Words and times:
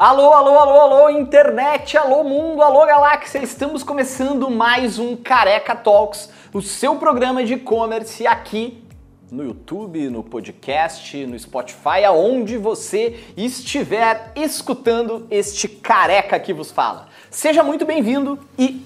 Alô, 0.00 0.32
alô, 0.32 0.58
alô, 0.58 0.80
alô, 0.80 1.10
internet, 1.10 1.94
alô, 1.98 2.24
mundo, 2.24 2.62
alô, 2.62 2.86
galáxia! 2.86 3.38
Estamos 3.40 3.82
começando 3.82 4.48
mais 4.48 4.98
um 4.98 5.14
Careca 5.14 5.76
Talks, 5.76 6.30
o 6.54 6.62
seu 6.62 6.96
programa 6.96 7.44
de 7.44 7.52
e-commerce 7.52 8.26
aqui 8.26 8.82
no 9.30 9.44
YouTube, 9.44 10.08
no 10.08 10.24
podcast, 10.24 11.26
no 11.26 11.38
Spotify, 11.38 12.02
aonde 12.06 12.56
você 12.56 13.20
estiver 13.36 14.32
escutando 14.34 15.26
este 15.30 15.68
careca 15.68 16.40
que 16.40 16.54
vos 16.54 16.70
fala. 16.70 17.08
Seja 17.30 17.62
muito 17.62 17.84
bem-vindo 17.84 18.38
e 18.58 18.82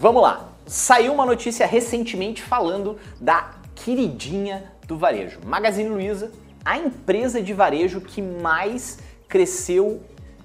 vamos 0.00 0.22
lá! 0.22 0.48
Saiu 0.64 1.12
uma 1.12 1.26
notícia 1.26 1.66
recentemente 1.66 2.40
falando 2.42 2.98
da 3.20 3.50
queridinha 3.74 4.72
do 4.86 4.96
varejo, 4.96 5.40
Magazine 5.44 5.90
Luiza, 5.90 6.32
a 6.64 6.78
empresa 6.78 7.42
de 7.42 7.52
varejo 7.52 8.00
que 8.00 8.22
mais 8.22 8.98
cresceu 9.28 10.00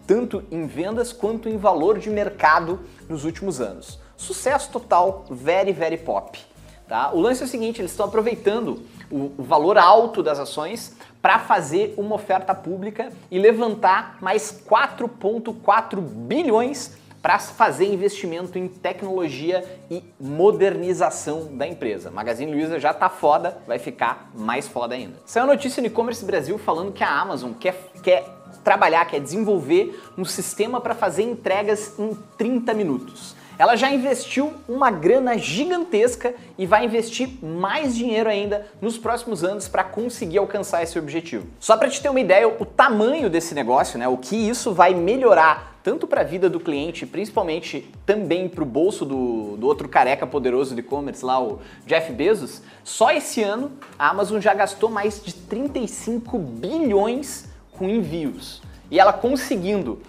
tanto 0.05 0.43
em 0.51 0.65
vendas 0.65 1.13
quanto 1.13 1.47
em 1.47 1.57
valor 1.57 1.99
de 1.99 2.09
mercado 2.09 2.79
nos 3.07 3.25
últimos 3.25 3.61
anos. 3.61 3.99
Sucesso 4.17 4.71
total, 4.71 5.25
very, 5.29 5.71
very 5.71 5.97
pop. 5.97 6.39
Tá? 6.87 7.11
O 7.13 7.19
lance 7.19 7.41
é 7.41 7.45
o 7.45 7.49
seguinte, 7.49 7.81
eles 7.81 7.91
estão 7.91 8.05
aproveitando 8.05 8.83
o, 9.09 9.31
o 9.37 9.43
valor 9.43 9.77
alto 9.77 10.21
das 10.21 10.39
ações 10.39 10.95
para 11.21 11.39
fazer 11.39 11.93
uma 11.97 12.15
oferta 12.15 12.53
pública 12.53 13.11
e 13.31 13.39
levantar 13.39 14.17
mais 14.21 14.63
4,4 14.69 16.01
bilhões 16.01 16.97
para 17.21 17.39
fazer 17.39 17.85
investimento 17.85 18.59
em 18.59 18.67
tecnologia 18.67 19.63
e 19.89 20.03
modernização 20.19 21.55
da 21.55 21.65
empresa. 21.65 22.11
Magazine 22.11 22.51
Luiza 22.51 22.77
já 22.77 22.93
tá 22.93 23.07
foda, 23.07 23.57
vai 23.65 23.79
ficar 23.79 24.29
mais 24.35 24.67
foda 24.67 24.93
ainda. 24.93 25.15
Saiu 25.25 25.47
notícia 25.47 25.79
no 25.79 25.87
e-commerce 25.87 26.25
Brasil 26.25 26.57
falando 26.57 26.91
que 26.91 27.01
a 27.01 27.09
Amazon 27.09 27.53
quer, 27.53 27.75
quer 28.03 28.25
trabalhar, 28.63 29.05
quer 29.05 29.19
desenvolver 29.19 30.01
um 30.17 30.25
sistema 30.25 30.79
para 30.79 30.95
fazer 30.95 31.23
entregas 31.23 31.93
em 31.99 32.17
30 32.37 32.73
minutos. 32.73 33.35
Ela 33.57 33.75
já 33.75 33.91
investiu 33.91 34.51
uma 34.67 34.89
grana 34.89 35.37
gigantesca 35.37 36.33
e 36.57 36.65
vai 36.65 36.85
investir 36.85 37.29
mais 37.43 37.95
dinheiro 37.95 38.27
ainda 38.29 38.65
nos 38.81 38.97
próximos 38.97 39.43
anos 39.43 39.67
para 39.67 39.83
conseguir 39.83 40.39
alcançar 40.39 40.81
esse 40.81 40.97
objetivo. 40.97 41.45
Só 41.59 41.77
para 41.77 41.89
te 41.89 42.01
ter 42.01 42.09
uma 42.09 42.19
ideia, 42.19 42.47
o 42.47 42.65
tamanho 42.65 43.29
desse 43.29 43.53
negócio, 43.53 43.99
né, 43.99 44.07
o 44.07 44.17
que 44.17 44.35
isso 44.35 44.73
vai 44.73 44.95
melhorar 44.95 45.71
tanto 45.83 46.07
para 46.07 46.21
a 46.21 46.23
vida 46.23 46.49
do 46.49 46.61
cliente, 46.61 47.05
principalmente 47.05 47.91
também 48.05 48.47
para 48.47 48.63
o 48.63 48.65
bolso 48.65 49.05
do, 49.05 49.57
do 49.57 49.67
outro 49.67 49.87
careca 49.89 50.25
poderoso 50.25 50.73
de 50.73 50.79
e-commerce 50.79 51.23
lá, 51.23 51.43
o 51.43 51.59
Jeff 51.85 52.11
Bezos, 52.13 52.61
só 52.85 53.11
esse 53.11 53.43
ano 53.43 53.71
a 53.99 54.09
Amazon 54.09 54.39
já 54.39 54.53
gastou 54.53 54.89
mais 54.89 55.21
de 55.21 55.33
35 55.33 56.39
bilhões 56.39 57.52
com 57.77 57.89
envios. 57.89 58.61
E 58.91 58.99
ela 58.99 59.11
conseguindo 59.11 59.99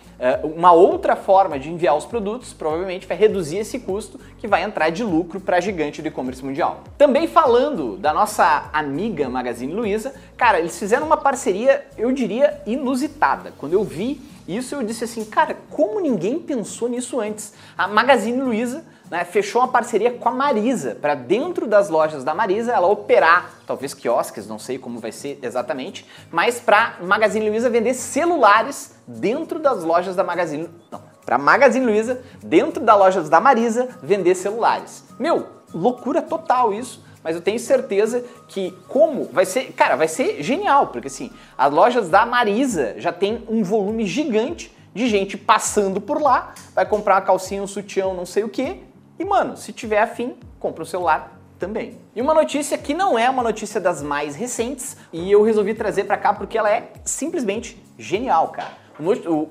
uh, 0.42 0.46
uma 0.46 0.72
outra 0.72 1.16
forma 1.16 1.58
de 1.58 1.70
enviar 1.70 1.96
os 1.96 2.04
produtos, 2.04 2.52
provavelmente 2.52 3.06
vai 3.06 3.16
reduzir 3.16 3.58
esse 3.58 3.78
custo 3.78 4.20
que 4.38 4.46
vai 4.46 4.62
entrar 4.62 4.90
de 4.90 5.02
lucro 5.02 5.40
para 5.40 5.56
a 5.56 5.60
gigante 5.60 6.02
do 6.02 6.08
e-commerce 6.08 6.44
mundial. 6.44 6.84
Também 6.98 7.26
falando 7.26 7.96
da 7.96 8.12
nossa 8.12 8.68
amiga 8.72 9.28
Magazine 9.28 9.72
Luiza, 9.72 10.14
cara, 10.36 10.58
eles 10.58 10.78
fizeram 10.78 11.06
uma 11.06 11.16
parceria, 11.16 11.86
eu 11.96 12.12
diria, 12.12 12.60
inusitada. 12.66 13.52
Quando 13.58 13.72
eu 13.72 13.82
vi 13.82 14.20
isso, 14.46 14.74
eu 14.74 14.82
disse 14.82 15.04
assim, 15.04 15.24
cara, 15.24 15.56
como 15.70 16.00
ninguém 16.00 16.38
pensou 16.38 16.88
nisso 16.88 17.18
antes? 17.20 17.54
A 17.78 17.88
Magazine 17.88 18.40
Luiza 18.40 18.84
né, 19.10 19.24
fechou 19.24 19.60
uma 19.62 19.69
parceria 19.69 20.10
com 20.12 20.28
a 20.28 20.33
Marisa, 20.33 20.97
para 21.00 21.14
dentro 21.14 21.66
das 21.66 21.88
lojas 21.88 22.24
da 22.24 22.34
Marisa 22.34 22.72
ela 22.72 22.86
operar, 22.86 23.50
talvez 23.66 23.94
quiosques, 23.94 24.46
não 24.46 24.58
sei 24.58 24.78
como 24.78 24.98
vai 24.98 25.12
ser 25.12 25.38
exatamente, 25.42 26.06
mas 26.30 26.61
para 26.61 26.96
Magazine 27.02 27.48
Luiza 27.48 27.70
vender 27.70 27.94
celulares 27.94 28.94
dentro 29.06 29.58
das 29.58 29.83
lojas 29.84 30.16
da 30.16 30.24
Magazine 30.24 30.69
Não, 30.91 31.02
para 31.24 31.38
Magazine 31.38 31.84
Luiza, 31.84 32.22
dentro 32.42 32.83
das 32.83 32.98
lojas 32.98 33.28
da 33.28 33.41
Marisa, 33.41 33.88
vender 34.02 34.34
celulares. 34.34 35.05
Meu, 35.18 35.46
loucura 35.72 36.20
total 36.20 36.72
isso 36.72 37.05
mas 37.24 37.34
eu 37.34 37.41
tenho 37.41 37.58
certeza 37.58 38.23
que 38.46 38.73
como 38.86 39.24
vai 39.33 39.46
ser, 39.46 39.73
cara, 39.73 39.96
vai 39.96 40.07
ser 40.07 40.42
genial, 40.42 40.89
porque 40.89 41.08
assim, 41.08 41.33
as 41.57 41.73
lojas 41.73 42.11
da 42.11 42.27
Marisa 42.27 42.96
já 42.98 43.11
tem 43.11 43.42
um 43.48 43.64
volume 43.64 44.05
gigante 44.05 44.70
de 44.95 45.08
gente 45.08 45.36
passando 45.39 46.02
por 46.02 46.20
lá, 46.20 46.55
vai 46.74 46.84
comprar 46.84 47.14
uma 47.14 47.23
calcinha, 47.23 47.62
um 47.62 47.67
sutiã, 47.67 48.12
não 48.12 48.27
sei 48.27 48.45
o 48.45 48.48
que, 48.48 48.83
e, 49.19 49.25
mano, 49.25 49.57
se 49.57 49.73
tiver 49.73 50.01
afim, 50.01 50.36
compra 50.58 50.83
o 50.83 50.86
celular 50.86 51.39
também. 51.58 51.98
E 52.14 52.20
uma 52.20 52.35
notícia 52.35 52.77
que 52.77 52.92
não 52.92 53.19
é 53.19 53.30
uma 53.30 53.42
notícia 53.42 53.80
das 53.80 54.02
mais 54.02 54.35
recentes, 54.35 54.97
e 55.13 55.30
eu 55.30 55.42
resolvi 55.42 55.75
trazer 55.75 56.05
para 56.05 56.17
cá 56.17 56.33
porque 56.33 56.58
ela 56.58 56.70
é 56.70 56.92
simplesmente 57.05 57.83
genial, 57.98 58.48
cara. 58.48 58.85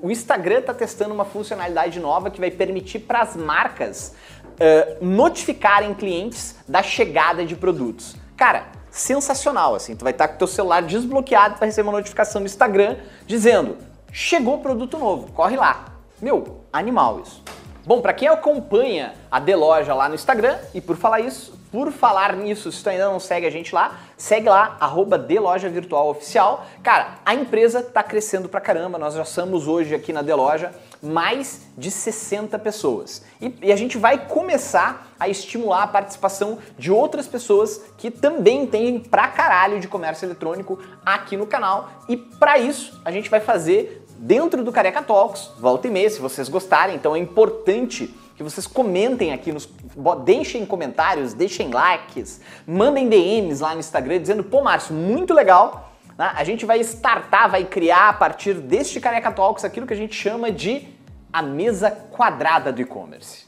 O 0.02 0.10
Instagram 0.10 0.60
está 0.60 0.72
testando 0.72 1.12
uma 1.12 1.24
funcionalidade 1.24 2.00
nova 2.00 2.30
que 2.30 2.40
vai 2.40 2.50
permitir 2.50 3.00
para 3.00 3.20
as 3.20 3.36
marcas 3.36 4.14
uh, 4.54 5.04
notificarem 5.04 5.92
clientes 5.92 6.56
da 6.66 6.82
chegada 6.82 7.44
de 7.44 7.54
produtos. 7.54 8.16
Cara, 8.36 8.68
sensacional, 8.90 9.74
assim. 9.74 9.94
Tu 9.94 10.02
vai 10.02 10.12
estar 10.12 10.28
tá 10.28 10.32
com 10.32 10.38
teu 10.38 10.46
celular 10.46 10.80
desbloqueado 10.82 11.56
para 11.56 11.66
receber 11.66 11.88
uma 11.88 11.98
notificação 11.98 12.40
do 12.40 12.46
Instagram 12.46 12.96
dizendo: 13.26 13.76
chegou 14.10 14.58
produto 14.60 14.98
novo, 14.98 15.30
corre 15.32 15.56
lá. 15.56 15.86
Meu, 16.22 16.64
animal 16.72 17.20
isso. 17.20 17.42
Bom, 17.86 18.00
para 18.00 18.14
quem 18.14 18.28
acompanha 18.28 19.12
a 19.30 19.38
Deloja 19.38 19.92
lá 19.92 20.08
no 20.08 20.14
Instagram, 20.14 20.56
e 20.72 20.80
por 20.80 20.96
falar 20.96 21.20
isso, 21.20 21.52
por 21.70 21.92
falar 21.92 22.34
nisso, 22.34 22.72
se 22.72 22.82
tu 22.82 22.88
ainda 22.88 23.04
não 23.04 23.20
segue 23.20 23.46
a 23.46 23.50
gente 23.50 23.74
lá, 23.74 24.00
segue 24.16 24.48
lá, 24.48 24.76
arroba 24.80 25.18
Virtual 25.18 26.08
Oficial. 26.08 26.64
Cara, 26.82 27.16
a 27.26 27.34
empresa 27.34 27.82
tá 27.82 28.02
crescendo 28.02 28.48
pra 28.48 28.58
caramba, 28.58 28.96
nós 28.96 29.14
já 29.14 29.24
somos 29.26 29.68
hoje 29.68 29.94
aqui 29.94 30.14
na 30.14 30.22
Deloja 30.22 30.70
mais 31.02 31.66
de 31.76 31.90
60 31.90 32.58
pessoas. 32.58 33.22
E, 33.38 33.54
e, 33.60 33.72
a 33.72 33.76
gente 33.76 33.98
vai 33.98 34.26
começar 34.26 35.08
a 35.20 35.28
estimular 35.28 35.82
a 35.82 35.86
participação 35.86 36.58
de 36.78 36.90
outras 36.90 37.28
pessoas 37.28 37.82
que 37.98 38.10
também 38.10 38.66
têm 38.66 38.98
pra 38.98 39.28
caralho 39.28 39.78
de 39.78 39.86
comércio 39.86 40.24
eletrônico 40.24 40.78
aqui 41.04 41.36
no 41.36 41.46
canal. 41.46 41.90
E 42.08 42.16
para 42.16 42.58
isso, 42.58 43.00
a 43.04 43.10
gente 43.10 43.28
vai 43.28 43.40
fazer 43.40 44.03
dentro 44.24 44.64
do 44.64 44.72
Careca 44.72 45.02
Talks, 45.02 45.50
volta 45.58 45.86
e 45.86 45.90
meia, 45.90 46.08
se 46.08 46.18
vocês 46.18 46.48
gostarem. 46.48 46.96
Então 46.96 47.14
é 47.14 47.18
importante 47.18 48.12
que 48.34 48.42
vocês 48.42 48.66
comentem 48.66 49.32
aqui, 49.32 49.52
nos, 49.52 49.68
deixem 50.24 50.64
comentários, 50.64 51.34
deixem 51.34 51.70
likes, 51.70 52.40
mandem 52.66 53.08
DMs 53.08 53.62
lá 53.62 53.74
no 53.74 53.80
Instagram 53.80 54.18
dizendo, 54.20 54.42
pô 54.42 54.62
Márcio, 54.62 54.94
muito 54.94 55.34
legal. 55.34 55.92
Né? 56.16 56.32
A 56.34 56.42
gente 56.42 56.64
vai 56.64 56.80
startar, 56.80 57.50
vai 57.50 57.64
criar 57.64 58.08
a 58.08 58.12
partir 58.14 58.54
deste 58.54 58.98
Careca 58.98 59.30
Talks 59.30 59.62
aquilo 59.62 59.86
que 59.86 59.92
a 59.92 59.96
gente 59.96 60.14
chama 60.14 60.50
de 60.50 60.88
a 61.30 61.42
mesa 61.42 61.90
quadrada 61.90 62.72
do 62.72 62.80
e-commerce. 62.80 63.44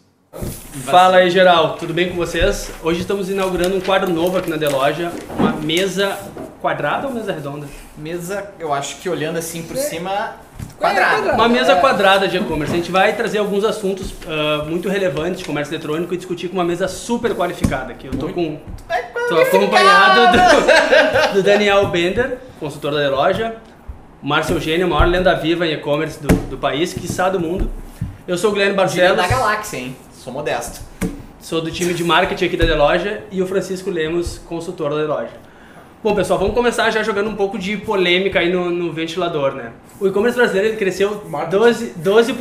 Fala 0.84 1.18
aí, 1.18 1.30
geral, 1.30 1.76
tudo 1.78 1.92
bem 1.92 2.08
com 2.10 2.16
vocês? 2.16 2.70
Hoje 2.82 3.00
estamos 3.00 3.30
inaugurando 3.30 3.76
um 3.76 3.80
quadro 3.80 4.12
novo 4.12 4.38
aqui 4.38 4.50
na 4.50 4.56
Deloja, 4.56 5.10
uma 5.38 5.52
mesa 5.52 6.16
quadrada 6.60 7.06
ou 7.06 7.12
mesa 7.12 7.32
redonda? 7.32 7.66
Mesa, 7.96 8.50
eu 8.58 8.72
acho 8.72 8.96
que 8.96 9.08
olhando 9.08 9.38
assim 9.38 9.62
por 9.62 9.76
é. 9.76 9.80
cima, 9.80 10.36
quadrada. 10.78 11.32
Uma 11.34 11.48
mesa 11.48 11.72
é. 11.72 11.80
quadrada 11.80 12.28
de 12.28 12.36
e-commerce. 12.36 12.72
A 12.72 12.76
gente 12.76 12.90
vai 12.90 13.14
trazer 13.14 13.38
alguns 13.38 13.64
assuntos 13.64 14.10
uh, 14.10 14.64
muito 14.68 14.88
relevantes 14.88 15.40
de 15.40 15.44
comércio 15.44 15.72
eletrônico 15.74 16.12
e 16.14 16.16
discutir 16.16 16.48
com 16.48 16.54
uma 16.54 16.64
mesa 16.64 16.88
super 16.88 17.34
qualificada 17.34 17.92
aqui. 17.92 18.06
Eu 18.06 18.14
tô 18.14 18.28
com 18.28 18.58
tô 19.28 19.38
acompanhado 19.38 20.36
do, 20.36 21.34
do, 21.34 21.42
Daniel 21.42 21.86
Bender, 21.88 22.38
consultor 22.60 22.92
da 22.92 23.08
loja, 23.08 23.56
Márcio 24.22 24.56
Eugênio, 24.56 24.88
maior 24.88 25.06
lenda 25.06 25.34
viva 25.34 25.66
em 25.66 25.72
e-commerce 25.72 26.20
do, 26.20 26.28
do 26.28 26.58
país, 26.58 26.92
quiçá 26.92 27.28
do 27.28 27.40
mundo. 27.40 27.70
Eu 28.26 28.36
sou 28.36 28.50
o 28.50 28.52
Guilherme 28.52 28.74
Barcelos. 28.74 29.16
da 29.16 29.28
galáxia, 29.28 29.78
hein? 29.78 29.96
Sou 30.26 30.32
modesto. 30.32 30.80
Sou 31.38 31.60
do 31.60 31.70
time 31.70 31.94
de 31.94 32.02
marketing 32.02 32.46
aqui 32.46 32.56
da 32.56 32.64
Deloja 32.64 33.20
e 33.30 33.40
o 33.40 33.46
Francisco 33.46 33.88
Lemos, 33.90 34.38
consultor 34.38 34.90
da 34.90 34.96
Deloja. 34.96 35.30
Bom, 36.02 36.16
pessoal, 36.16 36.36
vamos 36.36 36.52
começar 36.52 36.90
já 36.90 37.00
jogando 37.04 37.30
um 37.30 37.36
pouco 37.36 37.56
de 37.56 37.76
polêmica 37.76 38.40
aí 38.40 38.52
no, 38.52 38.68
no 38.68 38.92
ventilador, 38.92 39.52
né? 39.52 39.70
O 40.00 40.08
e-commerce 40.08 40.36
brasileiro 40.36 40.70
ele 40.70 40.78
cresceu 40.78 41.22
12%, 41.30 41.92
12 41.98 42.32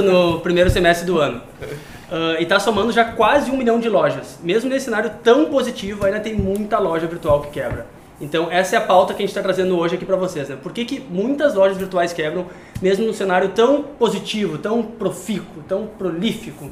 no 0.00 0.40
primeiro 0.40 0.68
semestre 0.68 1.06
do 1.06 1.18
ano. 1.18 1.40
Uh, 1.58 2.38
e 2.38 2.42
está 2.42 2.60
somando 2.60 2.92
já 2.92 3.02
quase 3.02 3.50
um 3.50 3.56
milhão 3.56 3.80
de 3.80 3.88
lojas. 3.88 4.38
Mesmo 4.42 4.68
nesse 4.68 4.84
cenário 4.84 5.10
tão 5.24 5.46
positivo, 5.46 6.04
ainda 6.04 6.20
tem 6.20 6.34
muita 6.34 6.78
loja 6.78 7.06
virtual 7.06 7.40
que 7.40 7.50
quebra. 7.50 7.86
Então, 8.20 8.48
essa 8.52 8.76
é 8.76 8.78
a 8.78 8.82
pauta 8.82 9.14
que 9.14 9.22
a 9.22 9.26
gente 9.26 9.30
está 9.30 9.42
trazendo 9.42 9.78
hoje 9.78 9.94
aqui 9.94 10.04
para 10.04 10.16
vocês. 10.16 10.50
Né? 10.50 10.58
Por 10.62 10.70
que, 10.70 10.84
que 10.84 11.00
muitas 11.00 11.54
lojas 11.54 11.78
virtuais 11.78 12.12
quebram, 12.12 12.44
mesmo 12.82 13.06
num 13.06 13.14
cenário 13.14 13.48
tão 13.54 13.82
positivo, 13.82 14.58
tão 14.58 14.82
profícuo, 14.82 15.62
tão 15.66 15.86
prolífico? 15.86 16.70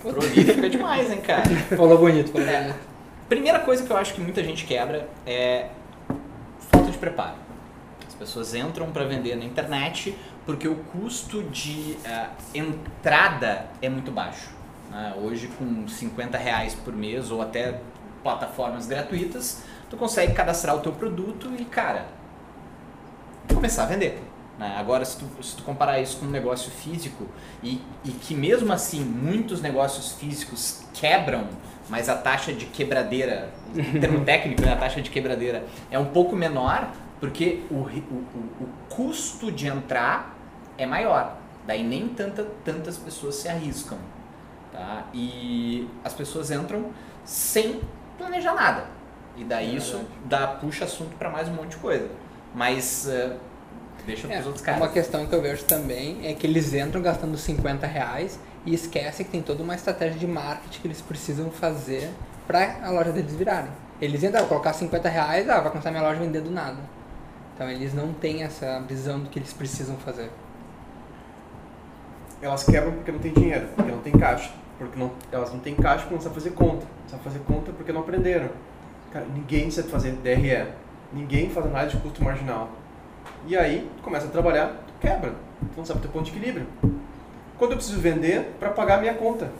Prolífico 0.00 0.64
é 0.64 0.68
demais, 0.68 1.10
hein, 1.10 1.20
cara? 1.20 1.44
Falou 1.76 1.98
bonito, 1.98 2.32
falou 2.32 2.48
é. 2.48 2.62
bonito. 2.62 2.78
Primeira 3.28 3.58
coisa 3.58 3.84
que 3.84 3.90
eu 3.90 3.96
acho 3.96 4.14
que 4.14 4.20
muita 4.20 4.42
gente 4.42 4.64
quebra 4.64 5.08
é 5.26 5.68
falta 6.70 6.90
de 6.90 6.96
preparo. 6.96 7.36
As 8.06 8.14
pessoas 8.14 8.54
entram 8.54 8.90
para 8.90 9.04
vender 9.04 9.36
na 9.36 9.44
internet 9.44 10.16
porque 10.46 10.66
o 10.68 10.76
custo 10.76 11.42
de 11.42 11.98
uh, 12.06 12.28
entrada 12.54 13.66
é 13.82 13.88
muito 13.88 14.10
baixo. 14.10 14.48
Né? 14.90 15.14
Hoje, 15.20 15.48
com 15.48 15.86
50 15.86 16.38
reais 16.38 16.74
por 16.74 16.94
mês 16.94 17.30
ou 17.30 17.42
até 17.42 17.80
plataformas 18.22 18.86
gratuitas, 18.86 19.62
tu 19.90 19.96
consegue 19.96 20.32
cadastrar 20.32 20.76
o 20.76 20.80
teu 20.80 20.92
produto 20.92 21.52
e, 21.58 21.64
cara, 21.64 22.06
começar 23.52 23.82
a 23.82 23.86
vender. 23.86 24.22
Né? 24.58 24.74
Agora, 24.78 25.04
se 25.04 25.18
tu, 25.18 25.42
se 25.42 25.56
tu 25.56 25.62
comparar 25.62 26.00
isso 26.00 26.18
com 26.18 26.26
um 26.26 26.30
negócio 26.30 26.70
físico, 26.70 27.26
e, 27.62 27.80
e 28.04 28.10
que 28.10 28.34
mesmo 28.34 28.72
assim 28.72 29.00
muitos 29.00 29.60
negócios 29.60 30.12
físicos 30.12 30.84
quebram, 30.94 31.48
mas 31.88 32.08
a 32.08 32.16
taxa 32.16 32.52
de 32.52 32.66
quebradeira, 32.66 33.50
em 33.74 33.98
termo 34.00 34.24
técnico, 34.24 34.62
né, 34.62 34.72
a 34.72 34.76
taxa 34.76 35.00
de 35.00 35.10
quebradeira 35.10 35.64
é 35.90 35.98
um 35.98 36.06
pouco 36.06 36.34
menor, 36.34 36.90
porque 37.20 37.62
o, 37.70 37.74
o, 37.74 37.80
o, 37.80 38.64
o 38.64 38.68
custo 38.88 39.50
de 39.50 39.66
entrar 39.66 40.36
é 40.76 40.86
maior. 40.86 41.36
Daí 41.66 41.82
nem 41.82 42.08
tanta, 42.08 42.44
tantas 42.64 42.96
pessoas 42.96 43.36
se 43.36 43.48
arriscam. 43.48 43.98
Tá? 44.72 45.04
E 45.12 45.88
as 46.04 46.12
pessoas 46.12 46.50
entram 46.50 46.90
sem 47.24 47.80
planejar 48.18 48.54
nada. 48.54 48.86
E 49.36 49.44
daí 49.44 49.74
é 49.74 49.76
isso 49.76 50.00
dá, 50.24 50.46
puxa 50.46 50.84
assunto 50.84 51.16
para 51.16 51.30
mais 51.30 51.48
um 51.48 51.54
monte 51.54 51.70
de 51.70 51.76
coisa. 51.76 52.08
Mas 52.54 53.06
uh, 53.08 53.36
deixa 54.06 54.32
é, 54.32 54.40
os 54.40 54.46
outros 54.46 54.64
caras. 54.64 54.80
Uma 54.80 54.88
questão 54.88 55.26
que 55.26 55.34
eu 55.34 55.42
vejo 55.42 55.64
também 55.64 56.26
é 56.26 56.32
que 56.32 56.46
eles 56.46 56.72
entram 56.72 57.02
gastando 57.02 57.36
50 57.36 57.86
reais 57.86 58.38
e 58.64 58.72
esquecem 58.74 59.26
que 59.26 59.32
tem 59.32 59.42
toda 59.42 59.62
uma 59.62 59.74
estratégia 59.74 60.18
de 60.18 60.26
marketing 60.26 60.80
que 60.80 60.86
eles 60.86 61.00
precisam 61.00 61.50
fazer 61.50 62.10
para 62.46 62.78
a 62.82 62.90
loja 62.90 63.12
deles 63.12 63.34
virarem. 63.34 63.70
Eles 64.00 64.22
entram, 64.22 64.40
vou 64.40 64.48
colocar 64.48 64.72
50 64.72 65.08
reais, 65.08 65.48
ah, 65.48 65.60
vai 65.60 65.70
começar 65.70 65.90
minha 65.90 66.02
loja 66.02 66.20
a 66.20 66.24
vender 66.24 66.40
do 66.40 66.50
nada. 66.50 66.78
Então 67.54 67.68
eles 67.70 67.94
não 67.94 68.12
têm 68.12 68.42
essa 68.42 68.80
visão 68.80 69.20
do 69.20 69.30
que 69.30 69.38
eles 69.38 69.52
precisam 69.52 69.96
fazer. 69.96 70.30
Elas 72.40 72.64
quebram 72.64 72.92
porque 72.92 73.10
não 73.10 73.18
tem 73.18 73.32
dinheiro, 73.32 73.66
porque 73.74 73.90
não 73.90 74.00
tem 74.00 74.12
caixa. 74.12 74.52
Porque 74.78 74.98
não, 74.98 75.10
elas 75.32 75.50
não 75.52 75.58
têm 75.58 75.74
caixa 75.74 76.00
porque 76.00 76.14
não 76.14 76.20
sabem 76.20 76.34
fazer 76.34 76.50
conta. 76.50 76.86
Não 77.02 77.08
sabem 77.08 77.24
fazer 77.24 77.38
conta 77.40 77.72
porque 77.72 77.92
não 77.92 78.02
aprenderam. 78.02 78.50
Cara, 79.10 79.24
ninguém 79.34 79.70
sabe 79.70 79.88
fazer 79.88 80.12
DRE. 80.12 80.66
Ninguém 81.12 81.48
faz 81.48 81.66
análise 81.66 81.96
de 81.96 82.02
custo 82.02 82.22
marginal. 82.22 82.70
E 83.46 83.56
aí, 83.56 83.88
tu 83.96 84.02
começa 84.02 84.26
a 84.26 84.30
trabalhar, 84.30 84.68
tu 84.86 84.94
quebra. 85.00 85.30
Tu 85.30 85.76
não 85.76 85.84
sabe 85.84 86.00
ter 86.00 86.08
ponto 86.08 86.24
de 86.24 86.30
equilíbrio. 86.30 86.66
Quando 87.58 87.72
eu 87.72 87.76
preciso 87.76 88.00
vender 88.00 88.54
para 88.58 88.70
pagar 88.70 89.00
minha 89.00 89.14
conta, 89.14 89.50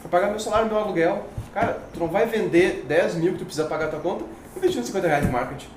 para 0.00 0.10
pagar 0.10 0.30
meu 0.30 0.38
salário, 0.38 0.68
meu 0.68 0.78
aluguel, 0.78 1.26
cara, 1.52 1.80
tu 1.92 1.98
não 1.98 2.08
vai 2.08 2.26
vender 2.26 2.84
10 2.86 3.16
mil 3.16 3.32
que 3.32 3.38
tu 3.38 3.44
precisa 3.44 3.66
pagar 3.66 3.86
a 3.86 3.88
tua 3.88 4.00
conta 4.00 4.24
investindo 4.56 4.84
50 4.84 5.06
reais 5.06 5.26
de 5.26 5.32
marketing. 5.32 5.68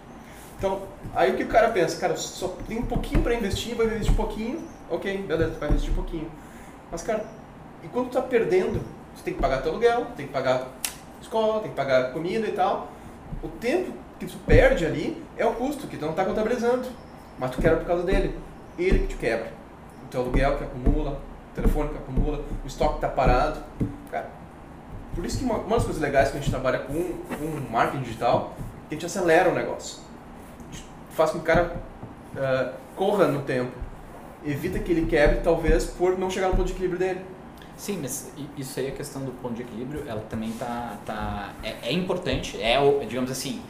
Então, 0.57 0.81
aí 1.16 1.31
o 1.31 1.38
que 1.38 1.44
o 1.44 1.48
cara 1.48 1.69
pensa? 1.69 2.00
Cara, 2.00 2.16
só 2.16 2.50
tem 2.68 2.80
um 2.80 2.86
pouquinho 2.86 3.21
para 3.21 3.33
investir, 3.33 3.75
vai 3.75 3.86
investir 3.86 4.12
um 4.12 4.16
pouquinho, 4.16 4.62
ok, 4.89 5.18
beleza, 5.19 5.51
tu 5.51 5.60
vai 5.60 5.69
investir 5.69 5.92
um 5.92 5.95
pouquinho. 5.95 6.30
Mas, 6.92 7.01
cara, 7.01 7.25
e 7.83 7.88
quando 7.88 8.10
tu 8.10 8.13
tá 8.13 8.21
perdendo, 8.21 8.81
você 9.16 9.24
tem 9.24 9.33
que 9.33 9.39
pagar 9.39 9.62
teu 9.62 9.71
aluguel, 9.71 10.07
tem 10.18 10.27
que 10.27 10.33
pagar 10.33 10.68
escola, 11.21 11.62
tem 11.62 11.71
que 11.71 11.77
pagar 11.77 12.12
comida 12.12 12.48
e 12.48 12.51
tal. 12.51 12.89
O 13.42 13.48
tempo 13.48 13.94
que 14.19 14.25
tu 14.25 14.38
perde 14.39 14.86
ali 14.86 15.24
é 15.38 15.45
o 15.45 15.54
custo 15.54 15.88
que 15.88 15.95
tu 15.95 16.01
não 16.01 16.12
está 16.12 16.25
contabilizando, 16.25 16.88
mas 17.40 17.52
tu 17.52 17.62
quebra 17.62 17.78
por 17.78 17.88
causa 17.88 18.04
dele. 18.04 18.38
Ele 18.78 19.00
que 19.00 19.08
te 19.08 19.16
quebra. 19.16 19.52
O 20.06 20.08
teu 20.08 20.22
aluguel 20.22 20.58
que 20.58 20.64
acumula, 20.64 21.22
o 21.52 21.56
telefone 21.56 21.90
que 21.90 21.98
acumula, 21.98 22.44
o 22.64 22.68
estoque 22.68 23.00
que 23.00 23.06
está 23.06 23.08
parado. 23.08 23.62
Cara, 24.12 24.30
por 25.16 25.26
isso 25.26 25.40
que 25.40 25.46
uma, 25.46 25.56
uma 25.56 25.76
das 25.76 25.86
coisas 25.86 26.02
legais 26.02 26.32
que 26.32 26.38
a 26.38 26.40
gente 26.40 26.50
trabalha 26.50 26.80
com, 26.80 26.94
com 26.94 27.72
marketing 27.72 28.04
digital 28.04 28.54
é 28.58 28.90
que 28.90 28.96
a 28.96 28.98
gente 28.98 29.06
acelera 29.06 29.50
o 29.50 29.54
negócio. 29.54 30.02
Faz 31.12 31.32
com 31.32 31.40
que 31.40 31.44
o 31.44 31.46
cara 31.48 31.76
uh, 32.36 32.74
corra 32.96 33.28
no 33.28 33.42
tempo. 33.42 33.72
Evita 34.46 34.80
que 34.80 34.92
ele 34.92 35.06
quebre, 35.06 35.42
talvez, 35.44 35.86
por 35.86 36.18
não 36.18 36.30
chegar 36.30 36.48
no 36.48 36.56
ponto 36.56 36.68
de 36.68 36.74
equilíbrio 36.74 37.00
dele. 37.00 37.22
Sim, 37.76 38.00
mas 38.02 38.34
isso 38.58 38.80
aí, 38.80 38.90
a 38.90 38.92
questão 38.92 39.24
do 39.24 39.32
ponto 39.32 39.56
de 39.56 39.62
equilíbrio, 39.62 40.04
ela 40.06 40.22
também 40.30 40.52
tá, 40.52 40.98
tá 41.06 41.54
é, 41.64 41.90
é 41.90 41.94
importante, 41.94 42.62
é 42.62 42.78
digamos 43.06 43.32
assim, 43.32 43.62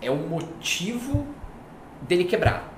é 0.00 0.08
o 0.08 0.16
motivo 0.16 1.26
dele 2.02 2.24
quebrar. 2.24 2.69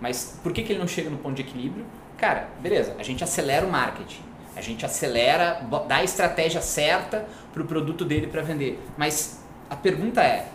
Mas 0.00 0.38
por 0.42 0.52
que, 0.52 0.62
que 0.62 0.72
ele 0.72 0.78
não 0.78 0.88
chega 0.88 1.10
no 1.10 1.18
ponto 1.18 1.36
de 1.36 1.42
equilíbrio? 1.42 1.84
Cara, 2.16 2.48
beleza, 2.60 2.94
a 2.98 3.02
gente 3.02 3.22
acelera 3.24 3.66
o 3.66 3.70
marketing, 3.70 4.22
a 4.56 4.60
gente 4.60 4.84
acelera, 4.84 5.62
dá 5.88 5.96
a 5.96 6.04
estratégia 6.04 6.60
certa 6.60 7.26
para 7.52 7.62
o 7.62 7.66
produto 7.66 8.04
dele 8.04 8.26
para 8.26 8.42
vender. 8.42 8.78
Mas 8.96 9.40
a 9.68 9.76
pergunta 9.76 10.22
é, 10.22 10.48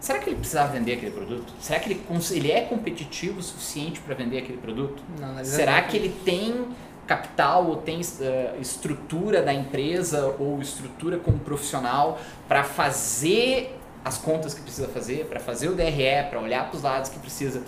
será 0.00 0.18
que 0.18 0.30
ele 0.30 0.36
precisava 0.36 0.72
vender 0.72 0.94
aquele 0.94 1.12
produto? 1.12 1.52
Será 1.60 1.78
que 1.78 1.90
ele, 1.90 2.02
ele 2.32 2.52
é 2.52 2.62
competitivo 2.62 3.38
o 3.38 3.42
suficiente 3.42 4.00
para 4.00 4.14
vender 4.14 4.38
aquele 4.38 4.58
produto? 4.58 5.02
Não, 5.20 5.44
será 5.44 5.82
que 5.82 5.96
ele 5.96 6.14
tem 6.24 6.66
capital 7.06 7.66
ou 7.66 7.76
tem 7.76 8.00
uh, 8.00 8.60
estrutura 8.60 9.42
da 9.42 9.52
empresa 9.52 10.34
ou 10.38 10.60
estrutura 10.60 11.18
como 11.18 11.38
profissional 11.38 12.18
para 12.48 12.64
fazer 12.64 13.78
as 14.04 14.18
contas 14.18 14.52
que 14.54 14.60
precisa 14.60 14.88
fazer, 14.88 15.26
para 15.26 15.40
fazer 15.40 15.68
o 15.68 15.74
DRE, 15.74 16.28
para 16.28 16.38
olhar 16.40 16.68
para 16.68 16.76
os 16.76 16.82
lados 16.82 17.10
que 17.10 17.18
precisa. 17.18 17.62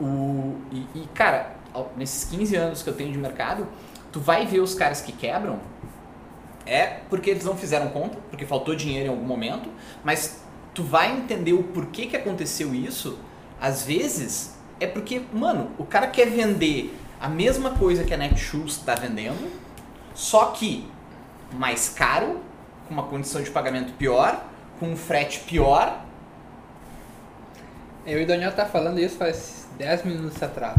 O, 0.00 0.56
e, 0.70 0.86
e, 0.94 1.08
cara, 1.14 1.56
nesses 1.96 2.24
15 2.24 2.56
anos 2.56 2.82
que 2.82 2.88
eu 2.88 2.94
tenho 2.94 3.12
de 3.12 3.18
mercado, 3.18 3.66
tu 4.10 4.20
vai 4.20 4.46
ver 4.46 4.60
os 4.60 4.74
caras 4.74 5.00
que 5.00 5.12
quebram, 5.12 5.58
é 6.66 7.00
porque 7.08 7.30
eles 7.30 7.44
não 7.44 7.56
fizeram 7.56 7.88
conta, 7.88 8.18
porque 8.30 8.46
faltou 8.46 8.74
dinheiro 8.74 9.06
em 9.06 9.10
algum 9.10 9.24
momento, 9.24 9.68
mas 10.04 10.42
tu 10.74 10.82
vai 10.82 11.12
entender 11.12 11.52
o 11.52 11.62
porquê 11.62 12.06
que 12.06 12.16
aconteceu 12.16 12.74
isso, 12.74 13.18
às 13.60 13.84
vezes 13.84 14.54
é 14.80 14.86
porque, 14.86 15.22
mano, 15.32 15.70
o 15.78 15.84
cara 15.84 16.06
quer 16.06 16.28
vender 16.28 16.96
a 17.20 17.28
mesma 17.28 17.70
coisa 17.70 18.04
que 18.04 18.12
a 18.12 18.16
Netshoes 18.16 18.72
está 18.72 18.94
vendendo, 18.94 19.50
só 20.14 20.46
que 20.46 20.88
mais 21.52 21.88
caro, 21.88 22.40
com 22.86 22.94
uma 22.94 23.04
condição 23.04 23.42
de 23.42 23.50
pagamento 23.50 23.92
pior, 23.94 24.44
com 24.80 24.90
um 24.90 24.96
frete 24.96 25.40
pior. 25.40 26.01
Eu 28.04 28.20
e 28.20 28.24
o 28.24 28.26
Daniel 28.26 28.50
tá 28.50 28.66
falando 28.66 28.98
isso 28.98 29.16
faz 29.16 29.68
10 29.78 30.04
minutos 30.04 30.42
atrás. 30.42 30.76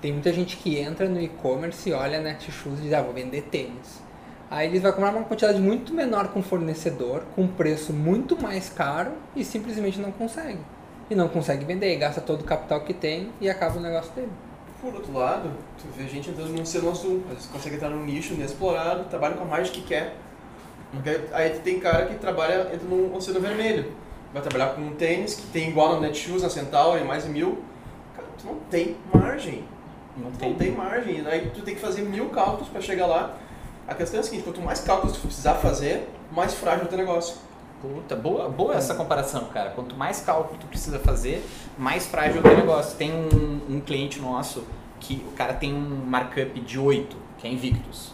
Tem 0.00 0.12
muita 0.12 0.32
gente 0.32 0.56
que 0.56 0.76
entra 0.76 1.08
no 1.08 1.20
e-commerce 1.20 1.88
e 1.88 1.92
olha 1.92 2.20
Netshoes 2.20 2.80
e 2.80 2.82
diz, 2.82 2.92
ah, 2.92 3.00
vou 3.00 3.14
vender 3.14 3.42
tênis. 3.42 4.02
Aí 4.50 4.66
eles 4.68 4.82
vão 4.82 4.92
comprar 4.92 5.10
uma 5.10 5.22
quantidade 5.22 5.60
muito 5.60 5.94
menor 5.94 6.28
com 6.28 6.42
fornecedor, 6.42 7.22
com 7.36 7.46
preço 7.46 7.92
muito 7.92 8.36
mais 8.40 8.68
caro 8.68 9.12
e 9.36 9.44
simplesmente 9.44 10.00
não 10.00 10.10
consegue. 10.10 10.58
E 11.08 11.14
não 11.14 11.28
consegue 11.28 11.64
vender, 11.64 11.94
gasta 11.96 12.20
todo 12.20 12.40
o 12.40 12.44
capital 12.44 12.80
que 12.80 12.92
tem 12.92 13.30
e 13.40 13.48
acaba 13.48 13.78
o 13.78 13.80
negócio 13.80 14.12
dele. 14.12 14.32
Por 14.80 14.94
outro 14.94 15.12
lado, 15.12 15.50
tu 15.78 15.86
vê 15.96 16.08
gente 16.08 16.28
entrando 16.28 16.50
num 16.50 16.62
oceano 16.62 16.90
azul, 16.90 17.22
eles 17.30 17.46
conseguem 17.46 17.76
entrar 17.76 17.90
num 17.90 18.04
nicho 18.04 18.34
inexplorado, 18.34 19.04
trabalham 19.04 19.36
com 19.36 19.44
a 19.44 19.46
margem 19.46 19.72
que 19.72 19.82
quer. 19.82 20.16
Aí 21.32 21.50
tem 21.60 21.78
cara 21.78 22.06
que 22.06 22.16
trabalha, 22.16 22.68
entra 22.74 22.88
num 22.88 23.14
oceano 23.14 23.40
vermelho, 23.40 23.92
vai 24.34 24.42
trabalhar 24.42 24.74
com 24.74 24.82
um 24.82 24.94
tênis 24.94 25.36
que 25.36 25.46
tem 25.46 25.68
igual 25.68 25.94
no 25.94 26.00
Netshoes, 26.00 26.42
na 26.42 26.50
Centauri, 26.50 27.04
mais 27.04 27.22
de 27.22 27.30
mil. 27.30 27.62
Cara, 28.16 28.26
tu 28.36 28.46
não 28.46 28.56
tem 28.68 28.96
margem. 29.14 29.62
Não, 30.16 30.30
tem. 30.32 30.50
não 30.50 30.58
tem 30.58 30.72
margem. 30.72 31.24
Aí 31.26 31.50
tu 31.54 31.62
tem 31.62 31.76
que 31.76 31.80
fazer 31.80 32.02
mil 32.02 32.28
cálculos 32.30 32.68
para 32.68 32.80
chegar 32.80 33.06
lá. 33.06 33.36
A 33.86 33.94
questão 33.94 34.18
é 34.18 34.20
a 34.20 34.24
seguinte, 34.24 34.42
quanto 34.42 34.60
mais 34.60 34.80
cálculos 34.80 35.16
tu 35.16 35.20
precisar 35.20 35.54
fazer, 35.54 36.08
mais 36.32 36.52
frágil 36.54 36.82
é 36.82 36.84
o 36.86 36.88
teu 36.88 36.98
negócio. 36.98 37.36
Puta, 37.80 38.16
boa, 38.16 38.48
boa 38.48 38.74
essa 38.74 38.94
comparação, 38.94 39.44
cara. 39.46 39.70
Quanto 39.70 39.94
mais 39.94 40.20
cálculo 40.20 40.58
tu 40.58 40.66
precisa 40.66 40.98
fazer, 40.98 41.46
mais 41.78 42.06
frágil 42.06 42.38
é 42.38 42.40
o 42.40 42.42
teu 42.42 42.56
negócio. 42.56 42.96
Tem 42.96 43.12
um, 43.12 43.76
um 43.76 43.80
cliente 43.80 44.20
nosso 44.20 44.64
que 44.98 45.24
o 45.28 45.32
cara 45.32 45.52
tem 45.52 45.72
um 45.72 46.06
markup 46.06 46.58
de 46.60 46.78
8, 46.78 47.16
que 47.38 47.46
é 47.46 47.50
Invictus. 47.52 48.12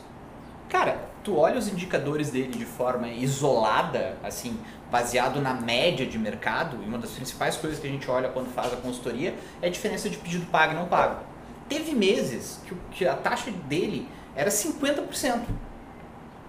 Cara, 0.69 0.99
tu 1.25 1.37
olha 1.37 1.59
os 1.59 1.69
indicadores 1.69 2.31
dele 2.31 2.49
de 2.49 2.65
forma 2.65 3.09
isolada, 3.09 4.19
assim, 4.23 4.59
baseado 4.91 5.41
na 5.41 5.55
média 5.55 6.05
de 6.05 6.19
mercado, 6.19 6.79
e 6.83 6.87
uma 6.87 6.99
das 6.99 7.11
principais 7.11 7.57
coisas 7.57 7.79
que 7.79 7.87
a 7.87 7.91
gente 7.91 8.11
olha 8.11 8.29
quando 8.29 8.53
faz 8.53 8.73
a 8.73 8.77
consultoria 8.77 9.35
é 9.63 9.69
a 9.69 9.71
diferença 9.71 10.11
de 10.11 10.17
pedido 10.17 10.47
pago 10.47 10.73
e 10.73 10.77
não 10.77 10.87
pago. 10.87 11.23
Teve 11.69 11.93
meses 11.93 12.61
que, 12.93 13.07
a 13.07 13.15
taxa 13.15 13.51
dele 13.69 14.09
era 14.35 14.51
50%. 14.51 15.43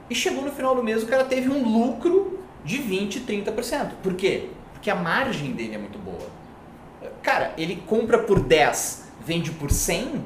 E 0.09 0.15
chegou 0.15 0.43
no 0.43 0.51
final 0.51 0.75
do 0.75 0.83
mês 0.83 1.03
o 1.03 1.07
cara 1.07 1.23
teve 1.23 1.47
um 1.47 1.63
lucro 1.63 2.39
de 2.65 2.77
20, 2.77 3.21
30%. 3.21 3.91
Por 4.01 4.15
quê? 4.15 4.49
Porque 4.73 4.89
a 4.89 4.95
margem 4.95 5.51
dele 5.51 5.75
é 5.75 5.77
muito 5.77 5.99
boa. 5.99 6.27
Cara, 7.21 7.53
ele 7.57 7.83
compra 7.87 8.19
por 8.19 8.39
10, 8.39 9.11
vende 9.23 9.51
por 9.51 9.71
100, 9.71 10.23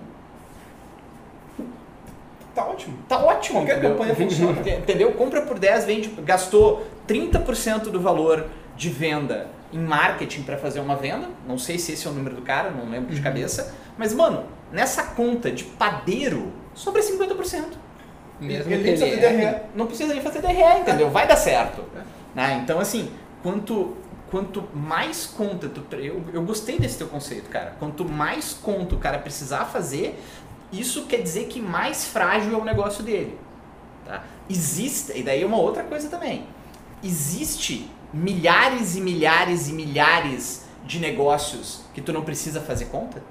tá 2.56 2.66
ótimo. 2.66 2.98
Tá 3.08 3.20
ótimo. 3.20 3.60
Qualquer 3.60 3.78
entendeu? 3.78 3.92
campanha 3.92 4.16
funciona. 4.16 4.62
entendeu? 4.62 5.12
Compra 5.12 5.42
por 5.42 5.60
10, 5.60 5.86
vende, 5.86 6.08
gastou 6.24 6.88
30% 7.08 7.92
do 7.92 8.00
valor 8.00 8.48
de 8.76 8.90
venda 8.90 9.48
em 9.72 9.80
marketing 9.80 10.44
para 10.44 10.58
fazer 10.58 10.80
uma 10.80 10.96
venda. 10.96 11.28
Não 11.48 11.58
sei 11.58 11.78
se 11.78 11.92
esse 11.92 12.08
é 12.08 12.10
o 12.10 12.14
número 12.14 12.36
do 12.36 12.42
cara, 12.42 12.72
não 12.72 12.90
lembro 12.90 13.12
de 13.12 13.18
uhum. 13.18 13.24
cabeça. 13.24 13.76
Mas, 13.98 14.14
mano, 14.14 14.46
nessa 14.72 15.04
conta 15.04 15.52
de 15.52 15.64
padeiro, 15.64 16.52
sobre 16.74 17.02
50%. 17.02 17.64
Mesmo 18.40 18.72
ele, 18.72 18.90
ele 18.90 18.98
fazer 18.98 19.18
DRE. 19.18 19.62
Não 19.76 19.88
precisa 19.88 20.14
nem 20.14 20.22
fazer 20.22 20.42
DRE, 20.42 20.82
entendeu? 20.82 21.10
Vai 21.10 21.28
dar 21.28 21.38
certo. 21.38 21.84
Né? 22.34 22.60
Então, 22.62 22.80
assim, 22.80 23.10
quanto, 23.42 23.96
quanto 24.30 24.64
mais 24.74 25.26
conta 25.26 25.70
tu, 25.70 25.84
eu, 25.96 26.22
eu 26.34 26.44
gostei 26.44 26.78
desse 26.78 26.98
teu 26.98 27.08
conceito, 27.08 27.50
cara. 27.50 27.76
Quanto 27.80 28.04
mais 28.04 28.54
conta 28.54 28.96
o 28.96 28.98
cara 28.98 29.18
precisar 29.20 29.66
fazer, 29.66 30.22
isso 30.72 31.06
quer 31.06 31.22
dizer 31.22 31.48
que 31.48 31.62
mais 31.62 32.06
frágil 32.06 32.54
é 32.54 32.58
o 32.58 32.64
negócio 32.64 33.04
dele. 33.04 33.38
Tá? 34.06 34.24
Existe, 34.50 35.18
e 35.18 35.24
daí 35.24 35.42
é 35.42 35.46
uma 35.46 35.58
outra 35.58 35.84
coisa 35.84 36.10
também. 36.10 36.48
Existe 37.04 37.90
milhares 38.14 38.96
e 38.96 39.02
milhares 39.02 39.68
e 39.68 39.74
milhares 39.74 40.66
de 40.84 41.00
negócios 41.00 41.86
que 41.94 42.02
tu 42.02 42.14
não 42.14 42.24
precisa 42.24 42.62
fazer 42.62 42.86
conta? 42.86 43.22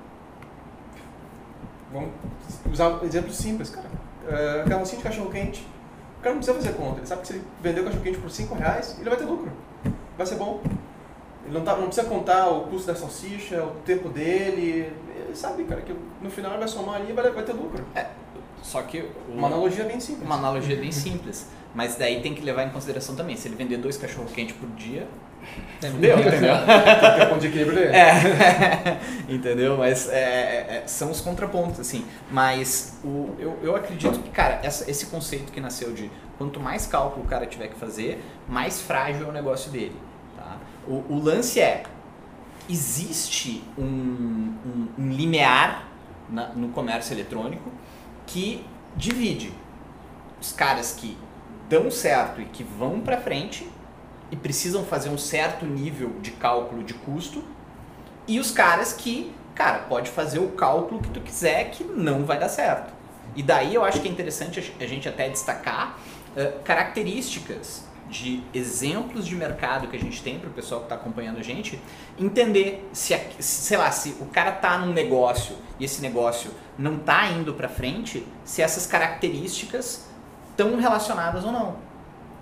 vamos 1.95 2.11
usar 2.71 2.89
um 2.89 3.05
exemplo 3.05 3.33
simples, 3.33 3.71
cara. 3.71 3.87
Uh, 4.25 4.69
carrocinho 4.69 4.99
de 4.99 5.05
cachorro 5.05 5.31
quente. 5.31 5.67
O 6.19 6.23
cara 6.23 6.35
não 6.35 6.43
precisa 6.43 6.55
fazer 6.55 6.77
conta. 6.77 6.99
Ele 6.99 7.07
sabe 7.07 7.21
que 7.23 7.29
se 7.29 7.35
ele 7.35 7.45
vender 7.63 7.81
o 7.81 7.85
cachorro 7.85 8.03
quente 8.03 8.19
por 8.19 8.31
5 8.31 8.55
reais, 8.55 8.97
ele 8.99 9.09
vai 9.09 9.19
ter 9.19 9.25
lucro. 9.25 9.53
Vai 10.17 10.27
ser 10.27 10.35
bom. 10.37 10.61
Ele 11.47 11.55
não, 11.55 11.63
tá, 11.65 11.77
não 11.77 11.87
precisa 11.87 12.07
contar 12.09 12.49
o 12.49 12.63
custo 12.63 12.87
da 12.87 12.95
salsicha, 12.95 13.63
o 13.63 13.71
tempo 13.85 14.09
dele. 14.09 14.93
Ele 15.15 15.35
sabe, 15.37 15.65
cara, 15.65 15.81
que 15.83 15.95
no 16.23 16.31
final 16.31 16.53
ele 16.53 16.59
vai 16.61 16.69
somar 16.69 16.97
ali 16.97 17.11
e 17.11 17.13
vai, 17.13 17.31
vai 17.31 17.43
ter 17.45 17.53
lucro. 17.53 17.85
É, 17.95 18.07
só 18.63 18.83
que 18.83 18.99
o- 19.01 19.33
Uma 19.35 19.49
analogia 19.49 19.85
bem 19.85 20.01
simples. 20.01 20.25
uma 20.25 20.37
analogia 20.37 20.77
bem 20.77 20.93
simples. 20.93 21.47
Mas 21.75 21.97
daí 21.97 22.21
tem 22.23 22.35
que 22.35 22.41
levar 22.43 22.63
em 22.65 22.71
consideração 22.71 23.17
também, 23.17 23.37
se 23.37 23.49
ele 23.49 23.57
vender 23.57 23.79
dois 23.79 23.97
cachorro 23.97 24.27
quente 24.33 24.55
por 24.55 24.69
dia, 24.71 25.09
É 25.83 25.89
fudeu, 25.91 26.17
muito 26.17 26.29
entendeu? 26.29 26.55
Tem 27.19 27.29
ponto 27.29 27.41
de 27.41 27.47
equilíbrio 27.49 27.77
dele. 27.77 27.97
É, 27.97 29.01
entendeu? 29.29 29.77
Mas 29.77 30.09
é, 30.09 30.15
é, 30.21 30.77
é, 30.77 30.87
são 30.87 31.11
os 31.11 31.21
contrapontos, 31.21 31.81
assim. 31.81 32.05
Mas 32.31 32.99
o, 33.05 33.35
eu, 33.41 33.59
eu 33.63 33.75
acredito 33.77 34.19
que, 34.21 34.31
cara, 34.31 34.61
essa- 34.63 34.89
esse 34.91 35.07
conceito 35.07 35.51
que 35.53 35.61
nasceu 35.61 35.93
de 35.93 36.11
quanto 36.39 36.61
mais 36.61 36.87
cálculo 36.87 37.25
o 37.25 37.29
cara 37.29 37.45
tiver 37.45 37.67
que 37.69 37.75
fazer, 37.77 38.23
mais 38.49 38.81
frágil 38.81 39.27
é 39.27 39.29
o 39.29 39.33
negócio 39.33 39.71
dele. 39.71 39.97
O, 40.87 41.05
o 41.15 41.21
lance 41.23 41.61
é, 41.61 41.85
existe 42.69 43.63
um, 43.79 43.85
um, 43.85 44.89
um 44.99 45.09
limiar 45.11 45.89
na- 46.29 46.49
no 46.49 46.69
comércio 46.71 47.15
eletrônico 47.15 47.71
que 48.27 48.65
divide 48.97 49.53
os 50.41 50.53
caras 50.53 50.93
que 50.93 51.17
dão 51.69 51.91
certo 51.91 52.41
e 52.41 52.45
que 52.47 52.63
vão 52.63 53.01
para 53.01 53.19
frente 53.21 53.69
e 54.31 54.37
precisam 54.37 54.85
fazer 54.85 55.09
um 55.11 55.19
certo 55.19 55.65
nível 55.67 56.11
de 56.21 56.31
cálculo 56.33 56.83
de 56.83 56.95
custo 56.95 57.43
e 58.27 58.39
os 58.41 58.51
caras 58.51 58.93
que, 58.93 59.33
cara, 59.55 59.81
pode 59.81 60.11
fazer 60.11 60.39
o 60.39 60.49
cálculo 60.53 61.01
que 61.01 61.11
tu 61.11 61.21
quiser 61.21 61.71
que 61.71 61.85
não 61.85 62.25
vai 62.25 62.39
dar 62.39 62.49
certo. 62.49 62.93
E 63.37 63.43
daí 63.43 63.75
eu 63.75 63.85
acho 63.85 64.01
que 64.01 64.09
é 64.09 64.11
interessante 64.11 64.75
a 64.81 64.87
gente 64.87 65.09
até 65.09 65.29
destacar 65.29 65.99
eh, 66.37 66.55
características 66.65 67.85
de 68.09 68.43
exemplos 68.53 69.27
de 69.27 69.35
mercado 69.35 69.89
que 69.89 69.97
a 69.97 70.01
gente 70.01 70.23
tem 70.23 70.39
para 70.39 70.49
o 70.49 70.53
pessoal 70.53 70.81
que 70.81 70.87
está 70.87 70.95
acompanhando 70.95 71.39
a 71.39 71.43
gente 71.43 71.81
entender 72.19 72.89
se, 72.93 73.19
sei 73.41 73.77
lá, 73.77 73.91
se 73.91 74.17
o 74.21 74.27
cara 74.27 74.53
tá 74.53 74.79
num 74.79 74.93
negócio 74.93 75.57
e 75.81 75.85
esse 75.85 76.01
negócio 76.03 76.51
não 76.79 76.99
tá 76.99 77.29
indo 77.31 77.55
para 77.55 77.69
frente, 77.69 78.27
se 78.45 78.63
essas 78.63 78.87
características 78.87 80.09
estão 80.51 80.77
relacionadas 80.77 81.45
ou 81.45 81.53
não. 81.53 81.77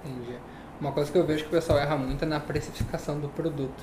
Entendi. 0.04 0.36
Uma 0.80 0.92
coisa 0.92 1.10
que 1.10 1.16
eu 1.16 1.26
vejo 1.26 1.44
que 1.44 1.48
o 1.48 1.52
pessoal 1.52 1.78
erra 1.78 1.96
muito 1.96 2.24
é 2.24 2.28
na 2.28 2.40
precificação 2.40 3.20
do 3.20 3.28
produto. 3.28 3.82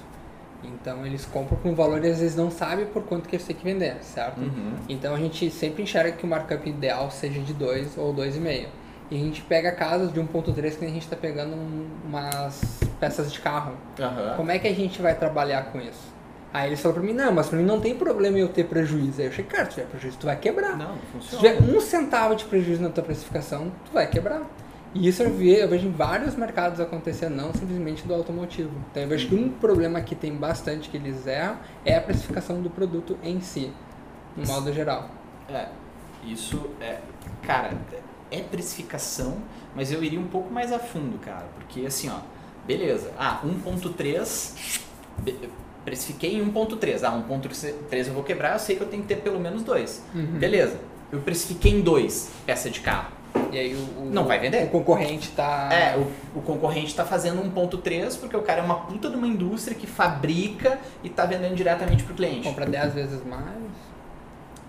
Então 0.64 1.06
eles 1.06 1.26
compram 1.26 1.58
com 1.58 1.74
valor 1.74 2.04
e 2.04 2.10
às 2.10 2.20
vezes 2.20 2.36
não 2.36 2.52
sabem 2.52 2.86
por 2.86 3.04
quanto 3.04 3.30
que 3.30 3.36
eles 3.36 3.46
têm 3.46 3.56
que 3.56 3.64
vender, 3.64 4.04
certo? 4.04 4.42
Uhum. 4.42 4.74
Então 4.90 5.16
a 5.16 5.18
gente 5.18 5.50
sempre 5.50 5.84
enxerga 5.84 6.12
que 6.12 6.26
o 6.26 6.28
markup 6.28 6.70
ideal 6.70 7.10
seja 7.10 7.40
de 7.40 7.54
2 7.54 7.98
ou 7.98 8.14
2,5. 8.14 8.68
E 9.12 9.16
a 9.16 9.20
gente 9.20 9.42
pega 9.42 9.72
casos 9.72 10.14
de 10.14 10.20
1.3 10.20 10.76
que 10.78 10.86
a 10.86 10.88
gente 10.88 11.02
está 11.04 11.16
pegando 11.16 11.56
um- 11.56 11.88
umas 12.08 12.62
peças 13.00 13.32
de 13.32 13.40
carro. 13.40 13.74
Aham. 14.00 14.34
Como 14.38 14.52
é 14.52 14.60
que 14.60 14.68
a 14.68 14.74
gente 14.74 15.02
vai 15.02 15.16
trabalhar 15.16 15.72
com 15.72 15.80
isso? 15.80 16.14
Aí 16.54 16.68
eles 16.70 16.82
falaram 16.82 17.02
pra 17.02 17.12
mim, 17.12 17.16
não, 17.18 17.32
mas 17.32 17.48
pra 17.48 17.58
mim 17.58 17.64
não 17.66 17.80
tem 17.80 17.96
problema 17.96 18.38
eu 18.38 18.50
ter 18.50 18.66
prejuízo. 18.66 19.20
Aí 19.22 19.28
eu 19.28 19.32
achei, 19.32 19.44
cara, 19.46 19.66
se 19.66 19.72
tiver 19.76 19.86
prejuízo, 19.88 20.18
tu 20.20 20.26
vai 20.26 20.36
quebrar. 20.36 20.76
Não, 20.78 20.90
não 20.90 20.96
Se 20.96 21.06
funciona. 21.38 21.56
tiver 21.56 21.76
um 21.76 21.80
centavo 21.82 22.36
de 22.36 22.46
prejuízo 22.46 22.82
na 22.82 22.90
tua 22.90 23.04
precificação, 23.04 23.72
tu 23.86 23.92
vai 23.94 24.08
quebrar. 24.08 24.42
E 24.96 25.08
isso 25.08 25.22
eu, 25.22 25.30
ve- 25.32 25.62
eu 25.62 25.68
vejo 25.70 25.88
em 25.88 25.92
vários 25.92 26.36
mercados 26.36 26.80
acontecer, 26.80 27.30
não 27.30 27.54
simplesmente 27.54 28.08
do 28.08 28.14
automotivo. 28.16 28.72
Então 28.90 29.04
eu 29.04 29.10
vejo 29.10 29.28
que 29.28 29.36
um 29.36 29.50
problema 29.50 30.02
que 30.02 30.16
tem 30.16 30.34
bastante 30.36 30.90
que 30.90 30.98
eles 30.98 31.28
erram 31.28 31.58
é 31.86 31.96
a 31.96 32.02
precificação 32.02 32.60
do 32.62 32.70
produto 32.72 33.16
em 33.24 33.40
si, 33.42 33.72
no 34.36 34.48
modo 34.48 34.74
geral. 34.74 35.08
É, 35.48 35.68
isso 36.26 36.72
é. 36.82 36.98
Cara, 37.44 37.74
é 38.32 38.40
precificação, 38.42 39.38
mas 39.76 39.92
eu 39.92 40.04
iria 40.04 40.20
um 40.20 40.28
pouco 40.28 40.52
mais 40.54 40.72
a 40.72 40.80
fundo, 40.80 41.18
cara. 41.20 41.46
Porque 41.56 41.86
assim, 41.86 42.10
ó, 42.10 42.20
beleza. 42.66 43.12
Ah, 43.18 43.42
1.3. 43.46 44.80
be- 45.20 45.50
Precifiquei 45.86 46.36
em 46.36 46.52
1.3. 46.52 47.04
Ah, 47.04 47.12
1.3 47.12 48.08
eu 48.08 48.14
vou 48.14 48.24
quebrar, 48.24 48.54
eu 48.54 48.60
sei 48.60 48.76
que 48.76 48.84
eu 48.84 48.88
tenho 48.88 49.02
que 49.02 49.08
ter 49.10 49.22
pelo 49.22 49.40
menos 49.40 49.64
dois. 49.64 50.04
Beleza. 50.14 50.78
Eu 51.12 51.20
precifiquei 51.22 51.72
em 51.72 51.82
2 51.82 52.30
peça 52.46 52.70
de 52.70 52.82
carro. 52.82 53.12
E 53.52 53.58
aí 53.58 53.74
o, 53.74 54.02
o- 54.04 54.10
Não 54.12 54.26
vai 54.26 54.38
vender. 54.40 54.64
o 54.66 54.70
concorrente 54.70 55.30
tá. 55.32 55.70
É, 55.72 55.98
o, 55.98 56.40
o 56.40 56.42
concorrente 56.42 56.88
está 56.88 57.06
fazendo 57.06 57.42
1.3 57.42 58.20
porque 58.20 58.36
o 58.38 58.42
cara 58.44 58.62
é 58.62 58.64
uma 58.64 58.82
puta 58.82 59.10
de 59.10 59.16
uma 59.16 59.28
indústria 59.28 59.76
que 59.76 59.88
fabrica 59.88 60.78
e 61.04 61.08
está 61.08 61.26
vendendo 61.26 61.56
diretamente 61.56 62.04
pro 62.04 62.14
cliente. 62.14 62.48
compra 62.48 62.66
10 62.66 62.94
vezes 62.94 63.24
mais. 63.26 63.44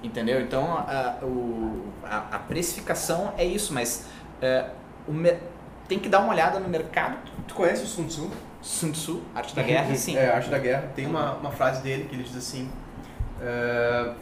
Entendeu? 0.02 0.40
Então 0.40 0.72
a, 0.72 1.16
o- 1.22 1.84
a- 2.04 2.26
a 2.36 2.38
precificação 2.38 3.32
é 3.36 3.44
isso, 3.44 3.72
mas 3.74 4.06
é, 4.40 4.66
o 5.06 5.12
tem 5.88 5.98
que 5.98 6.08
dar 6.08 6.20
uma 6.20 6.32
olhada 6.32 6.58
no 6.60 6.68
mercado. 6.68 7.16
Tu 7.46 7.54
conhece 7.54 7.82
o 7.82 7.86
Sun 7.86 8.06
Tzu? 8.06 8.30
Sun 8.62 8.92
Tzu, 8.92 9.22
Arte 9.34 9.54
da 9.56 9.62
Guerra, 9.62 9.94
sim. 9.94 10.16
É, 10.16 10.30
Arte 10.32 10.48
da 10.48 10.58
Guerra. 10.58 10.84
Tem 10.94 11.06
uma, 11.06 11.32
uma 11.34 11.50
frase 11.50 11.82
dele 11.82 12.04
que 12.04 12.14
ele 12.14 12.22
diz 12.22 12.36
assim: 12.36 12.70
é, 13.42 14.12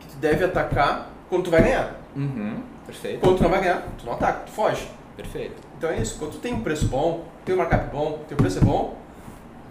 que 0.00 0.06
tu 0.08 0.16
deve 0.16 0.44
atacar 0.44 1.08
quando 1.28 1.44
tu 1.44 1.50
vai 1.50 1.62
ganhar. 1.62 1.94
Uhum, 2.16 2.62
perfeito, 2.86 3.20
Quando 3.20 3.36
tu 3.36 3.42
não 3.42 3.50
vai 3.50 3.60
ganhar, 3.60 3.82
tu 3.98 4.06
não 4.06 4.14
ataca, 4.14 4.40
tu 4.46 4.50
foge. 4.52 4.88
perfeito. 5.16 5.62
Então 5.76 5.90
é 5.90 5.98
isso. 5.98 6.18
Quando 6.18 6.32
tu 6.32 6.38
tem 6.38 6.54
um 6.54 6.62
preço 6.62 6.86
bom, 6.88 7.24
tem 7.44 7.54
um 7.54 7.58
markup 7.58 7.90
bom, 7.94 8.24
teu 8.26 8.36
preço 8.36 8.58
é 8.58 8.62
bom, 8.62 8.96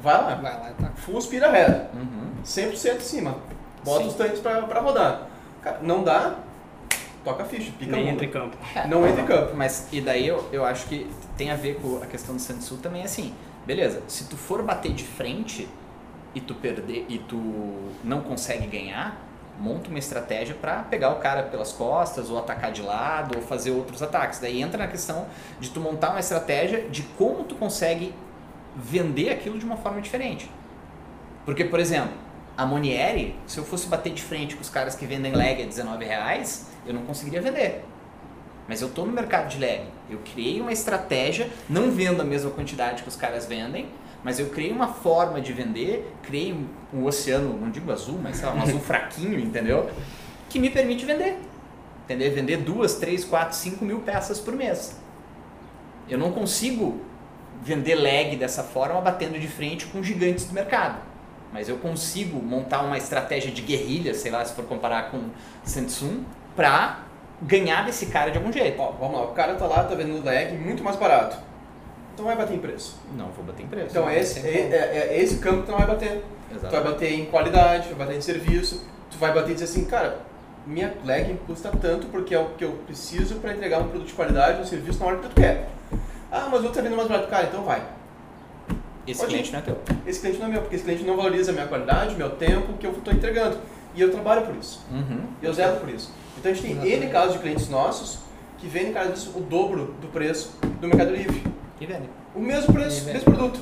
vai 0.01 0.13
lá. 0.15 0.35
Vai 0.35 0.53
lá 0.59 0.69
e 0.71 0.81
tá. 0.81 0.91
Full 0.95 1.19
speed 1.21 1.43
ahead. 1.43 1.87
Uhum. 1.93 2.31
100% 2.45 2.95
em 2.95 2.99
cima. 2.99 3.35
Bota 3.87 4.03
Sim. 4.03 4.09
os 4.09 4.15
tanques 4.15 4.39
pra, 4.41 4.63
pra 4.63 4.81
rodar. 4.81 5.29
Cara, 5.61 5.79
não 5.81 6.03
dá, 6.03 6.35
toca 7.23 7.43
a 7.43 7.45
ficha, 7.45 7.71
pica 7.79 7.89
Nem 7.89 8.09
entra 8.09 8.25
em 8.25 8.29
campo. 8.29 8.57
Não 8.89 9.07
entra 9.07 9.21
em 9.21 9.25
campo. 9.25 9.55
Mas 9.55 9.87
e 9.93 10.01
daí 10.01 10.27
eu, 10.27 10.43
eu 10.51 10.65
acho 10.65 10.87
que 10.87 11.09
tem 11.37 11.51
a 11.51 11.55
ver 11.55 11.79
com 11.79 12.03
a 12.03 12.05
questão 12.05 12.35
do 12.35 12.41
Sun 12.41 12.57
Tzu 12.57 12.77
também 12.77 13.03
assim. 13.03 13.33
Beleza, 13.65 14.03
se 14.09 14.25
tu 14.25 14.35
for 14.35 14.61
bater 14.61 14.91
de 14.91 15.05
frente 15.05 15.69
e 16.35 16.41
tu 16.41 16.53
perder 16.53 17.05
e 17.07 17.17
tu 17.17 17.37
não 18.03 18.19
consegue 18.19 18.67
ganhar, 18.67 19.21
monta 19.57 19.89
uma 19.89 19.99
estratégia 19.99 20.53
para 20.53 20.83
pegar 20.83 21.11
o 21.11 21.19
cara 21.19 21.43
pelas 21.43 21.71
costas 21.71 22.29
ou 22.29 22.37
atacar 22.37 22.73
de 22.73 22.81
lado 22.81 23.37
ou 23.37 23.41
fazer 23.41 23.71
outros 23.71 24.03
ataques. 24.03 24.39
Daí 24.39 24.61
entra 24.61 24.77
na 24.77 24.87
questão 24.87 25.27
de 25.61 25.69
tu 25.69 25.79
montar 25.79 26.09
uma 26.09 26.19
estratégia 26.19 26.89
de 26.89 27.03
como 27.17 27.45
tu 27.45 27.55
consegue 27.55 28.13
vender 28.75 29.29
aquilo 29.29 29.57
de 29.57 29.63
uma 29.63 29.77
forma 29.77 30.01
diferente. 30.01 30.51
Porque, 31.45 31.63
por 31.63 31.79
exemplo, 31.79 32.26
a 32.57 32.65
Monieri, 32.65 33.35
se 33.45 33.59
eu 33.59 33.63
fosse 33.63 33.87
bater 33.87 34.11
de 34.11 34.23
frente 34.23 34.55
com 34.55 34.61
os 34.61 34.69
caras 34.69 34.95
que 34.95 35.05
vendem 35.05 35.31
leg 35.31 35.61
a 35.61 35.65
19 35.65 36.03
reais, 36.03 36.71
eu 36.87 36.93
não 36.93 37.03
conseguiria 37.03 37.39
vender. 37.39 37.85
Mas 38.67 38.81
eu 38.81 38.87
estou 38.87 39.05
no 39.05 39.13
mercado 39.13 39.47
de 39.47 39.59
leg. 39.59 39.83
Eu 40.09 40.19
criei 40.33 40.59
uma 40.59 40.73
estratégia, 40.73 41.49
não 41.69 41.91
vendo 41.91 42.19
a 42.19 42.25
mesma 42.25 42.49
quantidade 42.49 43.03
que 43.03 43.09
os 43.09 43.15
caras 43.15 43.45
vendem, 43.45 43.87
mas 44.23 44.39
eu 44.39 44.49
criei 44.49 44.71
uma 44.71 44.87
forma 44.87 45.39
de 45.39 45.53
vender, 45.53 46.11
criei 46.23 46.51
um, 46.51 46.67
um 46.91 47.05
oceano, 47.05 47.57
não 47.59 47.69
digo 47.69 47.91
azul, 47.91 48.19
mas 48.21 48.37
sei 48.37 48.47
lá, 48.47 48.55
um 48.55 48.61
azul 48.63 48.79
fraquinho, 48.81 49.39
entendeu? 49.39 49.89
Que 50.49 50.57
me 50.57 50.71
permite 50.71 51.05
vender. 51.05 51.37
Entendeu? 52.05 52.33
Vender 52.33 52.57
duas, 52.57 52.95
três, 52.95 53.23
quatro, 53.23 53.55
cinco 53.55 53.85
mil 53.85 53.99
peças 53.99 54.39
por 54.39 54.55
mês. 54.55 54.99
Eu 56.09 56.17
não 56.17 56.31
consigo 56.31 57.01
vender 57.61 57.95
leg 57.95 58.35
dessa 58.35 58.63
forma 58.63 58.99
batendo 58.99 59.39
de 59.39 59.47
frente 59.47 59.85
com 59.85 60.01
gigantes 60.01 60.45
do 60.45 60.53
mercado. 60.53 61.06
Mas 61.51 61.69
eu 61.69 61.77
consigo 61.77 62.41
montar 62.41 62.81
uma 62.81 62.97
estratégia 62.97 63.51
de 63.51 63.61
guerrilha, 63.61 64.13
sei 64.13 64.31
lá, 64.31 64.43
se 64.43 64.53
for 64.53 64.65
comparar 64.65 65.09
com 65.11 65.29
Samsung, 65.63 66.23
para 66.55 66.99
ganhar 67.41 67.85
desse 67.85 68.07
cara 68.07 68.31
de 68.31 68.37
algum 68.37 68.51
jeito. 68.51 68.79
Ó, 68.81 68.91
vamos 68.91 69.17
lá, 69.19 69.25
o 69.25 69.31
cara 69.33 69.55
tá 69.55 69.65
lá, 69.65 69.83
tá 69.83 69.95
vendendo 69.95 70.23
leg 70.25 70.53
muito 70.57 70.83
mais 70.83 70.95
barato. 70.97 71.37
Então 72.13 72.25
vai 72.25 72.35
bater 72.35 72.55
em 72.55 72.59
preço. 72.59 72.97
Não 73.15 73.27
vou 73.27 73.45
bater 73.45 73.63
em 73.63 73.67
preço. 73.67 73.89
Então 73.91 74.09
é 74.09 74.19
esse, 74.19 74.39
é, 74.39 74.51
é- 74.71 75.07
é 75.15 75.21
esse 75.21 75.37
campo 75.37 75.59
que 75.61 75.65
tu 75.67 75.71
não 75.71 75.77
vai 75.77 75.87
bater. 75.87 76.23
Tu 76.49 76.59
vai 76.59 76.69
Exato. 76.71 76.83
bater 76.91 77.11
em 77.13 77.25
qualidade, 77.25 77.87
vai 77.89 78.05
bater 78.07 78.17
em 78.17 78.21
serviço, 78.21 78.83
tu 79.11 79.17
vai 79.17 79.31
bater 79.33 79.51
e 79.51 79.53
dizer 79.53 79.65
assim, 79.65 79.85
cara, 79.85 80.19
minha 80.65 80.93
leg 81.05 81.39
custa 81.45 81.69
tanto 81.79 82.07
porque 82.07 82.33
é 82.33 82.39
o 82.39 82.49
que 82.57 82.65
eu 82.65 82.71
preciso 82.87 83.35
para 83.35 83.53
entregar 83.53 83.79
um 83.79 83.87
produto 83.89 84.07
de 84.07 84.13
qualidade, 84.13 84.61
um 84.61 84.65
serviço 84.65 84.99
na 84.99 85.05
hora 85.05 85.17
que 85.17 85.29
tu 85.29 85.35
quer. 85.35 85.69
Ah, 86.31 86.47
mas 86.51 86.61
o 86.61 86.65
outro 86.65 86.71
tá 86.71 86.81
vendendo 86.81 86.97
mais 86.97 87.07
barato. 87.07 87.29
Cara, 87.29 87.45
então 87.45 87.63
vai. 87.63 87.81
Esse 89.07 89.19
Pode 89.21 89.31
cliente 89.31 89.49
ir. 89.49 89.53
não 89.53 89.59
é 89.59 89.61
teu. 89.61 89.77
Esse 90.05 90.19
cliente 90.19 90.37
não 90.39 90.47
é 90.47 90.49
meu, 90.49 90.61
porque 90.61 90.75
esse 90.75 90.83
cliente 90.83 91.03
não 91.03 91.15
valoriza 91.15 91.51
a 91.51 91.53
minha 91.53 91.67
qualidade, 91.67 92.15
meu 92.15 92.29
tempo, 92.31 92.73
que 92.73 92.85
eu 92.85 92.91
estou 92.91 93.13
entregando. 93.13 93.57
E 93.95 94.01
eu 94.01 94.11
trabalho 94.11 94.45
por 94.45 94.55
isso. 94.55 94.81
Uhum. 94.91 95.21
E 95.41 95.45
eu 95.45 95.53
zero 95.53 95.77
por 95.79 95.89
isso. 95.89 96.11
Então 96.37 96.51
a 96.51 96.53
gente 96.53 96.63
tem 96.63 96.71
Exatamente. 96.73 97.03
N 97.05 97.11
casos 97.11 97.33
de 97.33 97.39
clientes 97.39 97.69
nossos 97.69 98.19
que 98.57 98.67
vendem, 98.67 98.91
cara, 98.93 99.09
disso, 99.11 99.31
o 99.35 99.39
dobro 99.41 99.95
do 100.01 100.07
preço 100.07 100.55
do 100.81 100.87
Mercado 100.87 101.11
Livre. 101.15 101.41
E 101.79 101.85
vende. 101.85 102.09
O 102.35 102.39
mesmo 102.39 102.73
preço, 102.73 103.01
o 103.01 103.05
vendem. 103.05 103.13
mesmo 103.13 103.33
produto. 103.33 103.59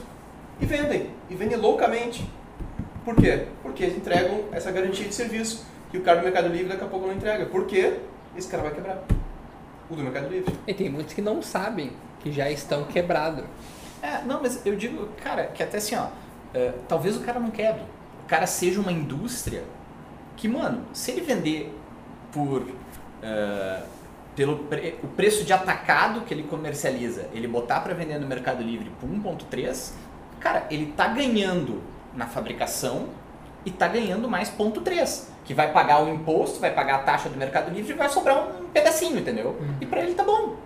E 0.59 0.65
vendem. 0.65 1.09
E 1.29 1.35
vendem 1.35 1.57
loucamente. 1.57 2.27
Por 3.03 3.15
quê? 3.15 3.45
Porque 3.61 3.83
eles 3.83 3.97
entregam 3.97 4.45
essa 4.51 4.71
garantia 4.71 5.07
de 5.07 5.13
serviço 5.13 5.65
que 5.91 5.97
o 5.97 6.01
cara 6.01 6.19
do 6.19 6.23
Mercado 6.23 6.47
Livre 6.47 6.69
daqui 6.69 6.83
a 6.83 6.87
pouco 6.87 7.05
não 7.05 7.13
entrega. 7.13 7.45
Por 7.45 7.65
quê? 7.67 7.97
Esse 8.35 8.47
cara 8.47 8.63
vai 8.63 8.73
quebrar. 8.73 9.03
O 9.89 9.95
do 9.95 10.01
Mercado 10.01 10.27
Livre. 10.29 10.53
E 10.65 10.73
tem 10.73 10.89
muitos 10.89 11.13
que 11.13 11.21
não 11.21 11.41
sabem 11.41 11.91
que 12.21 12.31
já 12.31 12.49
estão 12.49 12.83
quebrados. 12.85 13.45
É, 14.05 14.21
não, 14.25 14.41
mas 14.41 14.63
eu 14.65 14.75
digo, 14.75 15.07
cara, 15.23 15.45
que 15.47 15.63
até 15.63 15.77
assim, 15.77 15.95
ó, 15.95 16.07
é, 16.53 16.73
talvez 16.87 17.15
o 17.17 17.21
cara 17.21 17.39
não 17.39 17.49
quebre. 17.49 17.81
O 18.23 18.27
cara 18.27 18.45
seja 18.45 18.79
uma 18.79 18.91
indústria 18.91 19.63
que, 20.35 20.47
mano, 20.47 20.83
se 20.93 21.11
ele 21.11 21.21
vender 21.21 21.75
por 22.31 22.67
eh, 23.23 23.81
pelo 24.35 24.57
pre- 24.65 24.95
o 25.01 25.07
preço 25.07 25.43
de 25.45 25.53
atacado 25.53 26.21
que 26.21 26.33
ele 26.33 26.43
comercializa, 26.43 27.27
ele 27.33 27.47
botar 27.47 27.79
para 27.79 27.93
vender 27.93 28.19
no 28.19 28.27
Mercado 28.27 28.61
Livre 28.61 28.91
por 28.99 29.09
1.3, 29.09 29.93
cara, 30.39 30.65
ele 30.69 30.87
tá 30.97 31.07
ganhando 31.07 31.81
na 32.13 32.27
fabricação 32.27 33.07
e 33.65 33.71
tá 33.71 33.87
ganhando 33.87 34.29
mais 34.29 34.49
ponto 34.49 34.81
3, 34.81 35.31
que 35.45 35.53
vai 35.53 35.71
pagar 35.71 36.03
o 36.03 36.09
imposto, 36.09 36.59
vai 36.59 36.71
pagar 36.73 36.95
a 36.95 36.99
taxa 36.99 37.29
do 37.29 37.37
Mercado 37.37 37.71
Livre 37.73 37.93
e 37.93 37.95
vai 37.95 38.09
sobrar 38.09 38.47
um 38.61 38.65
pedacinho, 38.69 39.17
entendeu? 39.19 39.57
E 39.79 39.85
para 39.85 40.01
ele 40.01 40.13
tá 40.13 40.23
bom. 40.23 40.57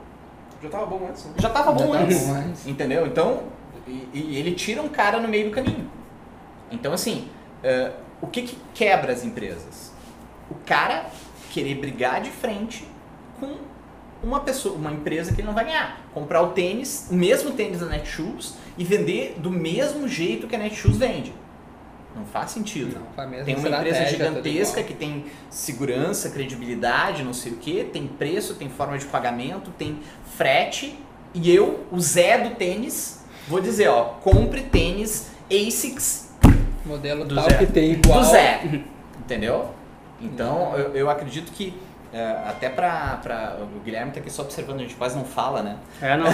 Já 0.61 0.69
tava 0.69 0.85
bom 0.85 1.07
antes, 1.07 1.25
né? 1.25 1.33
Já 1.37 1.49
tava 1.49 1.71
bom 1.71 1.79
Já 1.79 1.85
tava 1.85 2.03
antes. 2.03 2.23
bom 2.27 2.33
antes. 2.33 2.67
Entendeu? 2.67 3.07
Então, 3.07 3.43
e, 3.87 4.09
e 4.13 4.37
ele 4.37 4.53
tira 4.53 4.81
um 4.81 4.89
cara 4.89 5.19
no 5.19 5.27
meio 5.27 5.49
do 5.49 5.51
caminho. 5.51 5.89
Então, 6.71 6.93
assim, 6.93 7.27
eh, 7.63 7.91
o 8.21 8.27
que, 8.27 8.41
que 8.43 8.57
quebra 8.73 9.11
as 9.13 9.23
empresas? 9.23 9.91
O 10.51 10.55
cara 10.65 11.05
querer 11.51 11.75
brigar 11.75 12.21
de 12.21 12.29
frente 12.29 12.87
com 13.39 13.55
uma 14.21 14.41
pessoa, 14.41 14.75
uma 14.75 14.91
empresa 14.91 15.33
que 15.33 15.41
ele 15.41 15.47
não 15.47 15.53
vai 15.55 15.65
ganhar. 15.65 16.01
Comprar 16.13 16.41
o 16.41 16.49
tênis, 16.49 17.07
o 17.09 17.15
mesmo 17.15 17.51
tênis 17.51 17.79
da 17.79 17.85
Netshoes 17.85 18.55
e 18.77 18.83
vender 18.83 19.35
do 19.37 19.49
mesmo 19.49 20.07
jeito 20.07 20.47
que 20.47 20.55
a 20.55 20.59
Netshoes 20.59 20.97
vende. 20.97 21.33
Não 22.19 22.25
faz 22.25 22.51
sentido. 22.51 22.99
Não, 23.17 23.43
Tem 23.43 23.55
uma 23.55 23.69
empresa 23.69 24.05
gigantesca 24.05 24.83
que 24.83 24.93
tem 24.93 25.25
segurança, 25.49 26.29
credibilidade, 26.29 27.23
não 27.23 27.33
sei 27.33 27.53
o 27.53 27.55
que, 27.55 27.85
tem 27.85 28.07
preço, 28.07 28.55
tem 28.55 28.69
forma 28.69 28.97
de 28.97 29.05
pagamento, 29.05 29.71
tem 29.71 29.99
frete. 30.35 30.99
E 31.33 31.53
eu, 31.53 31.85
o 31.91 31.99
Zé 31.99 32.37
do 32.39 32.55
tênis, 32.55 33.23
vou 33.47 33.61
dizer, 33.61 33.87
ó, 33.87 34.03
compre 34.21 34.61
tênis 34.61 35.29
ASICS 35.49 36.29
Modelo 36.85 37.23
Do 37.23 37.35
tal 37.35 37.49
Zé. 37.49 37.57
que 37.57 37.65
tem 37.67 37.91
igual. 37.91 38.19
do 38.19 38.25
Zé. 38.25 38.61
Entendeu? 39.19 39.69
Então, 40.19 40.75
eu, 40.75 40.95
eu 40.95 41.09
acredito 41.09 41.51
que 41.51 41.73
é, 42.11 42.31
até 42.47 42.67
pra, 42.69 43.19
pra. 43.21 43.57
O 43.61 43.79
Guilherme 43.81 44.11
tá 44.11 44.19
aqui 44.19 44.31
só 44.31 44.41
observando, 44.41 44.77
a 44.77 44.81
gente 44.81 44.95
quase 44.95 45.15
não 45.15 45.23
fala, 45.23 45.61
né? 45.61 45.77
É, 46.01 46.17
não. 46.17 46.25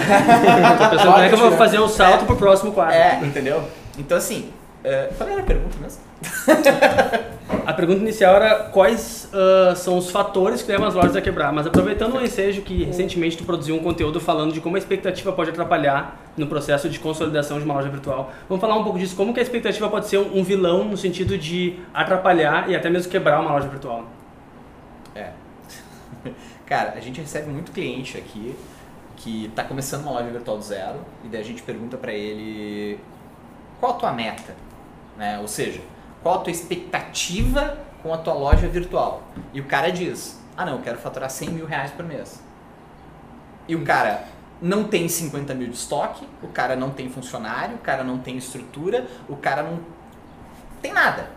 Tô 0.78 0.90
pensando 0.90 1.12
como 1.12 1.22
é 1.22 1.28
que 1.28 1.34
eu 1.34 1.38
vou 1.38 1.52
fazer 1.52 1.78
o 1.78 1.88
salto 1.88 2.24
pro 2.24 2.36
próximo 2.36 2.72
quadro. 2.72 2.94
É, 2.94 3.20
entendeu? 3.22 3.62
Então, 3.98 4.16
assim, 4.16 4.50
é, 4.84 5.10
qual 5.16 5.28
era 5.28 5.40
a 5.40 5.44
pergunta 5.44 5.76
mesmo? 5.80 6.00
A 7.64 7.72
pergunta 7.72 8.00
inicial 8.00 8.36
era 8.36 8.70
quais 8.70 9.28
ah, 9.32 9.74
são 9.74 9.98
os 9.98 10.10
fatores 10.10 10.62
que 10.62 10.70
levam 10.70 10.86
as 10.86 10.94
lojas 10.94 11.16
a 11.16 11.20
quebrar. 11.20 11.52
Mas 11.52 11.66
aproveitando 11.66 12.14
o 12.14 12.22
ensejo 12.22 12.62
que 12.62 12.84
recentemente 12.84 13.36
tu 13.36 13.44
produziu 13.44 13.74
um 13.74 13.80
conteúdo 13.82 14.20
falando 14.20 14.52
de 14.52 14.60
como 14.60 14.76
a 14.76 14.78
expectativa 14.78 15.32
pode 15.32 15.50
atrapalhar 15.50 16.16
no 16.36 16.46
processo 16.46 16.88
de 16.88 16.98
consolidação 16.98 17.58
de 17.58 17.64
uma 17.64 17.74
loja 17.74 17.88
virtual. 17.88 18.32
Vamos 18.48 18.60
falar 18.60 18.76
um 18.76 18.84
pouco 18.84 18.98
disso. 18.98 19.16
Como 19.16 19.34
que 19.34 19.40
a 19.40 19.42
expectativa 19.42 19.88
pode 19.88 20.06
ser 20.06 20.18
um, 20.18 20.44
vilão 20.44 20.84
no 20.84 20.96
sentido 20.96 21.36
de 21.36 21.78
atrapalhar 21.92 22.70
e 22.70 22.76
até 22.76 22.88
mesmo 22.88 23.10
quebrar 23.10 23.40
uma 23.40 23.52
loja 23.52 23.68
virtual? 23.68 24.04
É. 25.14 25.30
Cara, 26.66 26.94
a 26.96 27.00
gente 27.00 27.20
recebe 27.20 27.50
muito 27.50 27.72
cliente 27.72 28.16
aqui 28.16 28.54
que 29.16 29.50
tá 29.54 29.64
começando 29.64 30.02
uma 30.02 30.12
loja 30.12 30.30
virtual 30.30 30.58
do 30.58 30.62
zero 30.62 30.98
e 31.24 31.28
daí 31.28 31.40
a 31.40 31.44
gente 31.44 31.62
pergunta 31.62 31.96
pra 31.96 32.12
ele 32.12 33.00
qual 33.80 33.92
a 33.92 33.94
tua 33.96 34.12
meta, 34.12 34.54
né? 35.16 35.38
Ou 35.38 35.48
seja, 35.48 35.80
qual 36.22 36.36
a 36.36 36.38
tua 36.38 36.50
expectativa 36.50 37.78
com 38.02 38.12
a 38.12 38.18
tua 38.18 38.34
loja 38.34 38.68
virtual? 38.68 39.22
E 39.52 39.60
o 39.60 39.64
cara 39.64 39.90
diz, 39.90 40.40
ah 40.56 40.64
não, 40.64 40.74
eu 40.74 40.82
quero 40.82 40.98
faturar 40.98 41.30
100 41.30 41.50
mil 41.50 41.66
reais 41.66 41.90
por 41.90 42.04
mês. 42.04 42.42
E 43.68 43.74
o 43.74 43.84
cara 43.84 44.24
não 44.60 44.84
tem 44.84 45.08
50 45.08 45.54
mil 45.54 45.68
de 45.68 45.76
estoque, 45.76 46.26
o 46.42 46.48
cara 46.48 46.76
não 46.76 46.90
tem 46.90 47.08
funcionário, 47.10 47.76
o 47.76 47.78
cara 47.78 48.02
não 48.02 48.18
tem 48.18 48.36
estrutura, 48.36 49.06
o 49.28 49.36
cara 49.36 49.62
não 49.62 49.80
tem 50.80 50.92
nada. 50.92 51.30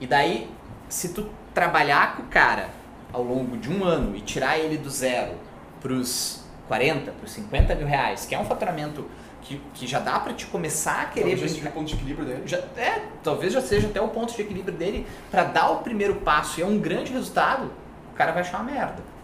E 0.00 0.06
daí, 0.06 0.50
se 0.88 1.10
tu 1.10 1.28
trabalhar 1.52 2.16
com 2.16 2.22
o 2.22 2.26
cara 2.26 2.68
ao 3.12 3.22
longo 3.22 3.56
de 3.56 3.70
um 3.70 3.84
ano 3.84 4.16
e 4.16 4.20
tirar 4.20 4.58
ele 4.58 4.76
do 4.76 4.90
zero 4.90 5.34
para 5.80 5.92
os 5.92 6.44
40, 6.68 7.12
para 7.12 7.24
os 7.24 7.32
50 7.32 7.74
mil 7.74 7.86
reais, 7.86 8.26
que 8.26 8.34
é 8.34 8.38
um 8.38 8.44
faturamento 8.44 9.04
que, 9.44 9.60
que 9.74 9.86
já 9.86 9.98
dá 10.00 10.18
para 10.18 10.32
te 10.32 10.46
começar 10.46 11.02
a 11.02 11.04
querer 11.06 11.30
Talvez 11.30 11.52
brincar- 11.52 11.70
o 11.70 11.72
ponto 11.72 11.86
de 11.86 11.94
equilíbrio 11.94 12.26
dele. 12.26 12.42
já, 12.46 12.56
é, 12.76 13.02
talvez 13.22 13.52
já 13.52 13.60
seja 13.60 13.86
até 13.86 14.00
o 14.00 14.08
ponto 14.08 14.34
de 14.34 14.42
equilíbrio 14.42 14.74
dele 14.76 15.06
para 15.30 15.44
dar 15.44 15.70
o 15.70 15.76
primeiro 15.78 16.16
passo 16.16 16.58
e 16.58 16.62
é 16.62 16.66
um 16.66 16.78
grande 16.78 17.12
resultado, 17.12 17.70
o 18.12 18.16
cara 18.16 18.32
vai 18.32 18.42
achar 18.42 18.58
uma 18.60 18.72
merda. 18.72 19.14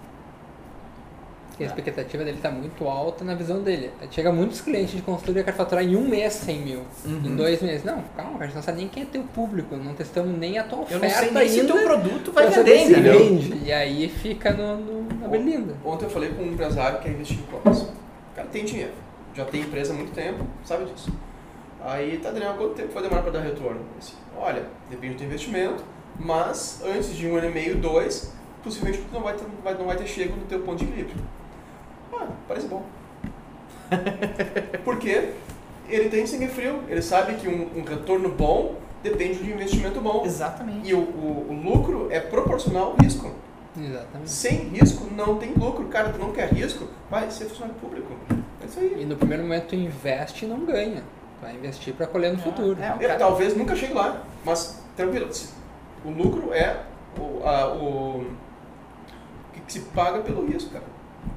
Porque 1.49 1.65
a 1.65 1.67
expectativa 1.67 2.25
dele 2.25 2.39
tá 2.41 2.51
muito 2.51 2.89
alta 2.89 3.23
na 3.23 3.35
visão 3.35 3.61
dele. 3.63 3.91
Chega 4.11 4.33
muitos 4.33 4.63
clientes 4.63 4.93
de 4.97 5.03
consultoria 5.03 5.43
que 5.43 5.47
querem 5.51 5.59
faturar 5.59 5.85
em 5.85 5.95
um 5.95 6.09
mês 6.09 6.33
100 6.33 6.59
mil. 6.61 6.81
Uhum. 7.05 7.21
Em 7.23 7.37
dois 7.37 7.61
meses. 7.61 7.85
Não, 7.85 8.03
calma, 8.17 8.39
a 8.41 8.47
gente 8.47 8.55
não 8.55 8.63
sabe 8.63 8.79
nem 8.79 8.89
quem 8.89 9.03
é 9.03 9.07
teu 9.07 9.23
público. 9.25 9.77
Não 9.77 9.93
testamos 9.93 10.39
nem 10.39 10.59
a 10.59 10.65
tua 10.65 10.79
Eu 10.89 10.97
oferta 10.97 11.07
não 11.07 11.11
sei 11.11 11.31
nem 11.33 11.49
se 11.51 11.59
o 11.59 11.61
ainda. 11.61 11.73
teu 11.75 11.83
produto 11.85 12.33
vai 12.33 12.49
vender, 12.49 12.79
se 12.79 12.93
entendeu? 12.93 13.19
vende. 13.19 13.61
E 13.67 13.71
aí 13.73 14.09
fica 14.09 14.53
no, 14.53 14.79
no, 14.79 15.03
na 15.21 15.29
berlinda. 15.29 15.75
Ontem 15.85 16.07
eu 16.07 16.11
falei 16.11 16.31
com 16.31 16.43
um 16.45 16.53
empresário 16.53 16.97
que 16.99 17.05
quer 17.05 17.11
investir 17.11 17.37
em 17.37 17.41
e-commerce. 17.43 17.83
O 17.85 18.37
cara 18.37 18.49
tem 18.49 18.65
dinheiro, 18.65 18.93
já 19.35 19.45
tem 19.45 19.63
empresa 19.63 19.93
há 19.93 19.97
muito 19.97 20.13
tempo, 20.13 20.45
sabe 20.65 20.87
disso. 20.87 21.13
Aí, 21.83 22.19
tá, 22.19 22.31
Daniel, 22.31 22.55
quanto 22.55 22.75
tempo 22.75 22.93
vai 22.93 23.03
demorar 23.03 23.23
para 23.23 23.33
dar 23.33 23.41
retorno? 23.41 23.81
Olha, 24.37 24.67
depende 24.91 25.15
do 25.15 25.19
teu 25.19 25.27
investimento, 25.27 25.83
mas 26.19 26.83
antes 26.85 27.15
de 27.17 27.27
um 27.27 27.37
ano 27.37 27.49
e 27.49 27.53
meio, 27.53 27.77
dois, 27.77 28.33
possivelmente 28.63 28.99
tu 29.03 29.15
não 29.15 29.23
vai 29.23 29.35
ter, 29.35 29.45
vai, 29.65 29.75
não 29.75 29.87
vai 29.87 29.97
ter 29.97 30.07
chego 30.07 30.37
no 30.37 30.45
teu 30.47 30.61
ponto 30.61 30.79
de 30.79 30.85
equilíbrio. 30.85 31.17
Ah, 32.13 32.29
parece 32.47 32.67
bom. 32.67 32.85
Porque 34.85 35.33
ele 35.89 36.09
tem 36.09 36.27
sangue 36.27 36.49
frio, 36.49 36.83
ele 36.89 37.03
sabe 37.03 37.35
que 37.35 37.49
um, 37.49 37.79
um 37.79 37.83
retorno 37.83 38.29
bom 38.29 38.77
depende 39.03 39.43
de 39.43 39.51
um 39.51 39.55
investimento 39.55 40.01
bom. 40.01 40.23
Exatamente. 40.25 40.89
E 40.89 40.95
o, 40.95 41.01
o, 41.01 41.47
o 41.51 41.63
lucro 41.63 42.09
é 42.11 42.21
proporcional 42.21 42.93
ao 42.93 42.97
risco. 43.03 43.33
Exatamente. 43.79 44.31
Sem 44.31 44.69
risco 44.69 45.09
não 45.15 45.37
tem 45.37 45.53
lucro. 45.55 45.87
Cara, 45.87 46.11
tu 46.11 46.19
não 46.19 46.33
quer 46.33 46.53
risco, 46.53 46.87
vai 47.11 47.31
ser 47.31 47.47
funcionário 47.47 47.81
público. 47.81 48.13
É 48.79 48.85
isso 48.85 48.95
aí. 48.97 49.03
E 49.03 49.05
no 49.07 49.17
primeiro 49.17 49.43
momento 49.43 49.67
tu 49.69 49.75
investe 49.75 50.45
e 50.45 50.49
não 50.49 50.65
ganha. 50.65 51.03
Tu 51.03 51.43
vai 51.43 51.55
investir 51.55 51.95
para 51.95 52.07
colher 52.07 52.33
no 52.33 52.39
futuro. 52.39 52.81
é, 52.81 52.91
o 52.91 52.95
Eu, 52.95 53.09
cara- 53.09 53.19
talvez 53.19 53.57
nunca 53.57 53.75
chegue 53.75 53.93
lá, 53.95 54.23
mas 54.45 54.83
tranquilo. 54.97 55.29
O 56.05 56.11
lucro 56.11 56.53
é 56.53 56.81
o, 57.19 57.47
a- 57.47 57.75
o 57.75 58.27
que 59.53 59.61
que 59.61 59.73
se 59.73 59.81
paga 59.81 60.21
pelo 60.21 60.47
risco, 60.47 60.71
cara. 60.71 60.85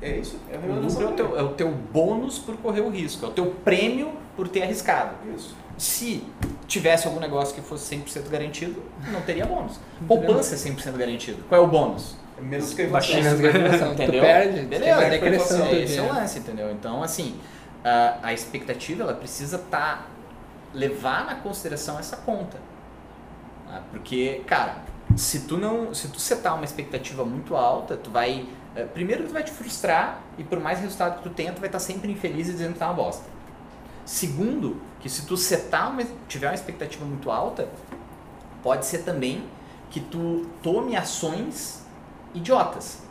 É 0.02 0.17
isso. 0.17 0.38
É 0.52 0.58
O 0.58 0.80
lucro 0.82 1.04
é 1.04 1.08
o, 1.08 1.12
teu, 1.13 1.39
é 1.39 1.41
o 1.43 1.50
teu 1.50 1.69
bônus 1.72 2.39
por 2.39 2.56
correr 2.58 2.82
o 2.82 2.89
risco, 2.89 3.26
é 3.26 3.30
o 3.30 3.32
teu 3.32 3.48
prêmio 3.63 4.12
por 4.36 4.48
ter 4.48 4.63
arriscado. 4.63 5.15
Isso. 5.36 5.56
Se 5.78 6.24
tivesse 6.67 7.08
algum 7.08 7.19
negócio 7.19 7.54
que 7.56 7.62
fosse 7.62 7.96
100% 7.96 8.30
garantido, 8.30 8.82
não 9.12 9.22
teria 9.22 9.46
bônus. 9.46 9.80
Poupança 10.08 10.56
é 10.56 10.58
100% 10.58 10.93
garantido. 10.98 11.43
Qual 11.50 11.62
é 11.62 11.63
o 11.63 11.67
bônus? 11.67 12.15
É 12.38 12.41
menos 12.41 12.74
que 12.74 12.82
a 12.82 12.86
inflação. 12.86 13.22
Menos 13.22 13.39
graduação. 13.39 13.88
tu 13.89 13.93
Entendeu? 13.93 14.22
perde, 14.22 14.62
tu 14.62 14.67
Beleza, 14.67 14.96
vai 14.96 15.06
é 15.06 15.10
decrescendo 15.10 15.69
teu 15.69 15.84
Esse 15.84 15.98
é 15.98 16.02
o 16.02 16.08
lance, 16.13 16.39
entendeu? 16.39 16.72
Então, 16.72 17.04
assim, 17.04 17.39
a, 17.84 18.17
a 18.24 18.34
expectativa 18.34 19.04
ela 19.04 19.13
precisa 19.13 19.58
tá, 19.58 20.06
levar 20.74 21.26
na 21.26 21.36
consideração 21.36 22.00
essa 22.00 22.17
conta. 22.17 22.58
tá? 23.67 23.82
Porque, 23.91 24.41
cara, 24.48 24.78
se 25.15 25.41
tu 25.41 25.58
não, 25.58 25.93
se 25.93 26.08
tu 26.08 26.19
setar 26.19 26.56
uma 26.56 26.65
expectativa 26.65 27.24
muito 27.24 27.56
alta, 27.56 27.96
tu 27.96 28.10
vai, 28.10 28.48
eh, 28.76 28.86
primeiro 28.86 29.26
tu 29.28 29.34
vai 29.34 29.43
te 29.43 29.52
frustrar 29.52 30.22
e 30.38 30.43
por 30.43 30.60
mais 30.60 30.80
resultado 30.80 31.17
que 31.17 31.24
tu 31.24 31.30
tenha, 31.30 31.54
tu 31.54 31.60
vai 31.60 31.67
estar 31.67 31.80
sempre 31.80 32.12
infeliz 32.12 32.50
e 32.50 32.54
dizendo 32.54 32.74
que 32.74 32.80
tá 32.80 32.88
uma 32.88 32.96
bosta. 32.96 33.24
Segundo, 34.06 34.82
que 35.00 35.10
se 35.10 35.26
tu 35.26 35.38
setar 35.38 35.91
uma, 35.91 36.04
tiver 36.28 36.48
uma 36.48 36.56
expectativa 36.56 37.06
muito 37.06 37.30
alta, 37.30 37.69
pode 38.63 38.86
ser 38.86 39.00
também 39.00 39.43
que 39.91 40.00
tu 40.00 40.48
tome 40.63 40.96
ações 40.96 41.83
idiotas. 42.34 43.02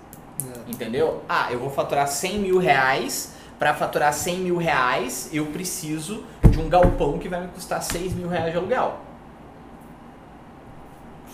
Exato. 0.40 0.60
Entendeu? 0.70 1.22
Ah, 1.28 1.48
eu 1.50 1.58
vou 1.58 1.70
faturar 1.70 2.08
100 2.08 2.38
mil 2.38 2.58
reais. 2.58 3.34
Para 3.58 3.74
faturar 3.74 4.12
100 4.12 4.38
mil 4.38 4.56
reais, 4.56 5.30
eu 5.32 5.46
preciso 5.46 6.24
de 6.50 6.58
um 6.58 6.68
galpão 6.68 7.18
que 7.18 7.28
vai 7.28 7.40
me 7.42 7.48
custar 7.48 7.80
6 7.82 8.12
mil 8.12 8.28
reais 8.28 8.50
de 8.50 8.58
aluguel. 8.58 8.98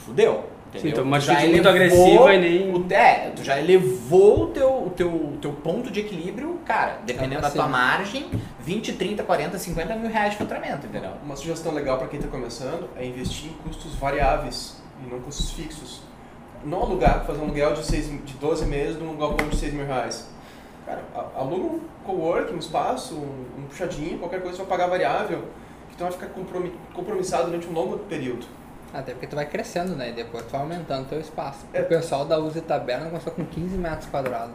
Fudeu. 0.05 0.45
Entendeu? 0.69 0.91
então, 0.91 1.05
uma 1.05 1.17
atitude 1.17 1.47
muito 1.49 1.67
elevou 1.67 1.71
agressiva 1.71 2.35
e 2.35 2.39
nem- 2.41 2.75
O, 2.75 2.93
é, 2.93 3.31
tu 3.35 3.43
já 3.43 3.59
elevou 3.59 4.43
o 4.43 4.47
teu, 4.49 4.69
o 4.87 4.91
teu, 4.91 5.09
o 5.09 5.39
teu 5.41 5.53
ponto 5.55 5.91
de 5.91 6.01
equilíbrio, 6.01 6.61
cara, 6.67 6.99
dependendo 7.07 7.41
da 7.41 7.49
pra 7.49 7.51
tua 7.51 7.65
cima. 7.65 7.69
margem, 7.79 8.31
20, 8.61 8.93
30, 8.93 9.23
40, 9.23 9.59
50 9.59 9.97
mil 9.97 10.11
reais 10.11 10.33
de 10.33 10.37
faturamento, 10.37 10.87
entendeu? 10.87 11.13
Uma 11.25 11.37
sugestão 11.37 11.73
legal 11.73 11.97
para 11.97 12.07
quem 12.09 12.19
está 12.19 12.31
começando 12.31 12.87
é 12.97 13.07
investir 13.07 13.49
em 13.51 13.55
custos 13.67 13.95
variáveis 13.95 14.77
e 15.03 15.11
não 15.11 15.19
custos 15.21 15.53
fixos. 15.53 16.03
Não 16.65 16.83
alugar, 16.83 17.25
fazer 17.25 17.39
um 17.41 17.45
aluguel 17.45 17.73
de, 17.75 17.85
seis, 17.85 18.07
de 18.07 18.35
12 18.35 18.67
meses 18.67 18.99
num 19.01 19.17
galpão 19.17 19.49
de 19.49 19.57
6 19.57 19.73
mil 19.73 19.87
reais. 19.87 20.27
Cara, 20.85 21.03
aluga 21.37 21.63
um 21.75 21.81
coworking, 22.05 22.55
um 22.55 22.59
espaço, 22.59 23.15
um, 23.15 23.45
um 23.59 23.63
puxadinho, 23.69 24.19
qualquer 24.19 24.41
coisa, 24.41 24.57
você 24.57 24.63
vai 24.65 24.79
pagar 24.79 24.87
variável, 24.91 25.45
que 25.91 25.97
tu 25.97 26.03
vai 26.03 26.13
ficar 26.13 26.27
compromi- 26.29 26.73
compromissado 26.95 27.47
durante 27.47 27.67
um 27.69 27.73
longo 27.73 27.99
período. 27.99 28.47
Até 28.93 29.13
porque 29.13 29.27
tu 29.27 29.37
vai 29.37 29.45
crescendo, 29.47 29.95
né? 29.95 30.09
E 30.09 30.13
depois 30.13 30.45
tu 30.47 30.51
vai 30.51 30.63
aumentando 30.63 31.07
teu 31.09 31.21
espaço. 31.21 31.67
É. 31.75 31.83
O 31.83 31.85
pessoal 31.87 32.25
da 32.25 32.39
Uzi 32.39 32.63
Taberna 32.63 33.07
começou 33.07 33.33
com 33.35 33.45
15 33.45 33.77
metros 33.77 34.09
quadrados. 34.09 34.55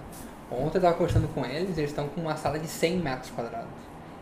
Ontem 0.52 0.78
eu 0.78 0.82
tava 0.82 0.94
conversando 0.96 1.28
com 1.34 1.46
eles, 1.46 1.78
eles 1.78 1.92
estão 1.92 2.08
com 2.08 2.22
uma 2.22 2.36
sala 2.36 2.58
de 2.60 2.68
100 2.68 2.98
metros 2.98 3.30
quadrados. 3.32 3.70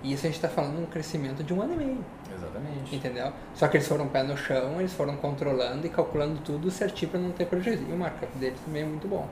E 0.04 0.12
isso 0.14 0.26
a 0.26 0.30
gente 0.30 0.36
está 0.36 0.50
falando 0.50 0.76
de 0.78 0.84
um 0.84 0.86
crescimento 0.86 1.44
de 1.44 1.54
um 1.54 1.62
ano 1.62 1.74
e 1.74 1.78
meio, 1.78 1.98
Exatamente. 2.42 2.96
entendeu? 2.96 3.32
Só 3.54 3.68
que 3.68 3.78
eles 3.78 3.88
foram 3.88 4.08
pé 4.08 4.24
no 4.24 4.36
chão, 4.38 4.80
eles 4.80 4.94
foram 4.94 5.16
controlando 5.18 5.86
e 5.86 5.90
calculando 5.90 6.40
tudo 6.44 6.70
certinho 6.72 7.12
para 7.12 7.20
não 7.20 7.32
ter 7.32 7.46
prejuízo. 7.46 7.84
E 7.88 7.92
o 7.94 7.98
markup 7.98 8.36
deles 8.38 8.60
também 8.66 8.82
é 8.84 8.86
muito 8.86 9.08
bom. 9.08 9.28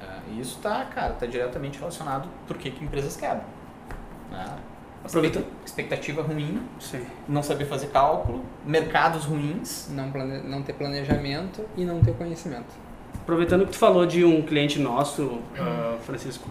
É, 0.00 0.06
e 0.32 0.40
isso 0.40 0.58
tá, 0.60 0.84
cara, 0.86 1.12
tá 1.14 1.26
diretamente 1.26 1.78
relacionado 1.78 2.28
por 2.46 2.56
que 2.58 2.70
que 2.70 2.84
empresas 2.84 3.16
quebram. 3.16 3.44
Né? 4.30 4.44
Aproveita- 5.04 5.38
Expecta- 5.40 5.64
Expectativa 5.64 6.22
ruim, 6.22 6.62
Sim. 6.78 7.04
não 7.28 7.42
saber 7.42 7.64
fazer 7.64 7.88
cálculo, 7.88 8.44
mercados 8.64 9.24
ruins. 9.24 9.88
Não, 9.90 10.10
plane... 10.12 10.38
não 10.48 10.62
ter 10.62 10.74
planejamento 10.74 11.64
e 11.76 11.84
não 11.84 12.00
ter 12.00 12.14
conhecimento. 12.14 12.66
Aproveitando 13.20 13.64
que 13.66 13.72
tu 13.72 13.78
falou 13.78 14.04
de 14.06 14.24
um 14.24 14.42
cliente 14.42 14.78
nosso, 14.80 15.40
ah, 15.58 15.96
Francisco, 16.02 16.48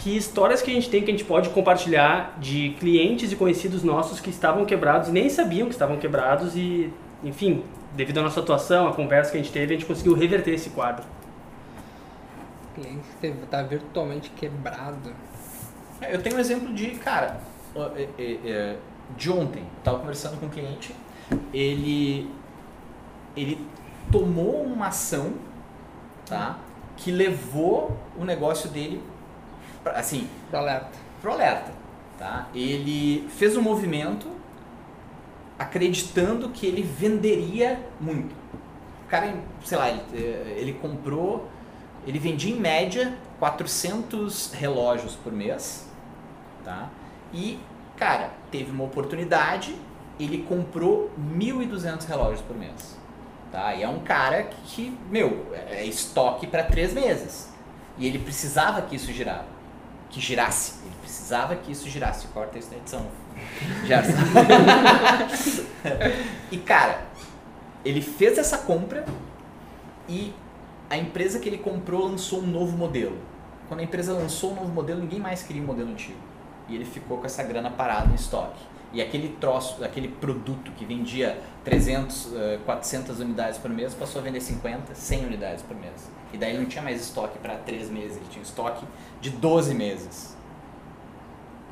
que 0.00 0.16
histórias 0.16 0.62
que 0.62 0.70
a 0.70 0.74
gente 0.74 0.88
tem 0.88 1.02
que 1.02 1.10
a 1.10 1.12
gente 1.12 1.24
pode 1.24 1.50
compartilhar 1.50 2.38
de 2.40 2.70
clientes 2.80 3.30
e 3.32 3.36
conhecidos 3.36 3.82
nossos 3.82 4.18
que 4.18 4.30
estavam 4.30 4.64
quebrados 4.64 5.10
e 5.10 5.12
nem 5.12 5.28
sabiam 5.28 5.68
que 5.68 5.74
estavam 5.74 5.98
quebrados 5.98 6.56
e, 6.56 6.90
enfim, 7.22 7.62
devido 7.92 8.18
à 8.18 8.22
nossa 8.22 8.40
atuação, 8.40 8.88
a 8.88 8.94
conversa 8.94 9.30
que 9.30 9.36
a 9.36 9.42
gente 9.42 9.52
teve, 9.52 9.74
a 9.74 9.78
gente 9.78 9.86
conseguiu 9.86 10.14
reverter 10.14 10.54
esse 10.54 10.70
quadro. 10.70 11.04
Cliente 12.74 13.04
está 13.22 13.62
virtualmente 13.62 14.30
quebrado. 14.30 15.12
É, 16.00 16.14
Eu 16.14 16.22
tenho 16.22 16.36
um 16.36 16.40
exemplo 16.40 16.72
de, 16.72 16.92
cara, 16.92 17.38
é, 17.94 18.08
é, 18.18 18.76
de 19.18 19.30
ontem, 19.30 19.60
eu 19.60 19.82
tava 19.84 19.98
conversando 19.98 20.40
com 20.40 20.46
um 20.46 20.50
cliente, 20.50 20.94
ele, 21.52 22.30
ele 23.36 23.66
tomou 24.10 24.62
uma 24.62 24.86
ação, 24.86 25.34
tá, 26.24 26.58
que 26.96 27.10
levou 27.10 27.94
o 28.18 28.24
negócio 28.24 28.70
dele, 28.70 29.02
assim, 29.86 30.28
Pro 30.50 30.58
alerta. 30.60 30.90
pro 31.22 31.32
alerta, 31.32 31.72
tá? 32.18 32.48
Ele 32.54 33.28
fez 33.30 33.56
um 33.56 33.62
movimento 33.62 34.28
acreditando 35.58 36.48
que 36.50 36.66
ele 36.66 36.82
venderia 36.82 37.80
muito. 38.00 38.34
O 39.04 39.08
cara, 39.10 39.34
sei 39.64 39.76
lá, 39.78 39.88
ele, 39.90 40.02
eh, 40.14 40.54
ele 40.56 40.72
comprou, 40.74 41.48
ele 42.06 42.18
vendia 42.18 42.54
em 42.54 42.58
média 42.58 43.14
400 43.38 44.52
relógios 44.52 45.16
por 45.16 45.32
mês, 45.32 45.86
tá? 46.64 46.88
E, 47.32 47.58
cara, 47.96 48.30
teve 48.50 48.70
uma 48.70 48.84
oportunidade, 48.84 49.74
ele 50.18 50.44
comprou 50.48 51.10
1.200 51.18 52.06
relógios 52.06 52.40
por 52.42 52.56
mês, 52.56 52.96
tá? 53.50 53.74
E 53.74 53.82
é 53.82 53.88
um 53.88 54.00
cara 54.00 54.44
que, 54.64 54.96
meu, 55.10 55.46
é 55.52 55.84
estoque 55.84 56.46
para 56.46 56.62
três 56.64 56.92
meses. 56.94 57.50
E 57.98 58.06
ele 58.06 58.18
precisava 58.18 58.80
que 58.82 58.96
isso 58.96 59.12
girava, 59.12 59.44
que 60.10 60.20
girasse. 60.20 60.74
Ele 60.84 60.94
precisava 61.00 61.56
que 61.56 61.72
isso 61.72 61.88
girasse. 61.88 62.26
Corta 62.28 62.58
isso 62.58 62.70
na 62.70 62.76
edição. 62.76 63.06
Gerson. 63.86 64.12
e 66.50 66.58
cara, 66.58 67.04
ele 67.84 68.02
fez 68.02 68.36
essa 68.36 68.58
compra 68.58 69.04
e 70.08 70.34
a 70.88 70.96
empresa 70.96 71.38
que 71.38 71.48
ele 71.48 71.58
comprou 71.58 72.06
lançou 72.08 72.40
um 72.40 72.46
novo 72.46 72.76
modelo. 72.76 73.16
Quando 73.68 73.80
a 73.80 73.84
empresa 73.84 74.12
lançou 74.12 74.52
um 74.52 74.56
novo 74.56 74.72
modelo, 74.72 75.00
ninguém 75.00 75.20
mais 75.20 75.42
queria 75.42 75.62
o 75.62 75.66
modelo 75.66 75.90
antigo. 75.90 76.18
E 76.68 76.74
ele 76.74 76.84
ficou 76.84 77.18
com 77.18 77.26
essa 77.26 77.42
grana 77.42 77.70
parada 77.70 78.10
em 78.10 78.14
estoque. 78.14 78.60
E 78.92 79.00
aquele 79.00 79.28
troço, 79.40 79.84
aquele 79.84 80.08
produto 80.08 80.72
que 80.72 80.84
vendia 80.84 81.40
300, 81.64 82.32
eh, 82.34 82.58
400 82.64 83.20
unidades 83.20 83.56
por 83.58 83.70
mês, 83.70 83.94
passou 83.94 84.20
a 84.20 84.24
vender 84.24 84.40
50, 84.40 84.94
100 84.94 85.26
unidades 85.26 85.62
por 85.62 85.76
mês. 85.76 86.10
E 86.32 86.36
daí 86.36 86.50
ele 86.50 86.58
não 86.60 86.66
tinha 86.66 86.82
mais 86.82 87.00
estoque 87.00 87.38
para 87.38 87.54
3 87.56 87.88
meses, 87.88 88.16
ele 88.16 88.26
tinha 88.30 88.42
estoque 88.42 88.84
de 89.20 89.30
12 89.30 89.74
meses. 89.74 90.36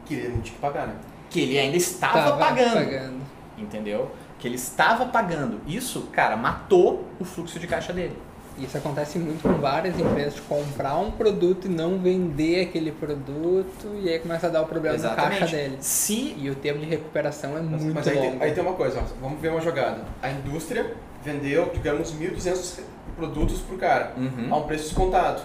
Que 0.07 0.14
ele 0.14 0.28
não 0.28 0.40
tinha 0.40 0.54
que 0.54 0.61
pagar, 0.61 0.87
né? 0.87 0.96
Que 1.28 1.40
ele 1.40 1.59
ainda 1.59 1.76
estava 1.76 2.22
Tava 2.22 2.37
pagando 2.38 2.74
pagando. 2.74 3.20
entendeu? 3.59 4.11
Que 4.38 4.46
ele 4.46 4.54
estava 4.54 5.07
pagando. 5.07 5.61
Isso, 5.66 6.02
cara, 6.12 6.37
matou 6.37 7.04
o 7.18 7.24
fluxo 7.24 7.59
de 7.59 7.66
caixa 7.66 7.92
dele. 7.92 8.16
Isso 8.61 8.77
acontece 8.77 9.18
muito 9.18 9.42
com 9.42 9.55
várias 9.61 9.99
empresas 9.99 10.35
de 10.35 10.40
comprar 10.42 10.99
um 10.99 11.11
produto 11.11 11.66
e 11.66 11.68
não 11.68 11.99
vender 11.99 12.62
aquele 12.62 12.90
produto 12.92 13.94
e 14.03 14.09
aí 14.09 14.18
começa 14.18 14.47
a 14.47 14.51
dar 14.51 14.62
o 14.62 14.66
problema 14.66 14.97
no 14.97 15.14
caixa 15.14 15.47
dele. 15.47 15.77
Se 15.81 16.35
E 16.38 16.51
o 16.51 16.55
tempo 16.55 16.79
de 16.79 16.87
recuperação 16.87 17.57
é 17.57 17.61
Mas, 17.62 17.83
muito 17.83 17.94
mas 17.94 18.09
aí, 18.09 18.14
tem, 18.18 18.31
longo. 18.31 18.42
aí 18.44 18.53
tem 18.53 18.62
uma 18.64 18.75
coisa, 18.75 19.03
vamos 19.21 19.40
ver 19.40 19.51
uma 19.51 19.61
jogada. 19.61 20.03
A 20.23 20.31
indústria 20.31 20.94
vendeu, 21.25 21.71
digamos, 21.73 22.12
1.200 22.14 22.81
produtos 23.16 23.61
pro 23.61 23.77
cara, 23.77 24.12
Uhum. 24.16 24.53
a 24.53 24.57
um 24.59 24.62
preço 24.66 24.85
descontado. 24.85 25.42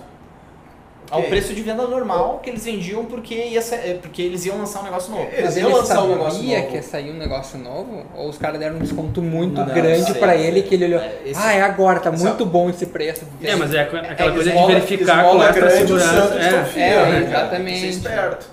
Ao 1.12 1.20
Ok. 1.20 1.30
preço 1.30 1.54
de 1.54 1.62
venda 1.62 1.86
normal 1.88 2.40
que 2.42 2.50
eles 2.50 2.66
vendiam 2.66 3.06
porque, 3.06 3.36
ia 3.36 3.62
ser- 3.62 3.76
é, 3.76 3.94
porque 3.96 4.22
eles 4.22 4.46
iam 4.46 4.58
lançar 4.58 4.82
um 4.82 4.84
negócio 4.84 5.12
novo. 5.12 5.28
Eles 5.32 5.56
iam 5.58 5.72
lançar 5.72 6.04
um 6.04 6.10
negócio 6.10 6.44
novo. 6.44 6.68
que 6.68 6.76
ia 6.76 6.84
sair 6.84 7.12
um 7.12 7.18
negócio 7.18 7.60
novo? 7.60 8.06
Ou 8.16 8.30
os 8.30 8.38
caras 8.38 8.60
deram 8.60 8.78
um 8.78 8.80
desconto 8.80 9.22
muito 9.22 9.56
Não 9.60 9.66
grande 9.74 10.12
sei. 10.14 10.40
ele 10.40 10.64
que 10.64 10.76
ele 10.76 10.86
olhou, 10.86 11.00
É, 11.02 11.22
esse- 11.26 11.40
ah, 11.42 11.54
é 11.54 11.62
agora, 11.62 12.00
tá 12.00 12.10
Esse- 12.12 12.24
muito 12.24 12.46
bom 12.46 12.70
esse 12.70 12.86
preço. 12.88 13.26
É, 13.42 13.56
mas 13.56 13.74
é 13.74 13.82
aqu- 13.82 13.96
aquela 13.98 14.30
É, 14.32 14.34
coisa 14.34 14.44
de 14.44 14.56
esmola- 14.56 14.74
verificar 14.74 15.24
com 15.24 15.38
o 15.38 15.70
segurança. 15.72 16.36
É. 16.80 16.80
É, 16.82 17.06
né, 17.12 17.24
exatamente. 17.28 17.64
Tem 17.66 17.74
que 17.74 17.80
ser 17.80 17.88
esperto. 17.88 18.48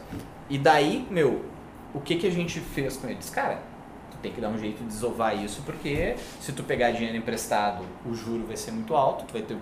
E 0.48 0.58
daí, 0.58 1.06
meu, 1.10 1.42
o 1.94 2.00
que, 2.00 2.16
que 2.16 2.26
a 2.26 2.30
gente 2.30 2.58
fez 2.60 2.96
com 2.96 3.08
eles? 3.08 3.30
Cara, 3.30 3.58
tu 4.10 4.16
tem 4.22 4.32
que 4.32 4.40
dar 4.40 4.48
um 4.48 4.58
jeito 4.58 4.78
de 4.82 4.88
desovar 4.88 5.36
isso, 5.42 5.62
porque 5.64 6.14
se 6.40 6.52
tu 6.52 6.62
pegar 6.64 6.90
dinheiro 6.90 7.16
emprestado, 7.16 7.84
o 8.04 8.14
juro 8.14 8.44
vai 8.46 8.56
ser 8.56 8.72
muito 8.72 8.94
alto, 8.94 9.24
tu 9.26 9.32
vai 9.32 9.42
ter. 9.42 9.56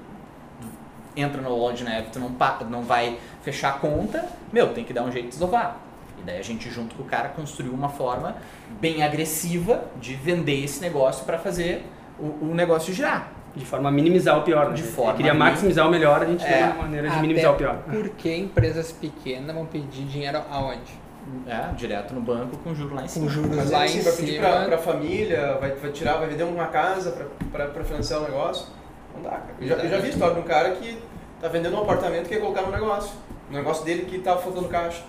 Entra 1.20 1.42
no 1.42 1.54
Lodge 1.56 1.82
Nav, 1.84 2.04
tu 2.12 2.18
não, 2.20 2.32
pa- 2.32 2.58
não 2.68 2.82
vai 2.82 3.18
fechar 3.42 3.70
a 3.70 3.72
conta, 3.72 4.24
meu, 4.52 4.68
tem 4.72 4.84
que 4.84 4.92
dar 4.92 5.02
um 5.02 5.10
jeito 5.10 5.26
de 5.26 5.30
desovar. 5.32 5.76
E 6.18 6.22
daí 6.22 6.38
a 6.38 6.42
gente, 6.42 6.70
junto 6.70 6.94
com 6.94 7.02
o 7.02 7.06
cara, 7.06 7.28
construiu 7.28 7.72
uma 7.72 7.88
forma 7.88 8.36
bem 8.80 9.02
agressiva 9.02 9.84
de 10.00 10.14
vender 10.14 10.64
esse 10.64 10.80
negócio 10.80 11.24
para 11.24 11.38
fazer 11.38 11.84
o, 12.18 12.46
o 12.50 12.54
negócio 12.54 12.92
girar. 12.94 13.32
De 13.56 13.64
forma 13.64 13.88
a 13.88 13.92
minimizar 13.92 14.38
o 14.38 14.42
pior. 14.42 14.68
Né? 14.68 14.74
De 14.74 14.82
forma 14.82 15.14
queria 15.14 15.32
a 15.32 15.34
maximizar 15.34 15.86
o 15.88 15.90
melhor, 15.90 16.22
a 16.22 16.26
gente 16.26 16.44
É. 16.44 16.52
tem 16.52 16.64
uma 16.64 16.74
maneira 16.82 17.08
de 17.10 17.16
minimizar 17.20 17.52
o 17.52 17.56
pior. 17.56 17.78
Porque 17.90 18.34
empresas 18.36 18.92
pequenas 18.92 19.54
vão 19.54 19.66
pedir 19.66 20.04
dinheiro 20.04 20.40
aonde? 20.50 21.08
É, 21.46 21.74
direto 21.74 22.14
no 22.14 22.20
banco 22.20 22.56
com 22.58 22.74
juro 22.74 22.94
lá 22.94 23.04
em 23.04 23.08
cima. 23.08 23.26
Com 23.26 23.30
juros 23.32 23.56
Mas 23.56 23.70
lá 23.70 23.80
aí, 23.80 23.84
assim, 23.88 23.98
em 23.98 24.02
vai 24.02 24.12
pedir 24.12 24.32
cima. 24.34 24.48
pra, 24.48 24.64
pra 24.66 24.78
família, 24.78 25.58
vai, 25.60 25.72
vai 25.72 25.90
tirar, 25.90 26.14
vai 26.18 26.28
vender 26.28 26.44
uma 26.44 26.66
casa 26.66 27.10
pra, 27.10 27.26
pra, 27.52 27.66
pra 27.66 27.84
financiar 27.84 28.20
o 28.20 28.24
negócio. 28.24 28.66
Não 29.14 29.22
dá, 29.22 29.30
cara. 29.30 29.54
Eu 29.60 29.68
já, 29.68 29.74
eu 29.76 29.90
já 29.90 29.98
vi 29.98 30.08
história 30.10 30.34
de 30.34 30.40
um 30.40 30.44
cara 30.44 30.70
que 30.72 30.96
tá 31.40 31.48
vendendo 31.48 31.76
um 31.76 31.80
apartamento 31.82 32.24
que 32.24 32.30
quer 32.30 32.40
colocar 32.40 32.62
no 32.62 32.70
negócio. 32.72 33.12
O 33.50 33.52
negócio 33.52 33.84
dele 33.84 34.04
que 34.06 34.18
tava 34.18 34.40
faltando 34.40 34.68
caixa. 34.68 35.02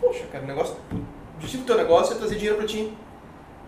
Poxa, 0.00 0.24
cara, 0.32 0.44
o 0.44 0.46
negócio. 0.46 0.74
O 0.92 0.96
objetivo 1.36 1.62
do 1.62 1.66
teu 1.66 1.76
negócio 1.76 2.14
é 2.14 2.18
trazer 2.18 2.34
dinheiro 2.36 2.56
pra 2.56 2.66
ti. 2.66 2.92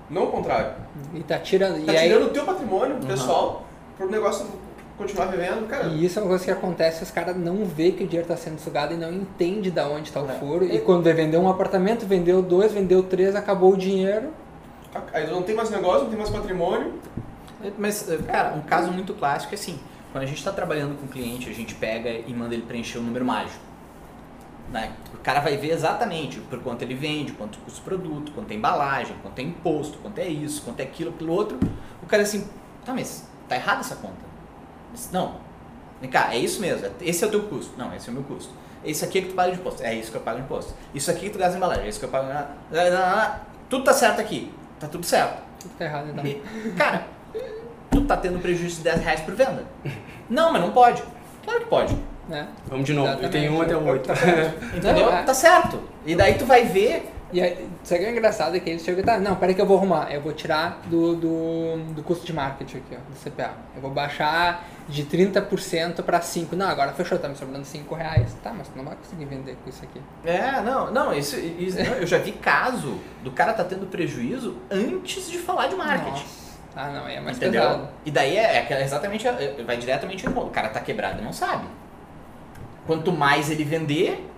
Não 0.09 0.25
o 0.25 0.27
contrário. 0.29 0.73
E 1.15 1.21
tá 1.23 1.39
tirando. 1.39 1.85
Tá 1.87 1.93
e 1.93 1.97
aí, 1.97 2.09
tirando 2.09 2.27
o 2.27 2.31
teu 2.31 2.45
patrimônio 2.45 2.97
Uhum. 2.97 3.03
pessoal 3.03 3.65
pro 3.97 4.11
negócio 4.11 4.47
continuar 4.99 5.27
vivendo, 5.27 5.67
cara. 5.69 5.87
E 5.87 6.05
isso 6.05 6.19
é 6.19 6.23
uma 6.23 6.29
coisa 6.29 6.45
que 6.45 6.51
acontece, 6.51 7.03
os 7.03 7.11
caras 7.11 7.37
não 7.37 7.65
vê 7.65 7.93
que 7.93 8.05
o 8.05 8.07
dinheiro 8.07 8.31
está 8.31 8.37
sendo 8.37 8.59
sugado 8.59 8.93
e 8.93 8.97
não 8.99 9.11
entende 9.13 9.71
da 9.71 9.89
onde 9.89 10.09
está 10.09 10.21
o 10.21 10.29
É. 10.31 10.35
furo. 10.35 10.65
E 10.65 10.79
quando 10.81 11.05
vai 11.05 11.13
vender 11.15 11.39
um 11.39 11.49
apartamento, 11.49 12.05
vendeu 12.05 12.43
dois, 12.43 12.73
vendeu 12.73 13.03
três, 13.05 13.35
acabou 13.37 13.73
o 13.73 13.77
dinheiro. 13.77 14.31
Aí 15.15 15.31
não 15.31 15.43
tem 15.43 15.55
mais 15.55 15.71
negócio, 15.71 16.03
não 16.03 16.09
tem 16.09 16.19
mais 16.19 16.31
patrimônio. 16.31 16.95
Mas, 17.79 18.11
eh, 18.11 18.19
cara, 18.27 18.55
um 18.55 18.61
caso 18.63 18.91
muito 18.91 19.15
clássico 19.15 19.55
é 19.55 19.57
assim, 19.57 19.79
quando 20.13 20.25
a 20.25 20.27
gente 20.27 20.39
está 20.39 20.53
trabalhando 20.53 20.99
com 20.99 21.07
o 21.07 21.09
cliente, 21.09 21.49
a 21.49 21.53
gente 21.53 21.75
pega 21.75 22.11
e 22.11 22.35
manda 22.35 22.55
ele 22.55 22.65
preencher 22.65 22.99
um 22.99 23.03
número 23.03 23.25
mágico. 23.25 23.65
Né? 24.71 24.93
O 25.13 25.19
cara 25.19 25.41
vai 25.41 25.57
ver 25.57 25.71
exatamente 25.71 26.39
por 26.41 26.61
quanto 26.63 26.83
ele 26.83 26.95
vende, 26.95 27.33
quanto 27.33 27.59
custa 27.59 27.81
o 27.81 27.85
produto, 27.85 28.33
quanto 28.33 28.51
é 28.51 28.55
embalagem, 28.55 29.17
quanto 29.23 29.39
é 29.39 29.43
imposto, 29.43 29.99
quanto 29.99 30.19
é 30.19 30.29
isso, 30.29 30.63
quanto 30.63 30.81
é 30.81 30.85
aquilo, 30.85 31.11
aquilo 31.11 31.33
outro. 31.33 31.59
O 32.03 32.07
cara 32.07 32.23
assim, 32.23 32.49
tá, 32.85 32.95
mas 32.95 33.29
tá 33.49 33.57
errada 33.57 33.81
essa 33.81 33.97
conta. 33.97 34.31
Não, 35.13 35.37
vem 36.01 36.09
cá, 36.09 36.33
é 36.33 36.39
isso 36.39 36.61
mesmo, 36.61 36.89
esse 37.01 37.25
é 37.25 37.27
o 37.27 37.31
teu 37.31 37.43
custo. 37.45 37.77
Não, 37.77 37.95
esse 37.95 38.09
é 38.09 38.13
o 38.13 38.15
meu 38.15 38.25
custo. 38.25 38.53
Esse 38.85 39.05
aqui 39.05 39.19
é 39.19 39.23
que 39.23 39.29
tu 39.29 39.35
paga 39.35 39.53
de 39.53 39.61
imposto. 39.61 39.83
É 39.83 39.95
isso 39.95 40.11
que 40.11 40.17
eu 40.17 40.23
pago 40.23 40.39
de 40.39 40.45
imposto. 40.45 40.75
Isso 40.95 41.11
aqui 41.11 41.21
que 41.23 41.31
tu 41.31 41.39
gasta 41.39 41.55
em 41.55 41.59
embalagem, 41.59 41.85
é 41.85 41.89
isso 41.89 41.99
que 41.99 42.05
eu 42.07 42.09
pago. 42.09 42.29
Tudo 43.69 43.85
tá 43.85 43.93
certo 43.93 44.21
aqui. 44.21 44.51
Tá 44.79 44.89
tudo 44.89 45.05
certo. 45.05 45.43
Tudo 45.61 45.75
tá 45.77 45.85
errado 45.85 46.09
então. 46.09 46.25
Cara, 46.77 47.07
tu 47.91 48.03
tá 48.05 48.17
tendo 48.17 48.39
prejuízo 48.41 48.77
de 48.79 48.83
10 48.83 49.01
reais 49.03 49.21
por 49.21 49.35
venda. 49.35 49.65
Não, 50.29 50.53
mas 50.53 50.63
não 50.63 50.71
pode. 50.71 51.03
Claro 51.45 51.61
que 51.61 51.67
pode. 51.67 51.97
Né? 52.29 52.47
Vamos 52.67 52.87
de 52.87 52.93
novo, 52.93 53.09
eu 53.09 53.13
Exatamente. 53.15 53.33
tenho 53.33 53.53
um 53.55 53.63
até 53.63 53.77
o 53.77 53.85
oito. 53.89 54.09
Entendeu? 54.77 55.11
É. 55.13 55.23
Tá 55.23 55.35
certo. 55.35 55.83
E 56.07 56.15
daí 56.15 56.35
tu 56.35 56.45
vai 56.47 56.65
ver. 56.65 57.11
E 57.33 57.41
aí, 57.41 57.69
sabe 57.85 58.01
o 58.01 58.05
que 58.05 58.09
é 58.09 58.13
engraçado? 58.13 58.57
É 58.57 58.61
que 58.61 58.71
eles 58.71 58.83
chegam 58.83 59.03
e 59.03 59.05
tá, 59.05 59.19
não, 59.19 59.37
peraí 59.37 59.55
que 59.55 59.61
eu 59.61 59.67
vou 59.67 59.77
arrumar. 59.79 60.13
Eu 60.13 60.21
vou 60.21 60.33
tirar 60.33 60.81
do, 60.87 61.15
do, 61.15 61.77
do 61.95 62.03
custo 62.03 62.27
de 62.27 62.33
marketing 62.33 62.79
aqui, 62.79 62.97
ó, 62.97 62.99
do 63.09 63.17
CPA. 63.31 63.53
Eu 63.75 63.81
vou 63.81 63.91
baixar 63.93 64.65
de 64.89 65.05
30% 65.05 66.03
para 66.03 66.19
5%. 66.21 66.53
Não, 66.55 66.69
agora 66.69 66.93
fechou, 66.93 67.19
tá 67.19 67.29
me 67.29 67.37
sobrando 67.37 67.65
5 67.65 67.95
reais. 67.95 68.35
Tá, 68.43 68.53
mas 68.53 68.67
tu 68.69 68.77
não 68.77 68.85
vai 68.85 68.97
conseguir 68.97 69.27
vender 69.27 69.57
com 69.63 69.71
isso 69.71 69.83
aqui. 69.85 70.01
É, 70.25 70.61
não, 70.61 70.91
não, 70.91 71.13
isso, 71.15 71.37
isso- 71.39 71.79
não, 71.79 71.95
eu 71.99 72.07
já 72.07 72.19
vi 72.19 72.33
caso 72.33 72.99
do 73.23 73.31
cara 73.31 73.53
tá 73.53 73.63
tendo 73.63 73.87
prejuízo 73.87 74.57
antes 74.69 75.31
de 75.31 75.39
falar 75.39 75.69
de 75.69 75.77
marketing. 75.77 76.11
Nossa. 76.11 76.40
Ah, 76.77 76.89
não, 76.91 77.05
aí 77.05 77.17
é 77.17 77.21
mais 77.21 77.37
entendeu? 77.37 77.63
pesado. 77.63 77.89
E 78.05 78.11
daí 78.11 78.37
é, 78.37 78.57
é 78.57 78.59
aquela- 78.61 78.81
exatamente, 78.81 79.27
é- 79.27 79.63
vai 79.67 79.77
diretamente 79.77 80.25
no 80.25 80.33
ponto. 80.33 80.47
O 80.49 80.51
cara 80.51 80.69
tá 80.69 80.81
quebrado 80.81 81.21
e 81.21 81.25
não 81.25 81.33
sabe. 81.33 81.67
Quanto 82.87 83.13
mais 83.13 83.51
ele 83.51 83.65
vender, 83.65 84.29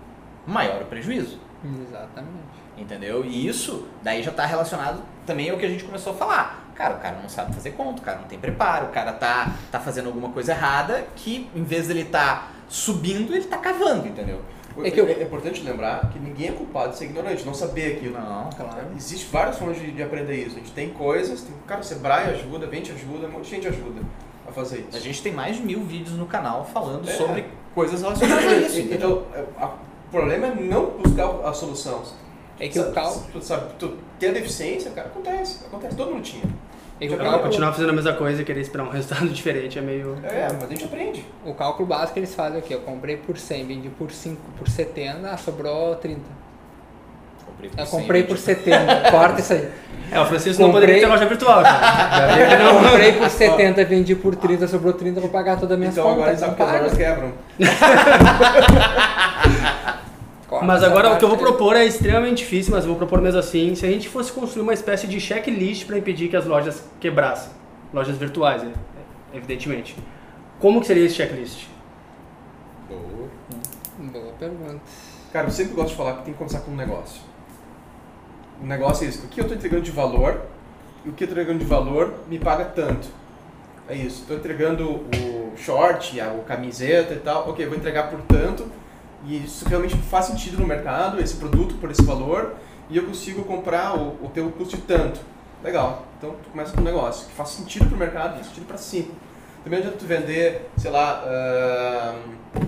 maior 0.45 0.81
o 0.81 0.85
prejuízo. 0.85 1.39
Exatamente. 1.63 2.33
Entendeu? 2.77 3.23
E 3.23 3.47
isso 3.47 3.87
daí 4.01 4.23
já 4.23 4.31
tá 4.31 4.45
relacionado 4.45 5.01
também 5.25 5.49
ao 5.49 5.57
que 5.57 5.65
a 5.65 5.69
gente 5.69 5.83
começou 5.83 6.13
a 6.13 6.15
falar. 6.15 6.63
Cara, 6.75 6.95
o 6.95 6.99
cara 6.99 7.17
não 7.21 7.29
sabe 7.29 7.53
fazer 7.53 7.71
conta, 7.71 8.01
o 8.01 8.03
cara 8.03 8.17
não 8.17 8.27
tem 8.27 8.39
preparo, 8.39 8.87
o 8.87 8.89
cara 8.89 9.13
tá, 9.13 9.51
tá 9.71 9.79
fazendo 9.79 10.07
alguma 10.07 10.29
coisa 10.29 10.53
errada 10.53 11.05
que 11.15 11.47
em 11.55 11.63
vez 11.63 11.87
dele 11.87 12.03
tá 12.05 12.47
subindo, 12.67 13.31
ele 13.35 13.45
tá 13.45 13.59
cavando, 13.59 14.07
entendeu? 14.07 14.41
É 14.83 14.99
eu- 14.99 15.07
é 15.07 15.21
importante 15.23 15.61
lembrar 15.63 16.09
que 16.11 16.17
ninguém 16.19 16.49
é 16.49 16.51
culpado 16.51 16.91
de 16.91 16.97
ser 16.97 17.05
ignorante, 17.05 17.43
não 17.45 17.53
saber 17.53 17.97
aquilo. 17.97 18.13
Não, 18.19 18.49
claro. 18.49 18.87
Existem 18.95 19.29
várias 19.31 19.57
formas 19.57 19.77
de, 19.79 19.91
de 19.91 20.01
aprender 20.01 20.35
isso. 20.35 20.55
A 20.55 20.59
gente 20.59 20.71
tem 20.71 20.89
coisas, 20.89 21.41
tem, 21.41 21.53
cara, 21.67 21.81
o 21.81 21.83
Sebrae 21.83 22.29
ajuda, 22.31 22.65
Vente 22.67 22.91
ajuda, 22.91 23.27
um 23.27 23.31
monte 23.31 23.43
de 23.45 23.49
gente 23.51 23.67
ajuda 23.67 24.01
a 24.47 24.51
fazer 24.51 24.79
isso. 24.87 24.97
A 24.97 24.99
gente 24.99 25.21
tem 25.21 25.31
mais 25.31 25.57
de 25.57 25.61
mil 25.63 25.81
vídeos 25.83 26.17
no 26.17 26.25
canal 26.25 26.65
falando 26.65 27.07
É. 27.07 27.13
sobre 27.13 27.45
coisas 27.75 28.01
relacionadas 28.01 28.45
a 28.45 28.55
isso. 28.57 28.79
Então, 28.91 29.23
é, 29.33 29.43
a- 29.61 29.67
o 29.67 30.11
problema 30.11 30.47
é 30.47 30.55
não 30.55 30.87
buscar 30.91 31.27
a 31.47 31.53
solução. 31.53 32.01
É 32.59 32.67
que 32.67 32.79
o 32.79 32.83
Sabe- 32.83 32.95
cálculo. 32.95 33.25
Tu 33.33 33.41
sabe, 33.41 33.73
tu 33.79 33.97
ter 34.19 34.27
a 34.29 34.31
deficiência, 34.31 34.91
cara, 34.91 35.07
acontece. 35.07 35.65
Acontece, 35.65 35.95
todo 35.95 36.11
mundo 36.11 36.21
tinha. 36.23 36.43
É 37.05 37.07
que 37.07 37.13
o 37.13 37.17
cálculo, 37.17 37.43
Continuar 37.43 37.71
fazendo 37.73 37.89
a 37.89 37.93
mesma 37.93 38.13
coisa 38.13 38.41
e 38.41 38.45
querer 38.45 38.61
esperar 38.61 38.83
um 38.83 38.89
resultado 38.89 39.27
diferente 39.29 39.77
é 39.79 39.81
meio. 39.81 40.17
É, 40.23 40.47
mas 40.53 40.63
a 40.63 40.67
gente 40.67 40.83
aprende. 40.85 41.25
o 41.45 41.53
cálculo 41.53 41.87
básico 41.87 42.19
eles 42.19 42.33
fazem 42.35 42.59
aqui. 42.59 42.73
Eu 42.73 42.79
comprei 42.81 43.17
por 43.17 43.37
100, 43.37 43.65
vendi 43.65 43.89
por 43.89 44.11
5, 44.11 44.39
por 44.57 44.67
70, 44.69 45.29
ah, 45.29 45.37
sobrou 45.37 45.95
30. 45.95 46.21
Comprei 47.45 47.69
por 47.69 47.79
Eu 47.79 47.85
100, 47.85 47.99
comprei 47.99 48.23
por 48.23 48.35
tipo, 48.37 48.45
70, 48.45 49.01
corta 49.11 49.41
isso 49.41 49.53
aí. 49.53 49.69
É, 50.11 50.19
o 50.19 50.25
Francisco 50.25 50.61
não 50.61 50.69
Comprei- 50.71 50.87
poderia 50.95 51.07
ter 51.07 51.11
loja 51.11 51.25
virtual, 51.25 51.63
cara. 51.63 52.63
Não. 52.63 52.83
comprei 52.83 53.13
por 53.13 53.29
70, 53.29 53.85
vendi 53.85 54.15
por 54.15 54.35
30, 54.35 54.67
sobrou 54.67 54.93
30, 54.93 55.17
eu 55.17 55.21
vou 55.21 55.31
pagar 55.31 55.55
todas 55.55 55.71
as 55.71 55.79
minhas 55.79 55.97
Então 55.97 56.09
agora 56.11 56.31
a 56.31 56.35
contas. 56.35 56.39
gente 56.39 56.49
sabe 56.49 56.51
não 56.51 56.57
que 56.57 56.63
as 56.63 56.69
paga. 56.69 56.83
normas 56.83 56.97
quebram. 56.97 59.93
Corta 60.53 60.67
Mas 60.67 60.83
agora 60.83 61.11
o 61.11 61.17
que 61.17 61.25
eu 61.25 61.29
vou 61.29 61.37
propor 61.37 61.75
é 61.75 61.83
extremamente 61.83 62.37
difícil, 62.43 62.75
mas 62.75 62.83
eu 62.83 62.89
vou 62.89 62.97
propor 62.97 63.19
mesmo 63.19 63.39
assim. 63.39 63.73
Se 63.73 63.87
a 63.87 63.89
gente 63.89 64.07
fosse 64.07 64.31
construir 64.31 64.61
uma 64.61 64.73
espécie 64.73 65.07
de 65.07 65.19
checklist 65.19 65.87
para 65.87 65.97
impedir 65.97 66.29
que 66.29 66.35
as 66.35 66.45
lojas 66.45 66.83
quebrassem, 66.99 67.51
lojas 67.91 68.17
virtuais, 68.17 68.61
né? 68.61 68.71
evidentemente. 69.33 69.95
Como 70.59 70.79
que 70.79 70.85
seria 70.85 71.05
esse 71.05 71.15
checklist? 71.15 71.65
Boa. 72.87 73.29
Boa 73.97 74.33
pergunta. 74.33 74.79
Cara, 75.31 75.47
eu 75.47 75.51
sempre 75.51 75.73
gosto 75.73 75.89
de 75.89 75.95
falar 75.95 76.17
que 76.17 76.25
tem 76.25 76.33
que 76.33 76.37
começar 76.37 76.59
com 76.59 76.69
um 76.69 76.75
negócio. 76.75 77.19
O 78.61 78.67
negócio 78.67 79.05
é 79.05 79.09
isso. 79.09 79.25
O 79.25 79.29
que 79.29 79.39
eu 79.39 79.45
estou 79.45 79.57
entregando 79.57 79.81
de 79.81 79.89
valor 79.89 80.39
e 81.03 81.09
o 81.09 81.13
que 81.13 81.23
eu 81.23 81.25
estou 81.25 81.41
entregando 81.41 81.63
de 81.63 81.65
valor 81.65 82.13
me 82.29 82.37
paga 82.37 82.65
tanto. 82.65 83.07
É 83.89 83.95
isso. 83.95 84.21
Estou 84.21 84.37
entregando 84.37 84.87
o 84.87 85.53
short, 85.57 86.21
a 86.21 86.31
o 86.31 86.43
camiseta 86.43 87.15
e 87.15 87.19
tal. 87.19 87.49
Ok, 87.49 87.65
vou 87.65 87.75
entregar 87.75 88.11
por 88.11 88.21
tanto. 88.21 88.82
E 89.25 89.43
isso 89.43 89.67
realmente 89.67 89.95
faz 89.95 90.25
sentido 90.25 90.59
no 90.59 90.67
mercado, 90.67 91.19
esse 91.19 91.35
produto 91.35 91.75
por 91.75 91.89
esse 91.89 92.03
valor. 92.03 92.55
E 92.89 92.97
eu 92.97 93.05
consigo 93.05 93.43
comprar 93.43 93.97
o, 93.97 94.25
o 94.25 94.29
teu 94.33 94.51
custo 94.51 94.75
de 94.75 94.83
tanto. 94.83 95.19
Legal. 95.63 96.05
Então 96.17 96.35
tu 96.43 96.49
começa 96.49 96.73
com 96.73 96.81
um 96.81 96.83
negócio 96.83 97.27
que 97.27 97.33
faz 97.33 97.49
sentido 97.49 97.85
para 97.85 97.95
o 97.95 97.97
mercado, 97.97 98.33
faz 98.35 98.47
sentido 98.47 98.65
para 98.65 98.77
si. 98.77 99.11
Também 99.63 99.79
adianta 99.79 99.97
tu 99.97 100.05
vender, 100.05 100.69
sei 100.77 100.91
lá, 100.91 101.23
ahn, 101.25 102.63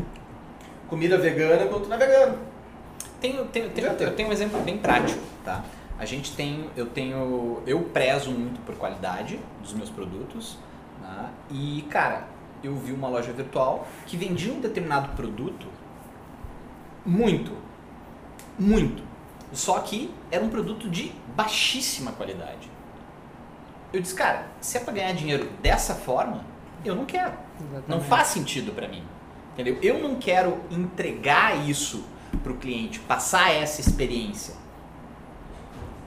comida 0.88 1.18
vegana 1.18 1.66
quando 1.66 1.84
tu 1.84 1.90
não 1.90 1.98
é 1.98 2.00
vegano. 2.00 2.38
Tenho, 3.20 3.46
tenho, 3.46 3.70
tenho, 3.72 3.88
eu 3.88 4.16
tenho 4.16 4.30
um 4.30 4.32
exemplo 4.32 4.62
bem 4.62 4.78
prático, 4.78 5.22
tá? 5.44 5.64
A 5.98 6.06
gente 6.06 6.34
tem, 6.36 6.70
eu 6.76 6.86
tenho, 6.86 7.62
eu 7.66 7.82
prezo 7.82 8.32
muito 8.32 8.62
por 8.62 8.76
qualidade 8.76 9.40
dos 9.62 9.74
meus 9.74 9.90
produtos, 9.90 10.58
né? 11.02 11.30
E, 11.50 11.86
cara, 11.90 12.28
eu 12.64 12.76
vi 12.76 12.94
uma 12.94 13.10
loja 13.10 13.32
virtual 13.32 13.88
que 14.06 14.16
vendia 14.16 14.54
um 14.54 14.60
determinado 14.60 15.16
produto 15.16 15.68
muito, 17.06 17.52
muito. 18.58 19.04
Só 19.54 19.80
que 19.80 20.14
era 20.32 20.44
um 20.44 20.50
produto 20.50 20.90
de 20.90 21.14
baixíssima 21.36 22.12
qualidade. 22.12 22.70
Eu 23.94 24.02
disse, 24.02 24.16
cara, 24.16 24.48
se 24.60 24.78
é 24.78 24.80
pra 24.82 24.94
ganhar 24.94 25.14
dinheiro 25.14 25.50
dessa 25.62 25.96
forma, 25.96 26.44
eu 26.84 26.96
não 26.96 27.06
quero. 27.06 27.34
Não 27.60 27.78
Exatamente. 27.78 28.08
faz 28.08 28.28
sentido 28.28 28.74
para 28.74 28.88
mim. 28.88 29.04
Entendeu? 29.54 29.78
Eu 29.82 30.00
não 30.00 30.16
quero 30.16 30.60
entregar 30.70 31.66
isso 31.68 32.04
para 32.44 32.52
o 32.52 32.58
cliente, 32.58 33.00
passar 33.00 33.52
essa 33.52 33.80
experiência 33.80 34.54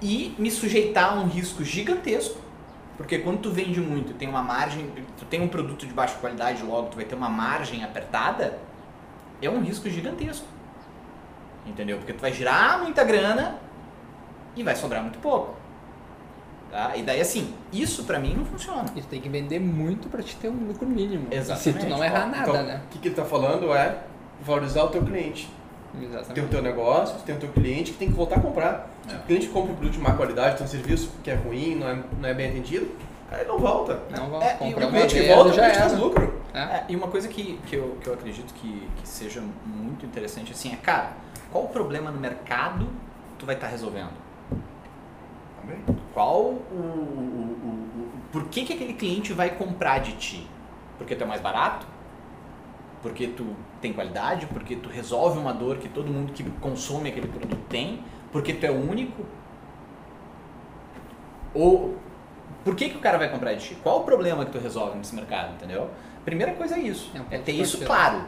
e 0.03 0.35
me 0.39 0.51
sujeitar 0.51 1.13
a 1.13 1.21
um 1.21 1.27
risco 1.27 1.65
gigantesco. 1.65 2.39
Porque 2.97 3.21
quando 3.21 3.41
tu 3.41 3.51
vende 3.51 3.81
muito, 3.81 4.13
tem 4.15 4.29
uma 4.29 4.43
margem, 4.43 4.91
tu 5.17 5.25
tem 5.25 5.41
um 5.41 5.49
produto 5.49 5.87
de 5.87 5.93
baixa 5.93 6.17
qualidade, 6.17 6.63
logo 6.63 6.89
tu 6.89 6.97
vai 6.97 7.05
ter 7.05 7.15
uma 7.15 7.29
margem 7.29 7.85
apertada, 7.85 8.59
é 9.41 9.49
um 9.49 9.63
risco 9.63 9.89
gigantesco. 9.89 10.47
Entendeu? 11.69 11.99
Porque 11.99 12.13
tu 12.13 12.21
vai 12.21 12.33
girar 12.33 12.83
muita 12.83 13.05
grana 13.05 13.57
e 14.57 14.63
vai 14.63 14.75
sobrar 14.75 15.03
muito 15.03 15.19
pouco. 15.19 15.55
Tá? 16.71 16.97
E 16.97 17.03
daí 17.03 17.21
assim, 17.21 17.55
isso 17.73 18.05
pra 18.05 18.19
mim 18.19 18.35
não 18.35 18.45
funciona. 18.45 18.85
E 18.95 19.01
tu 19.01 19.07
tem 19.09 19.21
que 19.21 19.29
vender 19.29 19.59
muito 19.59 20.09
pra 20.09 20.23
te 20.23 20.37
ter 20.37 20.49
um 20.49 20.67
lucro 20.67 20.87
mínimo. 20.87 21.27
Exatamente. 21.31 21.63
Se 21.63 21.87
tu 21.87 21.89
não 21.89 22.05
errar 22.05 22.27
nada, 22.27 22.51
então, 22.51 22.63
né? 22.63 22.81
O 22.85 22.89
que, 22.89 22.99
que 22.99 23.09
ele 23.09 23.13
está 23.15 23.25
falando 23.25 23.73
é 23.75 23.99
valorizar 24.43 24.85
o 24.85 24.89
teu 24.89 25.03
cliente. 25.03 25.49
Tem 25.93 26.03
o 26.03 26.11
Exatamente. 26.11 26.49
teu 26.49 26.63
negócio, 26.63 27.19
tem 27.21 27.35
o 27.35 27.39
teu 27.39 27.49
cliente 27.51 27.93
que 27.93 27.99
tem 27.99 28.09
que 28.09 28.15
voltar 28.15 28.37
a 28.37 28.41
comprar. 28.41 28.91
Se 29.09 29.15
É. 29.15 29.19
o 29.19 29.23
cliente 29.23 29.49
compra 29.49 29.73
um 29.73 29.75
produto 29.77 29.95
de 29.95 29.99
má 30.01 30.13
qualidade, 30.13 30.57
tem 30.59 30.67
um 30.67 30.69
serviço 30.69 31.11
que 31.25 31.31
é 31.31 31.35
ruim, 31.35 31.75
não 31.77 31.89
é, 31.89 31.99
não 32.21 32.29
é 32.29 32.35
bem 32.35 32.51
atendido, 32.51 32.91
cara, 33.31 33.43
ele 33.43 33.51
não 33.51 33.59
volta. 33.59 33.99
Não 34.11 34.29
vamos 34.29 34.45
É, 34.45 34.59
e 34.61 34.75
o 34.75 34.77
O 34.77 34.81
uma 34.81 34.91
cliente 34.91 35.15
que 35.15 35.27
volta, 35.27 35.49
o 35.51 35.53
já 35.55 35.63
cliente 35.63 35.79
faz 35.79 35.99
lucro. 35.99 36.43
É. 36.53 36.59
É, 36.61 36.85
e 36.91 36.97
uma 36.97 37.09
coisa 37.09 37.27
que, 37.29 37.59
que, 37.67 37.77
eu, 37.77 37.97
que 38.03 38.07
eu 38.07 38.13
acredito 38.15 38.53
que, 38.55 38.89
que 38.97 39.09
seja 39.09 39.43
muito 39.65 40.05
interessante 40.05 40.53
assim 40.53 40.73
é, 40.75 40.77
cara, 40.77 41.13
qual 41.51 41.65
o 41.65 41.69
problema 41.69 42.11
no 42.11 42.21
mercado 42.21 42.87
tu 43.39 43.47
vai 43.47 43.55
estar 43.55 43.69
resolvendo? 43.69 44.13
Qual 46.15 46.41
o, 46.43 46.75
o- 46.75 47.59
o- 47.65 48.09
Por 48.33 48.45
que, 48.49 48.65
que 48.65 48.73
aquele 48.75 48.95
cliente 48.95 49.33
vai 49.33 49.51
comprar 49.51 49.99
de 49.99 50.13
ti? 50.13 50.47
Porque 50.97 51.15
tu 51.15 51.25
é 51.25 51.27
mais 51.27 51.41
barato? 51.41 51.87
Porque 53.03 53.29
tu 53.29 53.55
tem 53.81 53.93
qualidade? 53.93 54.47
Porque 54.47 54.77
tu 54.77 54.89
resolve 54.89 55.39
uma 55.39 55.53
dor 55.53 55.77
que 55.79 55.89
todo 55.89 56.11
mundo 56.11 56.33
que 56.33 56.43
consome 56.61 57.11
aquele 57.11 57.29
produto 57.29 57.57
tem? 57.69 58.03
Porque 58.33 58.53
tu 58.53 58.67
é 58.67 58.71
único? 58.71 59.25
Ou 61.55 61.97
por 62.65 62.75
que, 62.75 62.89
que 62.91 62.97
o 62.97 63.01
cara 63.01 63.19
vai 63.19 63.31
comprar 63.31 63.55
de 63.55 63.65
ti? 63.69 63.75
Qual 63.83 64.01
o 64.01 64.05
problema 64.05 64.45
que 64.45 64.53
tu 64.53 64.59
resolve 64.59 64.99
nesse 64.99 65.15
mercado, 65.15 65.55
entendeu? 65.55 65.91
Primeira 66.29 66.53
coisa 66.53 66.77
é 66.77 66.81
isso, 66.81 67.11
É 67.15 67.21
um 67.21 67.25
é 67.31 67.39
ter 67.39 67.53
isso 67.53 67.79
claro. 67.87 68.21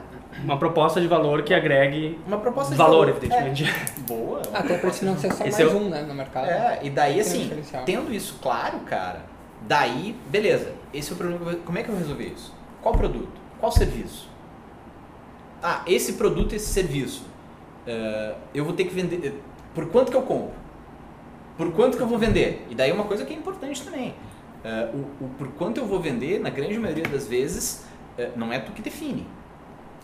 Uma 0.43 0.57
proposta 0.59 1.01
de 1.01 1.07
valor 1.07 1.43
que 1.43 1.53
agregue 1.53 2.19
Uma 2.27 2.39
proposta 2.39 2.71
de 2.73 2.79
valor, 2.79 3.07
valor, 3.07 3.09
evidentemente. 3.11 3.65
É, 3.65 4.01
boa. 4.09 4.41
Até 4.55 4.69
proposta 4.79 5.01
te 5.01 5.05
não 5.05 5.19
ser 5.19 5.33
só 5.35 5.45
Esse 5.45 5.63
mais 5.63 5.75
é 5.75 5.77
o- 5.77 5.81
um, 5.81 5.89
né, 5.91 6.03
no 6.03 6.15
mercado. 6.15 6.47
É, 6.47 6.79
e 6.83 6.89
daí 6.89 7.21
assim, 7.21 7.51
tendo 7.85 8.11
isso 8.13 8.39
claro, 8.41 8.79
cara, 8.81 9.23
daí, 9.69 10.17
beleza, 10.31 10.73
esse 10.95 11.11
é 11.11 11.15
o 11.15 11.17
problema. 11.19 11.41
que 11.45 11.47
eu 11.49 11.53
vou- 11.57 11.63
Como 11.67 11.79
é 11.79 11.83
que 11.83 11.89
eu 11.91 11.93
vou 11.95 12.03
resolver 12.03 12.25
isso? 12.35 12.55
Qual 12.81 12.95
produto? 12.95 13.29
Qual 13.59 13.71
serviço? 13.71 14.29
Ah, 15.63 15.83
esse 15.87 16.15
produto, 16.15 16.55
esse 16.55 16.73
serviço. 16.73 17.29
eh, 17.87 18.35
eu 18.55 18.65
vou 18.65 18.73
ter 18.75 18.85
que 18.85 18.95
vender. 18.95 19.21
eh, 19.27 19.33
Por 19.75 19.87
quanto 19.91 20.11
que 20.11 20.17
eu 20.17 20.23
compro? 20.23 20.53
Por 21.59 21.73
quanto 21.73 21.97
que 21.97 22.03
eu 22.03 22.07
vou 22.07 22.19
vender? 22.19 22.67
E 22.71 22.75
daí 22.75 22.91
uma 22.93 23.05
coisa 23.05 23.25
que 23.27 23.33
é 23.35 23.37
importante 23.37 23.83
também. 23.83 24.15
eh, 24.65 24.89
o, 24.95 25.25
o 25.25 25.29
por 25.39 25.49
quanto 25.53 25.79
eu 25.81 25.87
vou 25.87 25.99
vender, 26.01 26.39
na 26.41 26.51
grande 26.51 26.79
maioria 26.79 27.05
das 27.05 27.27
vezes, 27.27 27.85
não 28.37 28.53
é 28.53 28.59
tu 28.59 28.73
que 28.73 28.83
define, 28.83 29.27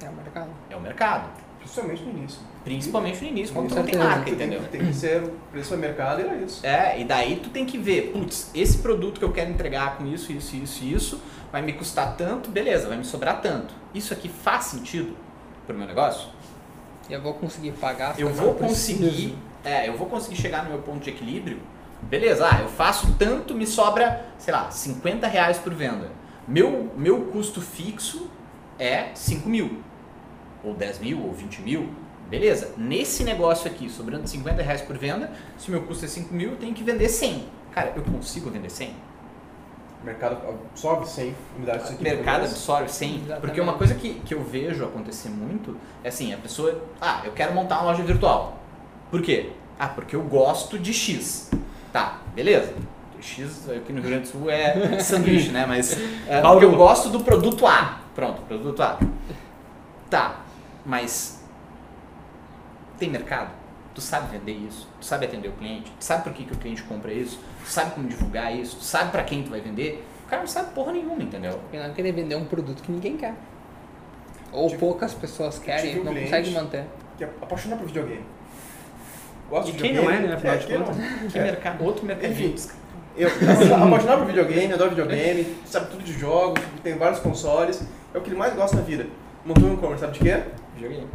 É 0.03 0.09
o 0.09 0.13
mercado. 0.13 0.51
é 0.71 0.77
o 0.77 0.81
mercado. 0.81 1.29
Principalmente 1.59 2.03
no 2.03 2.11
início. 2.11 2.41
Principalmente 2.63 3.23
no 3.23 3.29
início, 3.29 3.55
quando 3.55 3.69
tu 3.69 3.75
não 3.75 3.83
tem 3.83 3.97
marca, 3.97 4.25
tem, 4.25 4.35
entendeu? 4.35 4.63
tem 4.71 4.87
que 4.87 4.95
ser 4.95 5.23
o 5.23 5.31
preço 5.51 5.75
do 5.75 5.79
mercado 5.79 6.21
e 6.21 6.25
era 6.25 6.37
isso. 6.37 6.65
É, 6.65 7.01
e 7.01 7.05
daí 7.05 7.41
tu 7.43 7.49
tem 7.51 7.67
que 7.67 7.77
ver, 7.77 8.13
putz, 8.13 8.51
esse 8.55 8.79
produto 8.79 9.19
que 9.19 9.25
eu 9.25 9.33
quero 9.33 9.51
entregar 9.51 9.97
com 9.97 10.07
isso, 10.07 10.31
isso, 10.33 10.55
isso, 10.55 10.85
isso, 10.85 11.23
vai 11.51 11.63
me 11.63 11.73
custar 11.73 12.17
tanto, 12.17 12.51
beleza, 12.51 12.89
vai 12.89 12.97
me 12.97 13.05
sobrar 13.05 13.41
tanto. 13.41 13.75
Isso 13.93 14.13
aqui 14.13 14.29
faz 14.29 14.67
sentido 14.67 15.17
pro 15.67 15.77
meu 15.77 15.87
negócio? 15.87 16.29
E 17.09 17.13
eu 17.13 17.21
vou 17.21 17.35
conseguir 17.35 17.73
pagar 17.73 18.19
Eu 18.19 18.29
vou 18.31 18.55
conseguir, 18.55 19.37
é, 19.65 19.89
eu 19.89 19.97
vou 19.97 20.07
conseguir 20.09 20.37
chegar 20.37 20.65
no 20.65 20.71
meu 20.71 20.79
ponto 20.81 21.03
de 21.03 21.11
equilíbrio. 21.11 21.61
Beleza, 22.03 22.49
ah, 22.49 22.61
eu 22.61 22.69
faço 22.69 23.15
tanto, 23.19 23.55
me 23.55 23.67
sobra, 23.67 24.25
sei 24.39 24.53
lá, 24.53 24.71
50 24.71 25.27
reais 25.27 25.59
por 25.59 25.75
venda. 25.75 26.11
Meu, 26.47 26.93
meu 26.97 27.23
custo 27.27 27.61
fixo 27.61 28.31
é 28.79 29.11
5 29.15 29.49
mil, 29.49 29.81
ou 30.63 30.75
10 30.75 31.01
mil, 31.01 31.23
ou 31.25 31.33
20 31.33 31.63
mil. 31.63 31.89
Beleza, 32.29 32.73
nesse 32.77 33.23
negócio 33.25 33.71
aqui, 33.71 33.89
sobrando 33.89 34.27
50 34.27 34.63
reais 34.63 34.83
por 34.83 34.97
venda, 34.99 35.33
se 35.59 35.71
meu 35.71 35.83
custo 35.83 36.05
é 36.05 36.09
5 36.09 36.35
mil, 36.35 36.51
eu 36.53 36.57
tenho 36.57 36.75
que 36.75 36.83
vender 36.83 37.09
100. 37.09 37.45
Cara, 37.73 37.93
eu 37.95 38.03
consigo 38.03 38.51
vender 38.51 38.71
100? 38.71 38.95
O 40.03 40.05
mercado 40.07 40.37
absorve 40.49 41.07
100 41.09 41.35
unidades 41.57 41.91
O 41.91 41.93
aqui. 41.95 42.03
mercado 42.03 42.43
absorve 42.45 42.89
100. 42.89 43.15
Exatamente. 43.17 43.41
Porque 43.41 43.61
uma 43.61 43.75
coisa 43.75 43.95
que, 43.95 44.15
que 44.21 44.35
eu 44.35 44.43
vejo 44.43 44.85
acontecer 44.85 45.29
muito 45.31 45.77
é 46.05 46.09
assim, 46.09 46.33
a 46.33 46.37
pessoa, 46.39 46.81
ah, 47.01 47.23
eu 47.25 47.33
quero 47.33 47.55
montar 47.55 47.77
uma 47.81 47.91
loja 47.91 48.03
virtual. 48.03 48.61
Por 49.11 49.23
quê? 49.23 49.51
Ah, 49.79 49.89
porque 49.89 50.15
eu 50.15 50.23
gosto 50.23 50.79
de 50.79 50.93
X. 50.93 51.51
Tá, 51.93 52.21
beleza. 52.35 52.75
X 53.21 53.69
aqui 53.71 53.93
no 53.93 54.01
Rio 54.01 54.11
Grande 54.11 54.23
do 54.25 54.29
Sul 54.29 54.51
é 54.51 54.99
sanduíche, 55.01 55.51
né? 55.51 55.65
Mas 55.67 55.93
é, 56.29 56.41
eu 56.63 56.77
gosto 56.77 57.09
do 57.09 57.21
produto 57.21 57.67
A. 57.67 58.01
Pronto, 58.15 58.43
produto 58.43 58.83
A. 58.83 58.99
Tá, 60.11 60.41
mas 60.85 61.43
tem 62.99 63.11
mercado? 63.11 63.51
Tu 63.95 64.01
sabe 64.01 64.37
vender 64.37 64.53
isso? 64.53 64.89
Tu 65.01 65.07
sabe 65.07 65.25
atender 65.27 65.49
o 65.49 65.53
cliente? 65.53 65.91
Tu 65.99 66.05
sabe 66.05 66.23
por 66.25 66.33
que, 66.33 66.45
que 66.45 66.53
o 66.53 66.57
cliente 66.57 66.83
compra 66.83 67.13
isso? 67.13 67.41
Tu 67.65 67.71
sabe 67.71 67.93
como 67.93 68.07
divulgar 68.07 68.55
isso? 68.55 68.77
Tu 68.77 68.85
sabe 68.85 69.11
pra 69.11 69.25
quem 69.25 69.43
tu 69.43 69.51
vai 69.51 69.61
vender? 69.61 70.07
O 70.27 70.29
cara 70.29 70.43
não 70.43 70.49
sabe 70.49 70.73
porra 70.75 70.93
nenhuma, 70.93 71.23
entendeu? 71.23 71.53
Porque 71.59 71.79
não 71.79 71.93
querer 71.95 72.13
vender 72.13 72.35
um 72.37 72.45
produto 72.45 72.83
que 72.83 72.93
ninguém 72.93 73.17
quer. 73.17 73.35
Ou 74.53 74.67
Tive- 74.69 74.79
poucas 74.81 75.15
pessoas 75.15 75.59
querem 75.59 75.97
e 75.97 76.01
um 76.01 76.05
não 76.05 76.15
consegue 76.15 76.51
manter. 76.51 76.85
Que 77.17 77.25
é 77.25 77.27
apaixonado 77.41 77.79
por 77.81 77.87
videogame. 77.87 78.25
Gosta 79.49 79.71
E 79.71 79.73
de 79.73 79.79
quem 79.79 79.95
não 79.95 80.03
videogame. 80.03 80.27
é, 80.27 80.29
né, 80.29 80.35
afinal 80.37 80.55
É, 80.55 80.59
de 80.59 80.67
contas? 80.67 80.97
não? 80.97 81.29
Que 81.29 81.39
mercado? 81.39 81.85
Outro 81.85 82.05
mercado. 82.05 82.31
Enfim, 82.33 82.55
eu 83.17 83.29
apaixonado 83.75 84.19
por 84.19 84.27
videogame, 84.27 84.73
adoro 84.73 84.91
videogame, 84.91 85.57
sabe 85.65 85.91
tudo 85.91 86.05
de 86.05 86.13
jogos, 86.13 86.63
tem 86.83 86.97
vários 86.97 87.21
consoles. 87.21 87.83
É 88.15 88.19
o 88.19 88.21
que 88.21 88.29
ele 88.29 88.37
mais 88.37 88.55
gosta 88.55 88.77
na 88.77 88.83
vida. 88.83 89.07
Montou 89.45 89.69
um 89.69 89.75
e-commerce, 89.75 90.01
sabe 90.01 90.13
de 90.15 90.21
quê? 90.21 90.43
Videogame. 90.75 91.09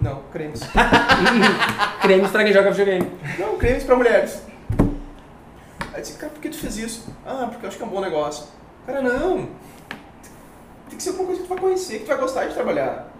Não, 0.00 0.22
cremes. 0.32 0.62
Cremes 2.00 2.30
pra 2.30 2.44
quem 2.44 2.52
joga 2.52 2.70
videogame. 2.70 3.10
Não, 3.38 3.58
cremes 3.58 3.84
pra 3.84 3.96
mulheres. 3.96 4.42
Aí 4.78 5.96
eu 5.96 6.00
disse, 6.00 6.16
cara, 6.16 6.32
por 6.32 6.40
que 6.40 6.48
tu 6.48 6.56
fez 6.56 6.78
isso? 6.78 7.14
Ah, 7.26 7.46
porque 7.50 7.66
eu 7.66 7.68
acho 7.68 7.76
que 7.76 7.82
é 7.82 7.86
um 7.86 7.90
bom 7.90 8.00
negócio. 8.00 8.46
Cara, 8.86 9.02
não. 9.02 9.48
Tem 10.88 10.96
que 10.96 11.02
ser 11.02 11.10
alguma 11.10 11.26
coisa 11.26 11.42
que 11.42 11.46
tu 11.46 11.54
vai 11.54 11.62
conhecer, 11.62 11.98
que 11.98 12.04
tu 12.04 12.08
vai 12.08 12.16
gostar 12.16 12.46
de 12.46 12.54
trabalhar. 12.54 13.12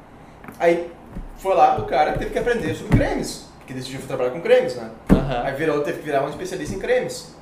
Aí 0.58 0.90
foi 1.36 1.54
lá, 1.54 1.78
o 1.78 1.84
cara 1.84 2.12
teve 2.16 2.30
que 2.30 2.38
aprender 2.38 2.74
sobre 2.74 2.96
cremes. 2.96 3.46
Porque 3.58 3.74
decidiu 3.74 4.00
trabalhar 4.06 4.30
com 4.30 4.40
cremes, 4.40 4.74
né? 4.76 4.90
Aham. 5.10 5.42
Aí 5.44 5.54
virou, 5.54 5.82
teve 5.82 5.98
que 5.98 6.04
virar 6.04 6.24
um 6.24 6.30
especialista 6.30 6.74
em 6.74 6.78
cremes. 6.78 7.34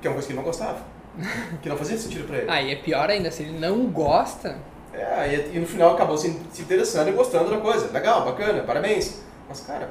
Que 0.00 0.06
é 0.06 0.10
uma 0.10 0.14
coisa 0.14 0.26
que 0.26 0.32
ele 0.32 0.38
não 0.38 0.44
gostava. 0.44 0.78
Que 1.62 1.68
não 1.68 1.76
fazia 1.76 1.96
sentido 1.96 2.26
pra 2.26 2.38
ele. 2.38 2.50
Aí 2.50 2.72
é 2.72 2.76
pior 2.76 3.08
ainda, 3.08 3.30
se 3.30 3.42
ele 3.42 3.58
não 3.58 3.86
gosta, 3.86 4.56
É, 4.92 5.04
aí, 5.20 5.50
e 5.54 5.58
no 5.58 5.66
final 5.66 5.94
acabou 5.94 6.16
se, 6.16 6.38
se 6.52 6.62
interessando 6.62 7.08
e 7.08 7.12
gostando 7.12 7.50
da 7.50 7.58
coisa. 7.58 7.90
Legal, 7.92 8.24
bacana, 8.24 8.62
parabéns. 8.62 9.22
Mas, 9.48 9.60
cara, 9.60 9.90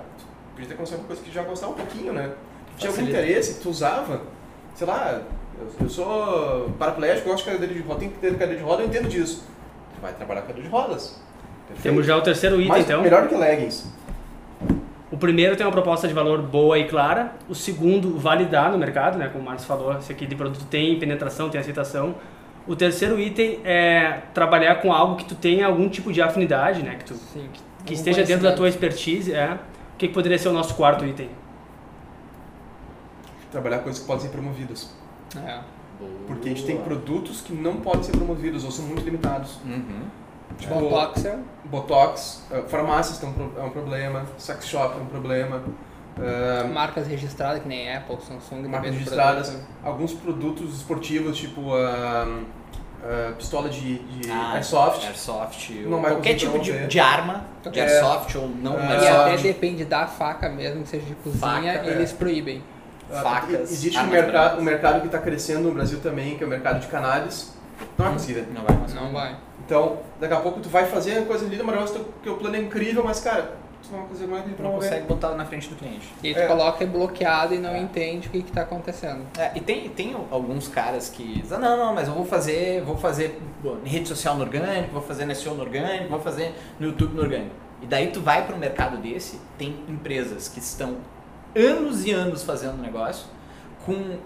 podia 0.53 0.67
ter 0.69 0.75
começado 0.75 0.99
uma 0.99 1.07
coisa 1.07 1.21
que 1.21 1.31
já 1.31 1.43
gostava 1.43 1.71
um 1.71 1.75
pouquinho, 1.75 2.13
né? 2.13 2.31
Tu 2.75 2.79
tinha 2.79 2.91
algum 2.91 3.03
interesse, 3.03 3.59
tu 3.61 3.69
usava, 3.69 4.21
sei 4.75 4.85
lá, 4.87 5.21
eu, 5.59 5.67
eu 5.81 5.89
sou 5.89 6.69
paraplégico, 6.77 7.29
gosto 7.29 7.45
de 7.45 7.51
cadeira 7.51 7.73
de 7.73 7.79
roda, 7.81 7.99
tem 7.99 8.09
que 8.09 8.17
ter 8.19 8.31
cadeira 8.31 8.57
de 8.57 8.63
roda, 8.63 8.81
eu 8.83 8.87
entendo 8.87 9.07
disso. 9.07 9.43
Tu 9.95 10.01
vai 10.01 10.13
trabalhar 10.13 10.41
com 10.41 10.47
cadeira 10.47 10.67
de 10.67 10.73
rodas. 10.75 11.19
Perfeito. 11.67 11.83
Temos 11.83 12.05
já 12.05 12.17
o 12.17 12.21
terceiro 12.21 12.55
item, 12.57 12.67
Mas 12.67 12.85
então. 12.85 13.01
melhor 13.01 13.23
do 13.23 13.29
que 13.29 13.35
leggings. 13.35 13.85
O 15.15 15.17
primeiro 15.17 15.55
tem 15.55 15.65
uma 15.65 15.71
proposta 15.71 16.09
de 16.09 16.13
valor 16.13 16.41
boa 16.41 16.77
e 16.77 16.89
clara. 16.89 17.35
O 17.47 17.55
segundo, 17.55 18.19
validar 18.19 18.69
no 18.69 18.77
mercado, 18.77 19.17
né? 19.17 19.29
Como 19.29 19.41
o 19.41 19.45
Marcos 19.45 19.63
falou, 19.63 19.97
esse 19.97 20.11
aqui 20.11 20.25
de 20.25 20.35
produto 20.35 20.65
tem 20.65 20.99
penetração, 20.99 21.49
tem 21.49 21.57
aceitação. 21.57 22.15
O 22.67 22.75
terceiro 22.75 23.17
item 23.17 23.61
é 23.63 24.23
trabalhar 24.33 24.81
com 24.81 24.91
algo 24.91 25.15
que 25.15 25.23
tu 25.23 25.33
tenha 25.33 25.67
algum 25.67 25.87
tipo 25.87 26.11
de 26.11 26.21
afinidade, 26.21 26.83
né? 26.83 26.95
Que, 26.95 27.05
tu, 27.05 27.13
sim. 27.13 27.47
que 27.53 27.61
algum 27.79 27.93
esteja 27.93 28.25
dentro 28.25 28.43
da 28.43 28.51
tua 28.51 28.67
expertise. 28.67 29.33
É. 29.33 29.53
O 29.53 29.97
que, 29.97 30.09
que 30.09 30.13
poderia 30.13 30.37
ser 30.37 30.49
o 30.49 30.53
nosso 30.53 30.75
quarto 30.75 31.05
item? 31.05 31.29
Trabalhar 33.53 33.79
coisas 33.79 34.01
que 34.01 34.07
podem 34.07 34.23
ser 34.23 34.31
promovidas. 34.33 34.93
É. 35.37 35.59
Porque 36.27 36.49
a 36.49 36.51
gente 36.51 36.65
tem 36.65 36.75
produtos 36.75 37.39
que 37.39 37.53
não 37.53 37.77
podem 37.77 38.03
ser 38.03 38.11
promovidos 38.11 38.65
ou 38.65 38.71
são 38.71 38.83
muito 38.83 39.05
limitados. 39.05 39.61
Uhum. 39.63 40.01
Tipo, 40.57 40.75
Botox 40.79 41.25
é 41.25 41.37
Botox, 41.65 42.43
eh, 42.51 42.63
farmácias 42.67 43.17
tem 43.19 43.27
um 43.29 43.33
pro- 43.33 43.53
é 43.57 43.63
um 43.63 43.69
problema, 43.69 44.25
sex 44.37 44.65
shop 44.67 44.97
é 44.97 45.01
um 45.01 45.05
problema. 45.05 45.61
eh, 46.17 46.63
marcas 46.73 47.07
registradas, 47.07 47.61
que 47.61 47.67
nem 47.67 47.93
Apple, 47.93 48.17
Samsung, 48.25 48.67
marcas 48.69 48.91
registradas, 48.93 49.49
produto. 49.49 49.67
alguns 49.83 50.13
produtos 50.13 50.75
esportivos, 50.77 51.37
tipo 51.37 51.73
a 51.75 52.25
pistola 53.37 53.69
de, 53.69 53.99
de 53.99 54.31
Ah, 54.31 54.53
airsoft. 54.53 55.05
Airsoft. 55.05 55.69
Não 55.85 56.01
vai 56.01 56.11
qualquer 56.11 56.35
tipo 56.35 56.57
de, 56.57 56.87
de 56.87 56.99
arma, 56.99 57.45
de 57.69 57.79
É. 57.79 57.83
airsoft 57.83 58.35
ou 58.37 58.47
não 58.47 58.79
É. 58.79 58.83
E 58.83 58.95
até 58.95 59.09
airsoft. 59.31 59.43
depende 59.43 59.85
da 59.85 60.07
faca 60.07 60.49
mesmo, 60.49 60.81
que 60.83 60.89
seja 60.89 61.05
de 61.05 61.13
cozinha, 61.15 61.39
Faca, 61.73 61.85
eles 61.87 62.11
é. 62.11 62.15
proíbem. 62.15 62.63
Ah, 63.11 63.21
Facas, 63.21 63.71
Existe 63.71 63.99
um 63.99 64.07
mercado, 64.07 64.31
brancas. 64.31 64.59
um 64.59 64.63
mercado 64.63 64.99
que 65.01 65.05
está 65.07 65.19
crescendo 65.19 65.59
no 65.67 65.71
Brasil 65.73 65.99
também, 66.01 66.35
que 66.37 66.43
é 66.43 66.47
o 66.47 66.49
mercado 66.49 66.79
de 66.79 66.87
cannabis. 66.87 67.53
Não 67.97 68.05
vai 68.05 68.13
conseguir. 68.13 68.47
Não 68.53 68.63
vai 68.63 68.75
conseguir. 68.77 68.99
Não 69.03 69.11
vai. 69.11 69.35
Então, 69.65 69.97
daqui 70.19 70.33
a 70.33 70.39
pouco 70.39 70.59
tu 70.59 70.69
vai 70.69 70.85
fazer 70.85 71.17
uma 71.17 71.25
coisa 71.25 71.45
linda, 71.45 71.63
maravilhosa, 71.63 71.95
teu- 71.95 72.13
teu 72.23 72.37
plano 72.37 72.55
é 72.55 72.59
incrível, 72.59 73.03
mas 73.03 73.19
cara, 73.19 73.53
tu 73.81 73.91
não 73.91 73.99
vai 73.99 74.07
conseguir 74.09 74.29
mais 74.31 74.45
de 74.45 74.61
Não 74.61 74.71
consegue 74.73 75.07
botar 75.07 75.31
na 75.31 75.45
frente 75.45 75.67
do 75.69 75.75
cliente. 75.75 76.07
E 76.21 76.27
aí 76.27 76.33
tu 76.35 76.39
É. 76.41 76.47
coloca 76.47 76.83
é 76.83 76.87
bloqueado 76.87 77.55
e 77.55 77.57
não 77.57 77.71
É. 77.71 77.79
entende 77.79 78.27
o 78.27 78.31
que 78.31 78.37
está 78.37 78.61
acontecendo. 78.61 79.21
É, 79.37 79.51
e 79.55 79.59
tem, 79.59 79.89
tem 79.89 80.15
alguns 80.29 80.67
caras 80.67 81.09
que 81.09 81.41
dizem, 81.41 81.57
"Ah, 81.57 81.59
não, 81.61 81.77
não, 81.77 81.93
mas 81.95 82.07
eu 82.07 82.13
vou 82.13 82.25
fazer, 82.25 82.81
vou 82.83 82.95
fazer 82.95 83.39
em 83.83 83.89
rede 83.89 84.07
social 84.07 84.35
no 84.35 84.41
orgânico, 84.43 84.93
vou 84.93 85.01
fazer 85.01 85.25
no 85.25 85.33
SEO 85.33 85.55
no 85.55 85.61
orgânico, 85.63 86.09
vou 86.09 86.19
fazer 86.19 86.53
no 86.79 86.87
YouTube 86.87 87.15
no 87.15 87.23
orgânico. 87.23 87.55
E 87.81 87.87
daí 87.87 88.07
tu 88.11 88.21
vai 88.21 88.45
para 88.45 88.55
um 88.55 88.59
mercado 88.59 88.97
desse, 88.97 89.39
tem 89.57 89.75
empresas 89.89 90.47
que 90.47 90.59
estão 90.59 90.97
anos 91.55 92.05
e 92.05 92.11
anos 92.11 92.43
fazendo 92.43 92.79
negócio, 92.81 93.25
com 93.85 93.93
um 93.93 94.19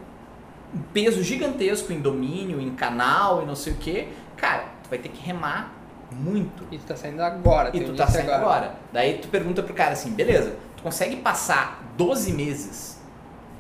peso 0.94 1.24
gigantesco 1.24 1.92
em 1.94 2.00
domínio, 2.02 2.60
em 2.62 2.72
canal 2.72 3.42
e 3.42 3.46
não 3.46 3.56
sei 3.56 3.74
o 3.74 3.76
que. 3.78 4.08
Cara, 4.38 4.66
tu 4.90 4.92
vai 4.92 5.00
ter 5.00 5.10
que 5.10 5.24
remar 5.26 5.72
muito. 6.12 6.64
E 6.72 6.78
tu 6.80 6.86
tá 6.86 6.96
saindo 6.96 7.22
agora, 7.22 7.70
E 7.72 7.80
tu 7.82 7.94
tá 7.94 8.08
saindo 8.08 8.32
agora. 8.34 8.74
Daí 8.92 9.20
tu 9.20 9.28
pergunta 9.28 9.62
pro 9.62 9.74
cara 9.76 9.92
assim, 9.92 10.10
beleza, 10.12 10.56
tu 10.76 10.82
consegue 10.84 11.18
passar 11.18 11.84
12 11.96 12.32
meses 12.34 13.00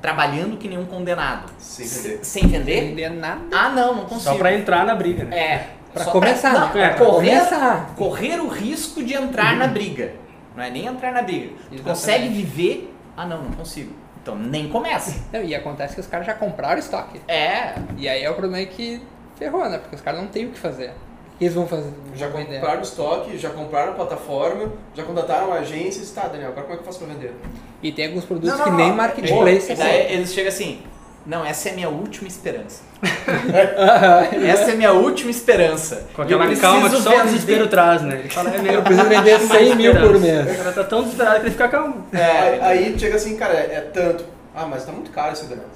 trabalhando 0.01 0.57
que 0.57 0.67
nem 0.67 0.77
um 0.77 0.85
condenado 0.85 1.51
Sem 1.59 1.85
se- 1.85 2.07
vender. 2.09 2.25
sem 2.25 2.43
Não 2.43 2.49
vender? 2.49 2.77
entender 2.85 3.09
nada. 3.09 3.41
Ah, 3.53 3.69
não, 3.69 3.95
não 3.95 4.05
consigo. 4.05 4.21
Só 4.31 4.35
pra 4.37 4.53
entrar 4.53 4.85
na 4.85 4.95
briga, 4.95 5.25
né? 5.25 5.37
É. 5.37 5.69
Pra 5.93 6.03
só 6.05 6.11
começar, 6.11 6.53
não, 6.53 6.73
né? 6.73 6.81
é, 6.83 6.89
Pra 6.89 7.05
correr, 7.05 7.29
começar. 7.39 7.93
correr 7.95 8.39
o 8.39 8.47
risco 8.47 9.03
de 9.03 9.13
entrar 9.13 9.55
na 9.57 9.67
briga. 9.67 10.13
Não 10.55 10.63
é 10.63 10.69
nem 10.69 10.85
entrar 10.85 11.11
na 11.11 11.21
briga. 11.21 11.47
Tu 11.47 11.53
Exatamente. 11.75 11.83
consegue 11.83 12.27
viver? 12.29 12.95
Ah, 13.17 13.25
não, 13.25 13.43
não 13.43 13.51
consigo. 13.51 13.93
Então 14.21 14.35
nem 14.35 14.69
começa. 14.69 15.19
Não, 15.33 15.43
e 15.43 15.53
acontece 15.55 15.95
que 15.95 16.01
os 16.01 16.07
caras 16.07 16.25
já 16.27 16.33
compraram 16.33 16.77
estoque. 16.79 17.19
É. 17.27 17.73
E 17.97 18.07
aí 18.07 18.23
é 18.23 18.29
o 18.29 18.35
problema 18.35 18.63
que 18.67 19.01
ferrou, 19.35 19.67
né? 19.69 19.77
Porque 19.79 19.95
os 19.95 20.01
caras 20.01 20.19
não 20.21 20.27
têm 20.27 20.45
o 20.47 20.51
que 20.51 20.59
fazer. 20.59 20.93
Que 21.39 21.45
eles 21.45 21.55
vão 21.55 21.65
fazer? 21.65 21.89
Já 22.15 22.27
compraram 22.27 22.81
estoque, 22.81 23.37
já 23.37 23.49
compraram 23.49 23.93
plataforma, 23.93 24.73
já 24.93 25.03
contrataram 25.03 25.47
uma 25.47 25.55
agência 25.59 25.99
e 25.99 26.01
disse, 26.01 26.13
tá, 26.13 26.27
Daniel, 26.27 26.49
agora 26.49 26.63
como 26.63 26.73
é 26.73 26.75
que 26.75 26.81
eu 26.81 26.85
faço 26.85 26.99
pra 26.99 27.07
vender? 27.13 27.33
E 27.81 27.91
tem 27.93 28.07
alguns 28.07 28.25
produtos 28.25 28.49
Não, 28.49 28.57
não, 28.57 28.65
que 28.65 28.71
não. 28.71 28.77
nem 28.77 28.91
marketplace 28.93 29.71
e 29.71 29.75
daí 29.75 30.13
eles 30.13 30.33
chegam 30.33 30.49
assim, 30.49 30.81
não, 31.25 31.45
essa 31.45 31.69
é 31.69 31.71
a 31.71 31.75
minha 31.75 31.89
última 31.89 32.27
esperança. 32.27 32.81
essa 34.49 34.71
é 34.71 34.73
a 34.73 34.75
minha 34.75 34.91
última 34.91 35.31
esperança. 35.31 36.07
Com 36.13 36.23
aquela 36.23 36.45
eu 36.45 36.59
calma 36.59 36.81
que 36.81 36.89
preciso 36.89 37.09
só 37.09 37.17
o 37.19 37.23
desespero 37.23 37.67
traz, 37.67 38.01
né? 38.01 38.19
Ele 38.19 38.29
fala, 38.29 38.49
é 38.49 38.57
meu, 38.61 38.73
Eu 38.73 38.81
preciso 38.81 39.07
vender 39.09 39.39
100 39.39 39.75
mil 39.75 39.95
por 39.95 40.19
mês. 40.19 40.51
O 40.51 40.57
cara 40.57 40.71
tá 40.73 40.83
tão 40.83 41.03
desesperado 41.03 41.35
que 41.39 41.41
ele 41.43 41.51
fica 41.51 41.69
calmo. 41.69 42.05
Aí, 42.11 42.19
É, 42.19 42.59
aí 42.61 42.99
chega 42.99 43.15
assim, 43.15 43.37
cara, 43.37 43.53
é, 43.53 43.75
é 43.75 43.81
tanto. 43.93 44.25
Ah, 44.53 44.65
mas 44.65 44.85
tá 44.85 44.91
muito 44.91 45.11
caro 45.11 45.33
esse 45.33 45.45
Daniel. 45.45 45.67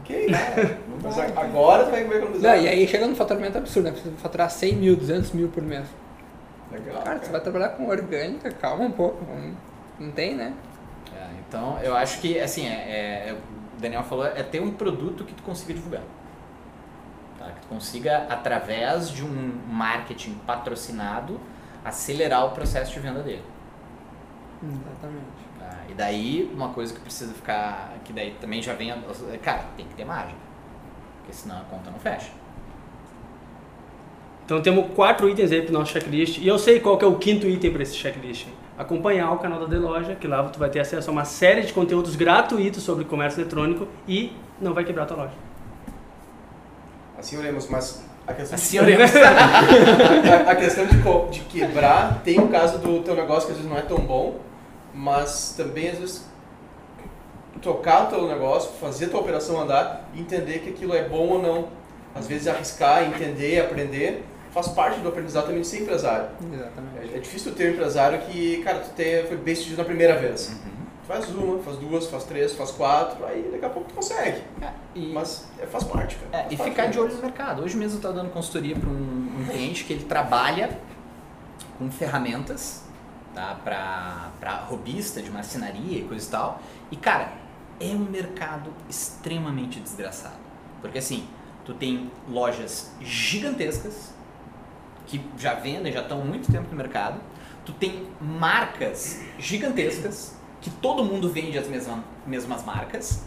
Ok, 0.00 0.26
cara. 0.30 0.78
Mas 1.06 1.18
agora 1.36 1.84
tu 1.84 1.90
vai 1.90 2.02
economizar. 2.02 2.56
Não, 2.56 2.62
e 2.62 2.68
aí 2.68 2.86
chega 2.88 3.06
num 3.06 3.14
faturamento 3.16 3.58
absurdo, 3.58 3.86
né? 3.86 3.92
Precisa 3.92 4.14
faturar 4.16 4.50
100 4.50 4.76
mil, 4.76 4.96
200 4.96 5.32
mil 5.32 5.48
por 5.48 5.62
mês. 5.62 5.86
Legal. 6.70 7.02
Cara, 7.02 7.18
você 7.18 7.30
vai 7.30 7.40
trabalhar 7.40 7.68
com 7.70 7.86
orgânica, 7.88 8.50
calma 8.52 8.84
um 8.84 8.90
pouco. 8.90 9.24
Não, 9.24 9.56
não 10.06 10.12
tem, 10.12 10.34
né? 10.34 10.52
É, 11.14 11.26
então, 11.48 11.78
eu 11.80 11.96
acho 11.96 12.20
que, 12.20 12.38
assim, 12.40 12.66
é, 12.66 13.28
é- 13.30 13.36
o 13.76 13.80
Daniel 13.80 14.02
falou, 14.02 14.26
é 14.26 14.42
ter 14.42 14.60
um 14.60 14.72
produto 14.72 15.24
que 15.24 15.32
tu 15.34 15.42
consiga 15.42 15.72
divulgar. 15.72 16.02
Tá? 17.38 17.46
Que 17.46 17.60
tu 17.60 17.68
consiga, 17.68 18.26
através 18.28 19.08
de 19.10 19.22
um 19.24 19.52
marketing 19.68 20.34
patrocinado, 20.46 21.40
acelerar 21.84 22.46
o 22.46 22.50
processo 22.50 22.92
de 22.92 23.00
venda 23.00 23.20
dele. 23.22 23.42
Exatamente. 24.62 25.46
tá? 25.58 25.78
E 25.88 25.94
daí, 25.94 26.50
uma 26.54 26.70
coisa 26.70 26.92
que 26.94 27.00
precisa 27.00 27.32
ficar, 27.32 27.92
que 28.04 28.12
daí 28.12 28.32
também 28.40 28.60
já 28.62 28.72
vem, 28.74 28.90
a- 28.90 28.98
cara, 29.42 29.64
tem 29.76 29.86
que 29.86 29.94
ter 29.94 30.04
margem. 30.04 30.34
Porque 31.26 31.32
senão 31.32 31.56
a 31.56 31.64
conta 31.64 31.90
não 31.90 31.98
fecha. 31.98 32.30
Então 34.44 34.62
temos 34.62 34.86
quatro 34.94 35.28
itens 35.28 35.50
aí 35.50 35.60
pro 35.60 35.72
nosso 35.72 35.92
checklist. 35.92 36.38
E 36.38 36.46
eu 36.46 36.56
sei 36.56 36.78
qual 36.78 36.96
que 36.96 37.04
é 37.04 37.08
o 37.08 37.16
quinto 37.16 37.48
item 37.48 37.72
para 37.72 37.82
esse 37.82 37.96
checklist. 37.96 38.46
Acompanhar 38.78 39.32
o 39.32 39.38
canal 39.38 39.58
da 39.58 39.66
Deloja, 39.66 40.14
que 40.14 40.28
lá 40.28 40.44
tu 40.44 40.60
vai 40.60 40.70
ter 40.70 40.78
acesso 40.78 41.10
a 41.10 41.12
uma 41.12 41.24
série 41.24 41.62
de 41.62 41.72
conteúdos 41.72 42.14
gratuitos 42.14 42.84
sobre 42.84 43.04
comércio 43.04 43.40
eletrônico 43.40 43.88
e 44.06 44.32
não 44.60 44.72
vai 44.72 44.84
quebrar 44.84 45.06
tua 45.06 45.16
loja. 45.16 45.34
Assim 47.18 47.36
oremos, 47.38 47.68
mas 47.68 48.04
a 48.24 48.32
questão, 48.32 48.54
Assim, 48.54 48.78
oremos. 48.78 49.10
a, 50.46 50.50
a 50.52 50.54
questão 50.54 50.86
de, 50.86 50.96
de 51.32 51.40
quebrar 51.46 52.20
tem 52.22 52.38
o 52.38 52.46
caso 52.46 52.78
do 52.78 53.00
teu 53.02 53.16
negócio 53.16 53.46
que 53.46 53.52
às 53.52 53.58
vezes 53.58 53.68
não 53.68 53.76
é 53.76 53.82
tão 53.82 53.98
bom, 53.98 54.38
mas 54.94 55.54
também 55.56 55.88
às 55.88 55.98
vezes 55.98 56.24
tocar 57.60 58.04
o 58.04 58.06
teu 58.08 58.28
negócio, 58.28 58.70
fazer 58.80 59.06
a 59.06 59.08
tua 59.08 59.20
operação 59.20 59.60
andar 59.60 60.08
e 60.14 60.20
entender 60.20 60.60
que 60.60 60.70
aquilo 60.70 60.94
é 60.94 61.08
bom 61.08 61.28
ou 61.28 61.42
não. 61.42 61.68
Às 62.14 62.26
vezes 62.26 62.48
arriscar, 62.48 63.04
entender, 63.04 63.60
aprender, 63.60 64.24
faz 64.50 64.68
parte 64.68 65.00
do 65.00 65.08
aprendizado 65.08 65.46
também 65.46 65.60
de 65.60 65.66
ser 65.66 65.82
empresário. 65.82 66.28
Exatamente. 66.40 67.12
É, 67.12 67.16
é 67.16 67.20
difícil 67.20 67.54
ter 67.54 67.68
um 67.68 67.74
empresário 67.74 68.18
que, 68.20 68.62
cara, 68.62 68.78
tu 68.78 68.90
ter, 68.90 69.26
foi 69.26 69.36
bem 69.36 69.54
sucedido 69.54 69.82
na 69.82 69.84
primeira 69.84 70.16
vez. 70.16 70.48
Uhum. 70.48 70.56
Tu 71.02 71.06
faz 71.06 71.28
uma, 71.28 71.58
faz 71.62 71.76
duas, 71.76 72.06
faz 72.06 72.24
três, 72.24 72.54
faz 72.54 72.70
quatro, 72.70 73.24
aí 73.26 73.50
daqui 73.52 73.64
a 73.66 73.68
pouco 73.68 73.88
tu 73.90 73.94
consegue. 73.94 74.42
É, 74.62 74.70
e, 74.94 75.12
Mas 75.12 75.46
é, 75.60 75.66
faz 75.66 75.84
parte, 75.84 76.16
cara. 76.16 76.28
é, 76.32 76.42
Faz 76.44 76.52
e 76.52 76.56
parte 76.56 76.70
ficar 76.70 76.86
de 76.86 76.98
olho 76.98 77.14
no 77.14 77.20
mercado. 77.20 77.62
Hoje 77.62 77.76
mesmo 77.76 77.96
eu 77.96 77.98
estava 77.98 78.14
dando 78.14 78.30
consultoria 78.30 78.74
para 78.74 78.88
um, 78.88 79.28
um 79.40 79.46
cliente 79.50 79.84
que 79.84 79.92
ele 79.92 80.04
trabalha 80.04 80.70
com 81.78 81.90
ferramentas 81.90 82.86
tá? 83.36 83.54
Pra, 83.62 84.30
pra 84.40 84.56
robista 84.56 85.20
de 85.20 85.30
marcenaria 85.30 85.98
e 85.98 86.04
coisa 86.04 86.26
e 86.26 86.30
tal. 86.30 86.60
E 86.90 86.96
cara, 86.96 87.28
é 87.80 87.86
um 87.94 87.98
mercado 88.10 88.72
extremamente 88.88 89.80
desgraçado. 89.80 90.36
Porque 90.80 90.98
assim, 90.98 91.26
tu 91.64 91.74
tem 91.74 92.10
lojas 92.28 92.92
gigantescas 93.00 94.14
que 95.06 95.20
já 95.38 95.54
vendem, 95.54 95.92
já 95.92 96.02
estão 96.02 96.20
há 96.20 96.24
muito 96.24 96.50
tempo 96.50 96.68
no 96.70 96.76
mercado. 96.76 97.20
Tu 97.64 97.72
tem 97.72 98.06
marcas 98.20 99.22
gigantescas 99.38 100.36
que 100.60 100.70
todo 100.70 101.04
mundo 101.04 101.28
vende 101.30 101.58
as 101.58 101.68
mesmas, 101.68 101.98
mesmas 102.26 102.64
marcas 102.64 103.24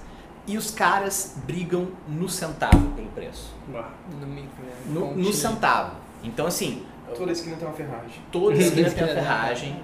e 0.47 0.58
os 0.58 0.72
caras 0.72 1.36
brigam 1.45 1.89
no 2.08 2.28
centavo 2.28 2.89
pelo 2.95 3.08
preço. 3.10 3.54
No 3.68 4.26
né? 4.26 4.43
No, 4.88 5.16
centavo. 5.34 5.95
Então 6.24 6.47
assim, 6.47 6.86
Toda 7.16 7.32
esquina 7.32 7.56
tem 7.58 7.68
uma 7.68 7.74
ferragem. 7.76 8.22
toda 8.32 8.56
esquina 8.56 8.89
tem 8.91 9.04
a 9.04 9.08
É. 9.08 9.14
ferragem, 9.16 9.84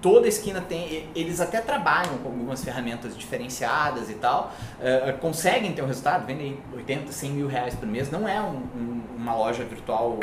toda 0.00 0.28
esquina 0.28 0.60
tem. 0.60 1.08
Eles 1.14 1.40
até 1.40 1.60
trabalham 1.60 2.18
com 2.18 2.28
algumas 2.28 2.62
ferramentas 2.64 3.16
diferenciadas 3.16 4.08
e 4.10 4.14
tal, 4.14 4.52
eh, 4.80 5.14
conseguem 5.20 5.72
ter 5.72 5.82
um 5.82 5.86
resultado, 5.86 6.26
vendem 6.26 6.58
80, 6.74 7.10
100 7.12 7.30
mil 7.32 7.46
reais 7.48 7.74
por 7.74 7.86
mês. 7.86 8.10
Não 8.10 8.28
é 8.28 8.40
um- 8.40 8.56
um- 8.76 9.02
uma 9.16 9.34
loja 9.34 9.64
virtual, 9.64 10.18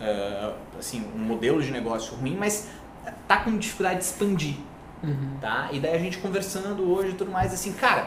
eh, 0.00 0.52
assim, 0.78 1.04
um 1.14 1.18
modelo 1.20 1.62
de 1.62 1.70
negócio 1.70 2.14
ruim, 2.16 2.36
mas 2.38 2.68
tá 3.28 3.38
com 3.38 3.56
dificuldade 3.56 3.98
de 4.00 4.04
expandir 4.04 4.56
Uhum. 5.02 5.36
tá? 5.40 5.68
E 5.72 5.80
daí 5.80 5.94
a 5.94 5.98
gente 5.98 6.18
conversando 6.18 6.90
hoje 6.90 7.10
e 7.10 7.14
tudo 7.14 7.30
mais, 7.30 7.52
assim, 7.52 7.72
cara, 7.72 8.06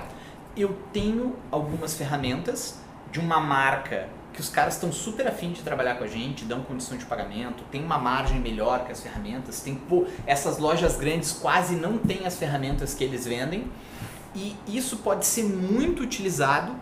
eu 0.55 0.75
tenho 0.91 1.35
algumas 1.51 1.93
ferramentas 1.95 2.79
de 3.11 3.19
uma 3.19 3.39
marca 3.39 4.09
que 4.37 4.41
os 4.41 4.49
caras 4.49 4.75
estão 4.75 4.91
super 4.91 5.27
afim 5.27 5.51
de 5.51 5.63
trabalhar 5.63 5.95
com 5.95 6.03
a 6.03 6.07
gente, 6.07 6.45
dão 6.45 6.61
condição 6.61 6.95
de 6.95 7.05
pagamento, 7.05 7.63
tem 7.71 7.83
uma 7.83 7.97
margem 7.97 8.39
melhor 8.39 8.85
que 8.85 8.91
as 8.91 9.01
ferramentas, 9.01 9.61
tem, 9.61 9.73
pô, 9.73 10.05
essas 10.27 10.59
lojas 10.59 10.95
grandes 10.95 11.31
quase 11.31 11.75
não 11.75 11.97
têm 11.97 12.27
as 12.27 12.37
ferramentas 12.37 12.93
que 12.93 13.03
eles 13.03 13.25
vendem 13.25 13.65
e 14.35 14.55
isso 14.67 14.97
pode 14.97 15.25
ser 15.25 15.43
muito 15.43 16.03
utilizado 16.03 16.75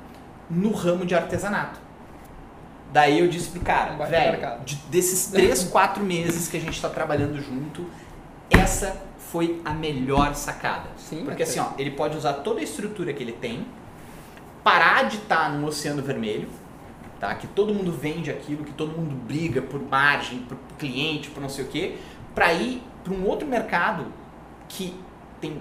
no 0.50 0.74
ramo 0.74 1.06
de 1.06 1.16
artesanato. 1.16 1.80
Daí 2.92 3.20
eu 3.20 3.30
disse 3.30 3.48
pro 3.52 3.62
cara, 3.62 3.94
velho, 4.06 4.60
de- 4.66 4.76
desses 4.90 5.28
três, 5.28 5.64
quatro 5.72 6.04
meses 6.04 6.50
que 6.50 6.58
a 6.58 6.60
gente 6.60 6.74
está 6.76 6.90
trabalhando 6.90 7.42
junto, 7.42 7.86
essa 8.50 9.02
foi 9.32 9.62
a 9.64 9.72
melhor 9.74 10.36
sacada. 10.36 10.90
Sim, 10.98 11.24
Porque 11.24 11.44
até. 11.44 11.52
assim, 11.52 11.60
ó, 11.62 11.70
ele 11.78 11.92
pode 11.92 12.18
usar 12.18 12.34
toda 12.34 12.60
a 12.60 12.64
estrutura 12.64 13.14
que 13.14 13.24
ele 13.24 13.32
tem, 13.32 13.66
parar 14.62 15.04
de 15.08 15.16
estar 15.18 15.50
no 15.54 15.68
Oceano 15.68 16.02
Vermelho, 16.02 16.50
tá? 17.26 17.36
Que 17.36 17.48
todo 17.48 17.74
mundo 17.74 17.92
vende 17.92 18.30
aquilo, 18.30 18.64
que 18.64 18.74
todo 18.74 18.92
mundo 18.92 19.16
briga 19.26 19.62
por 19.62 19.82
margem, 19.82 20.40
por 20.40 20.58
cliente, 20.78 21.30
por 21.30 21.42
não 21.42 21.50
sei 21.50 21.66
o 21.66 21.68
quê, 21.68 21.98
para 22.34 22.54
ir 22.54 22.84
para 23.04 23.14
um 23.14 23.26
outro 23.28 23.48
mercado 23.48 24.06
que 24.68 24.94
tem 25.42 25.60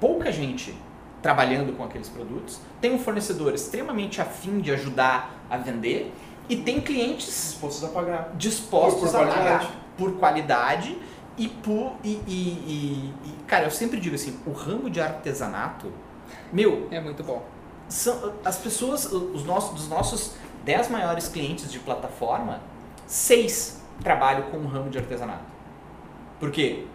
pouca 0.00 0.30
gente 0.32 0.74
trabalhando 1.22 1.76
com 1.76 1.84
aqueles 1.84 2.08
produtos, 2.08 2.60
tem 2.80 2.94
um 2.94 2.98
fornecedor 2.98 3.54
extremamente 3.54 4.20
afim 4.20 4.60
de 4.60 4.72
ajudar 4.72 5.34
a 5.50 5.56
vender 5.58 6.12
e 6.48 6.56
tem 6.56 6.80
clientes 6.80 7.26
Dispostos 7.26 7.84
a 7.84 7.88
pagar. 7.88 8.32
dispostos 8.36 9.10
Por- 9.10 9.10
por 9.10 9.16
a 9.16 9.26
pagar 9.26 9.34
qualidade. 9.42 9.68
por 9.98 10.12
qualidade 10.14 10.98
e 11.36 11.48
por 11.48 11.92
e, 12.02 12.08
e- 12.26 13.12
e- 13.26 13.28
e- 13.28 13.34
cara 13.46 13.64
eu 13.64 13.70
sempre 13.70 14.00
digo 14.00 14.14
assim 14.14 14.38
o 14.46 14.52
ramo 14.52 14.88
de 14.88 15.00
artesanato 15.00 15.92
meu 16.52 16.88
É 16.90 17.00
muito 17.00 17.22
bom. 17.22 17.44
são 17.88 18.32
as 18.44 18.56
pessoas 18.56 19.04
os 19.12 19.44
nossos 19.44 19.74
dos 19.74 19.88
nossos 19.88 20.34
10 20.64 20.88
maiores 20.90 21.28
clientes 21.28 21.70
de 21.70 21.78
plataforma 21.78 22.60
seis 23.06 23.82
trabalham 24.02 24.42
com 24.50 24.58
o 24.58 24.66
ramo 24.66 24.90
de 24.90 24.98
artesanato 24.98 25.44
porque 26.38 26.86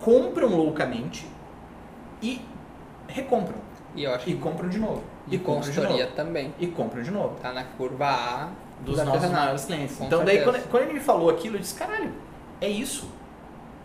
compram 0.00 0.48
loucamente 0.48 1.26
e 2.22 2.40
recompram 3.06 3.58
E 3.94 4.04
eu 4.04 4.14
acho 4.14 4.28
e 4.28 4.34
compram 4.36 4.68
de 4.68 4.78
novo 4.78 5.02
e 5.28 5.34
e 5.34 5.38
compram 5.38 5.70
de 5.70 5.80
novo 5.80 6.06
também. 6.14 6.54
e 6.58 6.66
compram 6.66 7.02
de 7.02 7.10
novo 7.10 7.36
Tá 7.40 7.52
na 7.52 7.64
curva 7.64 8.06
A 8.06 8.48
dos 8.80 8.96
do 8.96 9.04
nossos 9.04 9.30
maiores 9.30 9.64
clientes. 9.64 9.96
Com 9.96 10.04
então, 10.04 10.24
daí, 10.24 10.42
quando, 10.44 10.68
quando 10.70 10.82
ele 10.84 10.92
me 10.94 11.00
falou 11.00 11.28
aquilo, 11.30 11.56
eu 11.56 11.60
disse: 11.60 11.74
caralho, 11.74 12.12
é 12.60 12.68
isso. 12.68 13.10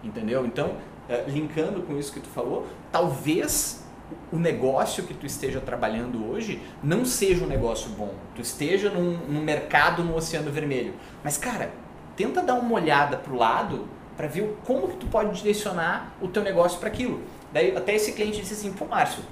Entendeu? 0.03 0.45
Então, 0.45 0.75
eh, 1.09 1.23
linkando 1.27 1.81
com 1.81 1.97
isso 1.97 2.13
que 2.13 2.19
tu 2.19 2.29
falou, 2.29 2.67
talvez 2.91 3.82
o 4.31 4.37
negócio 4.37 5.03
que 5.03 5.13
tu 5.13 5.25
esteja 5.25 5.59
trabalhando 5.59 6.29
hoje 6.29 6.61
não 6.81 7.05
seja 7.05 7.43
um 7.43 7.47
negócio 7.47 7.89
bom. 7.91 8.13
Tu 8.35 8.41
esteja 8.41 8.89
num, 8.89 9.17
num 9.27 9.41
mercado 9.41 10.03
no 10.03 10.15
Oceano 10.15 10.51
Vermelho. 10.51 10.93
Mas, 11.23 11.37
cara, 11.37 11.71
tenta 12.15 12.41
dar 12.41 12.55
uma 12.55 12.73
olhada 12.73 13.17
pro 13.17 13.35
lado 13.35 13.87
para 14.15 14.27
ver 14.27 14.57
como 14.65 14.87
que 14.87 14.97
tu 14.97 15.07
pode 15.07 15.35
direcionar 15.35 16.13
o 16.21 16.27
teu 16.27 16.43
negócio 16.43 16.79
para 16.79 16.89
aquilo. 16.89 17.21
Daí, 17.51 17.75
até 17.75 17.95
esse 17.95 18.13
cliente 18.13 18.41
disse 18.41 18.53
assim: 18.53 18.71
pô, 18.71 18.85
Márcio, 18.85 19.23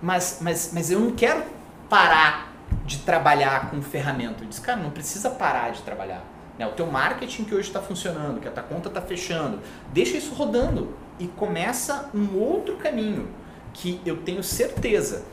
mas, 0.00 0.38
mas, 0.40 0.70
mas 0.72 0.90
eu 0.90 1.00
não 1.00 1.12
quero 1.12 1.44
parar 1.88 2.52
de 2.84 2.98
trabalhar 2.98 3.70
com 3.70 3.80
ferramenta. 3.82 4.44
Eu 4.44 4.48
disse, 4.48 4.60
cara, 4.60 4.80
não 4.80 4.90
precisa 4.90 5.30
parar 5.30 5.70
de 5.70 5.82
trabalhar. 5.82 6.24
Né? 6.58 6.66
O 6.66 6.72
teu 6.72 6.86
marketing 6.86 7.44
que 7.44 7.54
hoje 7.54 7.68
está 7.68 7.80
funcionando, 7.80 8.40
que 8.40 8.48
a 8.48 8.50
tua 8.50 8.62
conta 8.62 8.88
está 8.88 9.00
fechando, 9.00 9.60
deixa 9.92 10.16
isso 10.16 10.34
rodando 10.34 10.94
e 11.18 11.26
começa 11.28 12.10
um 12.14 12.36
outro 12.36 12.76
caminho 12.76 13.28
que 13.72 14.00
eu 14.04 14.18
tenho 14.18 14.42
certeza 14.42 15.24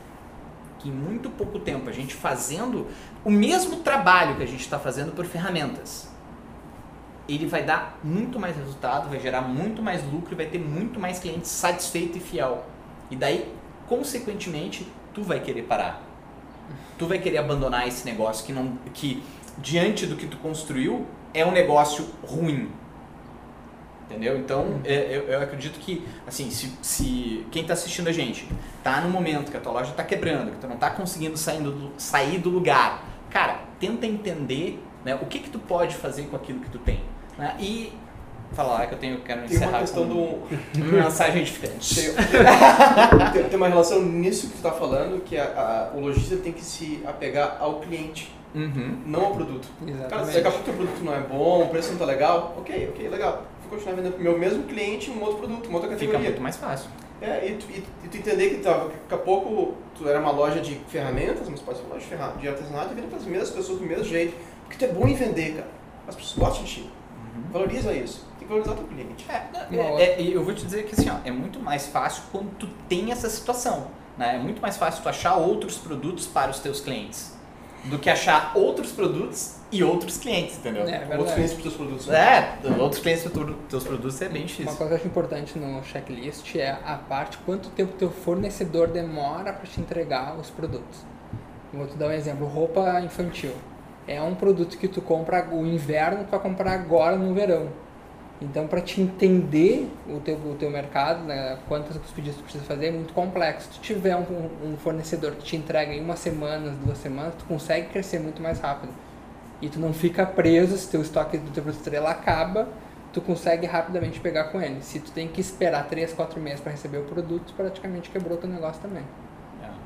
que 0.78 0.88
em 0.88 0.92
muito 0.92 1.30
pouco 1.30 1.58
tempo 1.58 1.88
a 1.88 1.92
gente 1.92 2.14
fazendo 2.14 2.86
o 3.24 3.30
mesmo 3.30 3.76
trabalho 3.78 4.36
que 4.36 4.42
a 4.42 4.46
gente 4.46 4.60
está 4.60 4.78
fazendo 4.78 5.12
por 5.12 5.24
ferramentas, 5.24 6.08
ele 7.28 7.46
vai 7.46 7.64
dar 7.64 7.98
muito 8.04 8.38
mais 8.38 8.56
resultado, 8.56 9.08
vai 9.08 9.18
gerar 9.18 9.42
muito 9.42 9.82
mais 9.82 10.04
lucro 10.04 10.32
e 10.32 10.36
vai 10.36 10.46
ter 10.46 10.58
muito 10.58 11.00
mais 11.00 11.18
clientes 11.18 11.50
satisfeito 11.50 12.18
e 12.18 12.20
fiel. 12.20 12.64
E 13.10 13.16
daí, 13.16 13.52
consequentemente, 13.88 14.86
tu 15.12 15.22
vai 15.22 15.40
querer 15.40 15.62
parar. 15.62 16.02
Tu 16.98 17.06
vai 17.06 17.18
querer 17.18 17.38
abandonar 17.38 17.86
esse 17.86 18.04
negócio 18.04 18.46
que 18.46 18.52
não 18.52 18.78
que 18.94 19.22
diante 19.58 20.06
do 20.06 20.16
que 20.16 20.26
tu 20.26 20.36
construiu 20.38 21.06
é 21.34 21.44
um 21.44 21.52
negócio 21.52 22.06
ruim. 22.22 22.70
Entendeu? 24.08 24.38
Então, 24.38 24.80
é, 24.84 25.16
eu, 25.16 25.22
eu 25.24 25.40
acredito 25.42 25.80
que, 25.80 26.06
assim, 26.26 26.48
se, 26.50 26.72
se 26.80 27.44
quem 27.50 27.62
está 27.62 27.74
assistindo 27.74 28.08
a 28.08 28.12
gente 28.12 28.48
tá 28.82 29.00
no 29.00 29.08
momento 29.10 29.50
que 29.50 29.56
a 29.56 29.60
tua 29.60 29.72
loja 29.72 29.90
está 29.90 30.04
quebrando, 30.04 30.52
que 30.52 30.58
tu 30.58 30.66
não 30.68 30.76
tá 30.76 30.90
conseguindo 30.90 31.36
sair 31.36 31.60
do, 31.60 31.90
sair 31.98 32.38
do 32.38 32.48
lugar, 32.48 33.02
cara, 33.30 33.60
tenta 33.80 34.06
entender 34.06 34.80
né, 35.04 35.16
o 35.20 35.26
que 35.26 35.40
que 35.40 35.50
tu 35.50 35.58
pode 35.58 35.94
fazer 35.96 36.22
com 36.24 36.36
aquilo 36.36 36.60
que 36.60 36.70
tu 36.70 36.78
tem. 36.78 37.00
Né? 37.36 37.56
E 37.58 37.92
falar 38.52 38.86
que 38.86 38.94
eu 38.94 38.98
tenho, 38.98 39.20
quero 39.22 39.40
Tem 39.42 39.56
encerrar 39.56 39.70
uma 39.72 39.78
questão 39.80 40.04
com 40.04 40.08
do. 40.08 40.84
uma 40.84 41.02
mensagem 41.04 41.42
diferente. 41.42 41.94
Tem, 41.96 43.30
tem- 43.32 43.48
tem 43.50 43.56
uma 43.56 43.68
relação 43.68 44.00
nisso 44.02 44.48
que 44.48 44.56
tu 44.58 44.62
tá 44.62 44.70
falando, 44.70 45.20
que 45.24 45.36
a, 45.36 45.90
a- 45.92 45.96
o 45.96 46.00
lojista 46.00 46.36
tem 46.36 46.52
que 46.52 46.64
se 46.64 47.02
apegar 47.04 47.56
ao 47.60 47.80
cliente, 47.80 48.32
Uhum. 48.54 49.02
não 49.04 49.26
ao 49.26 49.30
produto. 49.32 49.68
Cara, 49.80 49.90
Exatamente. 49.90 50.28
se 50.28 50.34
daqui 50.40 50.48
a 50.48 50.50
pouco 50.50 50.62
o 50.62 50.64
teu 50.64 50.74
produto 50.74 51.04
não 51.04 51.14
é 51.14 51.20
bom, 51.20 51.64
o 51.64 51.68
preço 51.68 51.90
não 51.90 51.98
tá 51.98 52.06
legal, 52.06 52.54
ok, 52.56 52.88
ok, 52.90 53.08
legal. 53.10 53.42
Vou 53.68 53.70
continuar 53.78 53.96
vendendo 53.96 54.14
pro 54.14 54.22
meu 54.22 54.38
mesmo 54.38 54.62
cliente 54.64 55.10
um 55.10 55.20
outro 55.20 55.38
produto, 55.38 55.66
uma 55.68 55.78
outra 55.78 55.90
Fica 55.90 56.00
categoria. 56.12 56.30
muito 56.30 56.40
mais 56.42 56.56
fácil. 56.56 56.88
É, 57.20 57.48
e 57.48 57.56
tu, 57.56 57.66
e, 57.70 57.82
e 58.04 58.08
tu 58.08 58.16
entender 58.18 58.50
que 58.50 58.56
tava, 58.58 58.88
daqui 58.88 59.14
a 59.14 59.16
pouco 59.18 59.74
tu 59.96 60.08
era 60.08 60.20
uma 60.20 60.30
loja 60.30 60.60
de 60.60 60.74
ferramentas, 60.88 61.48
mas 61.48 61.60
pode 61.60 61.78
ser 61.78 61.84
uma 61.84 61.94
loja 61.94 62.04
de, 62.04 62.10
ferra- 62.10 62.34
de 62.38 62.48
artesanato 62.48 62.92
e 62.92 62.94
vende 62.94 63.06
para 63.08 63.18
as 63.18 63.24
mesmas 63.24 63.50
pessoas 63.50 63.78
do 63.78 63.86
mesmo 63.86 64.04
jeito. 64.04 64.34
Porque 64.64 64.76
tu 64.78 64.88
é 64.90 64.92
bom 64.94 65.06
em 65.08 65.14
vender, 65.14 65.54
cara. 65.56 65.68
As 66.06 66.14
pessoas 66.14 66.38
gostam 66.38 66.64
de 66.64 66.74
ti. 66.74 66.90
Valoriza 67.52 67.92
isso. 67.92 68.24
Tem 68.38 68.46
que 68.46 68.52
valorizar 68.54 68.72
o 68.72 68.76
teu 68.76 68.86
cliente. 68.86 69.26
É, 69.28 69.76
é, 69.76 70.02
é, 70.02 70.20
e 70.22 70.32
eu 70.32 70.44
vou 70.44 70.54
te 70.54 70.64
dizer 70.64 70.84
que 70.84 70.94
assim, 70.94 71.10
ó, 71.10 71.16
é 71.24 71.30
muito 71.30 71.58
mais 71.58 71.86
fácil 71.88 72.22
quando 72.30 72.50
tu 72.56 72.68
tem 72.88 73.10
essa 73.10 73.28
situação. 73.28 73.88
Né? 74.16 74.36
É 74.36 74.38
muito 74.38 74.60
mais 74.62 74.76
fácil 74.76 75.02
tu 75.02 75.08
achar 75.08 75.36
outros 75.36 75.76
produtos 75.78 76.26
para 76.26 76.50
os 76.50 76.58
teus 76.60 76.80
clientes 76.80 77.35
do 77.90 77.98
que 77.98 78.10
achar 78.10 78.52
outros 78.54 78.92
produtos 78.92 79.56
e 79.70 79.82
outros 79.82 80.16
clientes, 80.18 80.56
entendeu? 80.58 80.82
É, 80.82 80.98
Outros 80.98 81.08
verdade. 81.08 81.32
clientes 81.34 81.52
para 81.52 81.58
os 81.58 81.62
teus 81.62 81.74
produtos. 81.76 82.06
né? 82.06 82.58
É, 82.64 82.82
outros 82.82 83.00
clientes 83.02 83.24
para 83.24 83.42
os 83.42 83.56
teus 83.68 83.84
produtos 83.84 84.22
é 84.22 84.28
bem 84.28 84.42
Uma 84.42 84.46
difícil. 84.46 84.64
coisa 84.66 84.86
que 84.86 84.92
eu 84.92 84.96
acho 84.96 85.06
importante 85.06 85.58
no 85.58 85.82
checklist 85.84 86.54
é 86.56 86.70
a 86.84 86.94
parte 86.96 87.38
quanto 87.38 87.68
tempo 87.70 87.92
teu 87.94 88.10
fornecedor 88.10 88.88
demora 88.88 89.52
para 89.52 89.66
te 89.66 89.80
entregar 89.80 90.36
os 90.38 90.50
produtos. 90.50 91.00
Vou 91.72 91.86
te 91.86 91.96
dar 91.96 92.08
um 92.08 92.12
exemplo, 92.12 92.46
roupa 92.46 93.00
infantil. 93.00 93.52
É 94.08 94.22
um 94.22 94.34
produto 94.34 94.78
que 94.78 94.86
tu 94.88 95.00
compra 95.02 95.48
o 95.52 95.66
inverno, 95.66 96.24
tu 96.24 96.30
vai 96.30 96.40
comprar 96.40 96.72
agora 96.72 97.16
no 97.16 97.34
verão. 97.34 97.68
Então, 98.40 98.66
para 98.66 98.82
te 98.82 99.00
entender 99.00 99.90
o 100.06 100.20
teu, 100.20 100.36
o 100.36 100.56
teu 100.58 100.70
mercado, 100.70 101.24
né, 101.24 101.58
quantos 101.68 101.96
pedidos 102.12 102.38
tu 102.38 102.42
precisa 102.42 102.64
fazer, 102.64 102.88
é 102.88 102.90
muito 102.90 103.14
complexo. 103.14 103.72
Se 103.72 103.78
tu 103.78 103.80
tiver 103.80 104.14
um, 104.14 104.50
um 104.62 104.76
fornecedor 104.76 105.32
que 105.32 105.42
te 105.42 105.56
entrega 105.56 105.92
em 105.92 106.02
uma 106.02 106.16
semana, 106.16 106.70
duas 106.84 106.98
semanas, 106.98 107.34
tu 107.38 107.46
consegue 107.46 107.88
crescer 107.88 108.18
muito 108.18 108.42
mais 108.42 108.60
rápido. 108.60 108.92
E 109.62 109.70
tu 109.70 109.80
não 109.80 109.94
fica 109.94 110.26
preso, 110.26 110.76
se 110.76 110.90
teu 110.90 111.00
estoque 111.00 111.38
do 111.38 111.50
teu 111.50 111.62
produto 111.62 111.88
acaba, 112.06 112.68
tu 113.10 113.22
consegue 113.22 113.66
rapidamente 113.66 114.20
pegar 114.20 114.44
com 114.44 114.60
ele. 114.60 114.82
Se 114.82 115.00
tu 115.00 115.10
tem 115.12 115.28
que 115.28 115.40
esperar 115.40 115.88
3, 115.88 116.12
4 116.12 116.38
meses 116.38 116.60
para 116.60 116.72
receber 116.72 116.98
o 116.98 117.04
produto, 117.04 117.54
praticamente 117.56 118.10
quebrou 118.10 118.36
teu 118.36 118.50
negócio 118.50 118.82
também. 118.82 119.04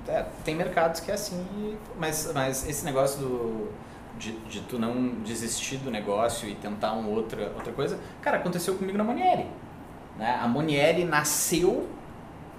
É, 0.09 0.25
tem 0.45 0.57
mercados 0.57 0.99
que 1.01 1.11
é 1.11 1.15
assim, 1.15 1.47
mas, 1.97 2.31
mas 2.35 2.69
esse 2.69 2.85
negócio 2.85 3.21
do, 3.21 3.69
de, 4.21 4.33
de 4.33 4.61
tu 4.61 4.79
não 4.79 5.15
desistir 5.25 5.79
do 5.79 5.91
negócio 5.91 6.49
e 6.49 6.55
tentar 6.55 6.93
um 6.93 7.09
outra, 7.11 7.51
outra 7.57 7.73
coisa, 7.73 7.99
cara, 8.21 8.37
aconteceu 8.37 8.75
comigo 8.75 8.97
na 8.97 9.03
Manieri. 9.03 9.47
Né? 10.17 10.39
A 10.41 10.47
Monieri 10.47 11.05
nasceu, 11.05 11.89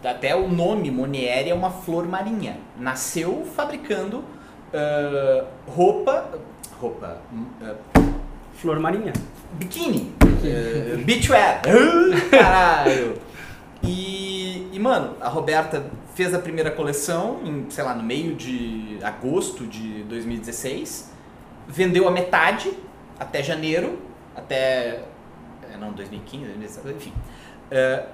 até 0.03 0.35
o 0.35 0.47
nome 0.49 0.89
Monieri 0.89 1.51
é 1.51 1.53
uma 1.53 1.69
flor 1.69 2.07
marinha. 2.07 2.57
Nasceu 2.77 3.45
fabricando 3.55 4.23
ah, 4.73 5.45
roupa, 5.67 6.29
roupa, 6.79 7.21
ah, 7.61 7.75
Flor 8.53 8.79
Marinha. 8.79 9.11
biquíni, 9.53 10.13
uh, 10.23 11.03
beachwear, 11.03 11.61
caralho. 12.31 13.15
E, 13.83 14.69
e, 14.71 14.79
mano, 14.79 15.17
a 15.19 15.27
Roberta 15.27 15.83
fez 16.13 16.33
a 16.33 16.39
primeira 16.39 16.71
coleção, 16.71 17.41
em, 17.43 17.65
sei 17.69 17.83
lá, 17.83 17.93
no 17.95 18.03
meio 18.03 18.35
de 18.35 18.99
agosto 19.01 19.65
de 19.65 20.03
2016, 20.03 21.11
vendeu 21.71 22.07
a 22.07 22.11
metade 22.11 22.71
até 23.17 23.41
janeiro, 23.41 23.99
até, 24.35 25.03
é, 25.71 25.77
não, 25.79 25.93
2015, 25.93 26.43
2016, 26.45 26.95
enfim. 26.95 27.13
Eh, 27.69 28.05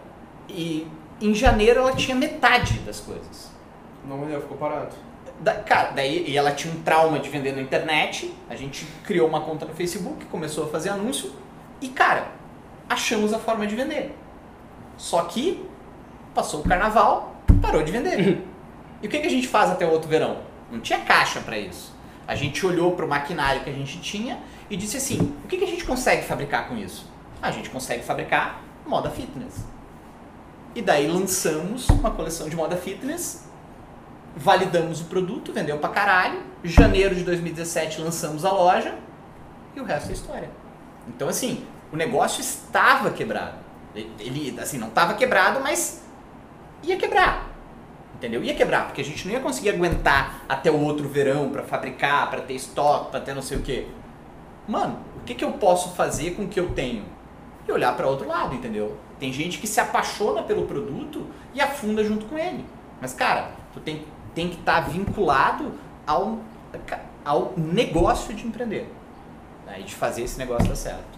e 0.47 0.87
em 1.19 1.33
janeiro 1.33 1.79
ela 1.79 1.93
tinha 1.93 2.15
metade 2.15 2.79
das 2.79 2.99
coisas. 2.99 3.51
Não 4.07 4.19
vendeu, 4.19 4.41
ficou 4.41 4.57
parado. 4.57 4.95
Da- 5.39 5.55
cara, 5.55 5.91
daí 5.91 6.29
e 6.29 6.37
ela 6.37 6.51
tinha 6.51 6.73
um 6.73 6.81
trauma 6.83 7.19
de 7.19 7.29
vender 7.29 7.53
na 7.53 7.61
internet. 7.61 8.33
A 8.49 8.55
gente 8.55 8.85
criou 9.03 9.27
uma 9.27 9.41
conta 9.41 9.65
no 9.65 9.73
Facebook, 9.73 10.25
começou 10.25 10.65
a 10.65 10.67
fazer 10.67 10.89
anúncio 10.89 11.31
e, 11.81 11.89
cara, 11.89 12.27
achamos 12.87 13.33
a 13.33 13.39
forma 13.39 13.65
de 13.65 13.75
vender. 13.75 14.15
Só 14.97 15.23
que 15.23 15.65
passou 16.33 16.61
o 16.61 16.63
carnaval, 16.63 17.35
parou 17.61 17.83
de 17.83 17.91
vender. 17.91 18.43
e 19.01 19.07
o 19.07 19.09
que, 19.09 19.19
que 19.19 19.27
a 19.27 19.31
gente 19.31 19.47
faz 19.47 19.71
até 19.71 19.85
o 19.85 19.91
outro 19.91 20.07
verão? 20.07 20.37
Não 20.71 20.79
tinha 20.79 20.99
caixa 20.99 21.39
para 21.39 21.57
isso. 21.57 21.96
A 22.27 22.35
gente 22.35 22.65
olhou 22.65 22.91
para 22.95 23.05
o 23.05 23.07
maquinário 23.07 23.63
que 23.63 23.69
a 23.69 23.73
gente 23.73 23.99
tinha 24.01 24.39
e 24.69 24.75
disse 24.75 24.97
assim: 24.97 25.33
o 25.43 25.47
que, 25.47 25.57
que 25.57 25.63
a 25.63 25.67
gente 25.67 25.85
consegue 25.85 26.23
fabricar 26.23 26.67
com 26.67 26.77
isso? 26.77 27.09
A 27.41 27.51
gente 27.51 27.69
consegue 27.69 28.03
fabricar 28.03 28.61
moda 28.85 29.09
fitness. 29.09 29.65
E 30.75 30.81
daí 30.81 31.07
lançamos 31.07 31.89
uma 31.89 32.11
coleção 32.11 32.49
de 32.49 32.55
moda 32.55 32.75
fitness 32.75 33.47
validamos 34.37 35.01
o 35.01 35.05
produto, 35.05 35.51
vendeu 35.51 35.77
pra 35.79 35.89
caralho. 35.89 36.41
Janeiro 36.63 37.15
de 37.15 37.23
2017 37.23 38.01
lançamos 38.01 38.45
a 38.45 38.51
loja 38.51 38.95
e 39.75 39.79
o 39.79 39.83
resto 39.83 40.09
é 40.09 40.13
história. 40.13 40.49
Então, 41.07 41.27
assim, 41.27 41.65
o 41.91 41.95
negócio 41.95 42.41
estava 42.41 43.09
quebrado. 43.09 43.57
Ele, 43.95 44.57
assim, 44.59 44.77
não 44.77 44.89
estava 44.89 45.15
quebrado, 45.15 45.59
mas 45.59 46.03
ia 46.83 46.97
quebrar. 46.97 47.49
Entendeu? 48.17 48.43
Ia 48.43 48.55
quebrar, 48.55 48.87
porque 48.87 49.01
a 49.01 49.03
gente 49.03 49.27
não 49.27 49.33
ia 49.33 49.39
conseguir 49.39 49.69
aguentar 49.69 50.43
até 50.49 50.71
o 50.71 50.81
outro 50.81 51.07
verão 51.07 51.49
pra 51.49 51.61
fabricar, 51.61 52.29
pra 52.31 52.41
ter 52.41 52.53
estoque, 52.53 53.11
pra 53.11 53.19
ter 53.19 53.35
não 53.35 53.43
sei 53.43 53.59
o 53.59 53.61
quê. 53.61 53.85
Mano, 54.67 54.99
o 55.17 55.19
que, 55.23 55.35
que 55.35 55.45
eu 55.45 55.51
posso 55.53 55.95
fazer 55.95 56.31
com 56.31 56.43
o 56.43 56.47
que 56.47 56.59
eu 56.59 56.71
tenho? 56.71 57.05
E 57.67 57.71
olhar 57.71 57.95
pra 57.95 58.07
outro 58.07 58.27
lado, 58.27 58.55
entendeu? 58.55 58.97
Tem 59.19 59.31
gente 59.31 59.59
que 59.59 59.67
se 59.67 59.79
apaixona 59.79 60.41
pelo 60.41 60.65
produto 60.65 61.27
e 61.53 61.61
afunda 61.61 62.03
junto 62.03 62.25
com 62.25 62.37
ele. 62.37 62.65
Mas, 62.99 63.13
cara, 63.13 63.51
tu 63.71 63.79
tem, 63.79 64.03
tem 64.33 64.49
que 64.49 64.55
estar 64.55 64.81
vinculado 64.81 65.73
ao, 66.05 66.39
ao 67.23 67.53
negócio 67.55 68.33
de 68.33 68.47
empreender. 68.47 68.91
Né? 69.63 69.81
E 69.81 69.83
de 69.83 69.93
fazer 69.93 70.23
esse 70.23 70.39
negócio 70.39 70.67
dar 70.67 70.75
certo. 70.75 71.16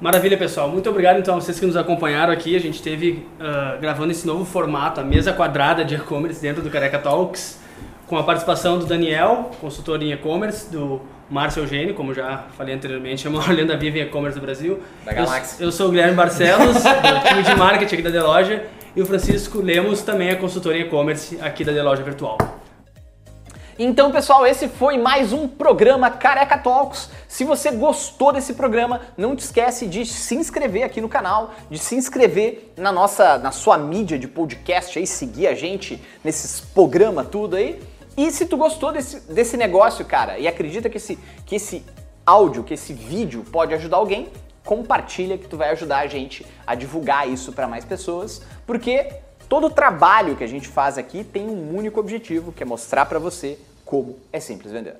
Maravilha, 0.00 0.36
pessoal. 0.38 0.68
Muito 0.70 0.88
obrigado 0.88 1.18
então 1.18 1.36
a 1.36 1.40
vocês 1.40 1.60
que 1.60 1.66
nos 1.66 1.76
acompanharam 1.76 2.32
aqui. 2.32 2.56
A 2.56 2.60
gente 2.60 2.82
teve 2.82 3.26
ah, 3.38 3.76
gravando 3.80 4.10
esse 4.12 4.26
novo 4.26 4.44
formato, 4.46 4.98
a 5.00 5.04
mesa 5.04 5.32
quadrada 5.32 5.84
de 5.84 5.94
e-commerce 5.94 6.40
dentro 6.40 6.62
do 6.62 6.70
Careca 6.70 6.98
Talks, 6.98 7.58
com 8.06 8.16
a 8.16 8.22
participação 8.22 8.78
do 8.78 8.86
Daniel, 8.86 9.50
consultor 9.60 10.02
em 10.02 10.10
e-commerce, 10.12 10.70
do 10.72 11.02
Márcio 11.28 11.62
Eugênio, 11.62 11.94
como 11.94 12.14
já 12.14 12.44
falei 12.56 12.74
anteriormente, 12.74 13.26
é 13.26 13.30
a 13.30 13.32
maior 13.32 13.50
lenda 13.54 13.76
viva 13.76 13.98
em 13.98 14.02
e-commerce 14.02 14.38
do 14.38 14.42
Brasil. 14.42 14.80
Da 15.04 15.12
Eu- 15.12 15.16
galáxia. 15.16 15.62
Eu, 15.64 15.70
sou 15.70 15.88
o 15.88 15.90
Guilherme 15.90 16.14
Barcelos, 16.14 16.76
do 16.82 17.28
time 17.28 17.42
de 17.42 17.54
marketing 17.54 17.94
aqui 17.96 18.02
da 18.02 18.10
Deloja, 18.10 18.62
e 18.96 19.02
o 19.02 19.06
Francisco 19.06 19.60
Lemos 19.60 20.00
também 20.00 20.30
é 20.30 20.34
consultor 20.34 20.74
em 20.74 20.80
e-commerce 20.80 21.38
aqui 21.42 21.62
da 21.62 21.72
Deloja 21.72 22.02
Virtual. 22.02 22.38
Então, 23.82 24.12
pessoal, 24.12 24.46
esse 24.46 24.68
foi 24.68 24.98
mais 24.98 25.32
um 25.32 25.48
programa 25.48 26.10
Careca 26.10 26.58
Talks. 26.58 27.08
Se 27.26 27.44
você 27.44 27.70
gostou 27.70 28.30
desse 28.30 28.52
programa, 28.52 29.00
não 29.16 29.34
te 29.34 29.38
esquece 29.38 29.86
de 29.86 30.04
se 30.04 30.34
inscrever 30.34 30.82
aqui 30.82 31.00
no 31.00 31.08
canal, 31.08 31.54
de 31.70 31.78
se 31.78 31.94
inscrever 31.94 32.74
na 32.76 32.92
nossa, 32.92 33.38
na 33.38 33.50
sua 33.50 33.78
mídia 33.78 34.18
de 34.18 34.28
podcast 34.28 34.98
aí, 34.98 35.06
seguir 35.06 35.46
a 35.46 35.54
gente 35.54 35.98
nesses 36.22 36.60
programas 36.60 37.28
tudo 37.28 37.56
aí. 37.56 37.82
E 38.18 38.30
se 38.30 38.44
tu 38.44 38.58
gostou 38.58 38.92
desse, 38.92 39.20
desse 39.32 39.56
negócio, 39.56 40.04
cara, 40.04 40.38
e 40.38 40.46
acredita 40.46 40.90
que 40.90 40.98
esse, 40.98 41.18
que 41.46 41.56
esse 41.56 41.82
áudio, 42.26 42.62
que 42.62 42.74
esse 42.74 42.92
vídeo 42.92 43.46
pode 43.50 43.72
ajudar 43.72 43.96
alguém, 43.96 44.28
compartilha 44.62 45.38
que 45.38 45.48
tu 45.48 45.56
vai 45.56 45.70
ajudar 45.70 46.00
a 46.00 46.06
gente 46.06 46.44
a 46.66 46.74
divulgar 46.74 47.26
isso 47.26 47.50
para 47.50 47.66
mais 47.66 47.86
pessoas, 47.86 48.42
porque 48.66 49.10
todo 49.48 49.68
o 49.68 49.70
trabalho 49.70 50.36
que 50.36 50.44
a 50.44 50.46
gente 50.46 50.68
faz 50.68 50.98
aqui 50.98 51.24
tem 51.24 51.48
um 51.48 51.74
único 51.74 51.98
objetivo, 51.98 52.52
que 52.52 52.62
é 52.62 52.66
mostrar 52.66 53.06
para 53.06 53.18
você 53.18 53.58
como 53.90 54.16
é 54.32 54.38
simples 54.38 54.70
vender. 54.70 54.96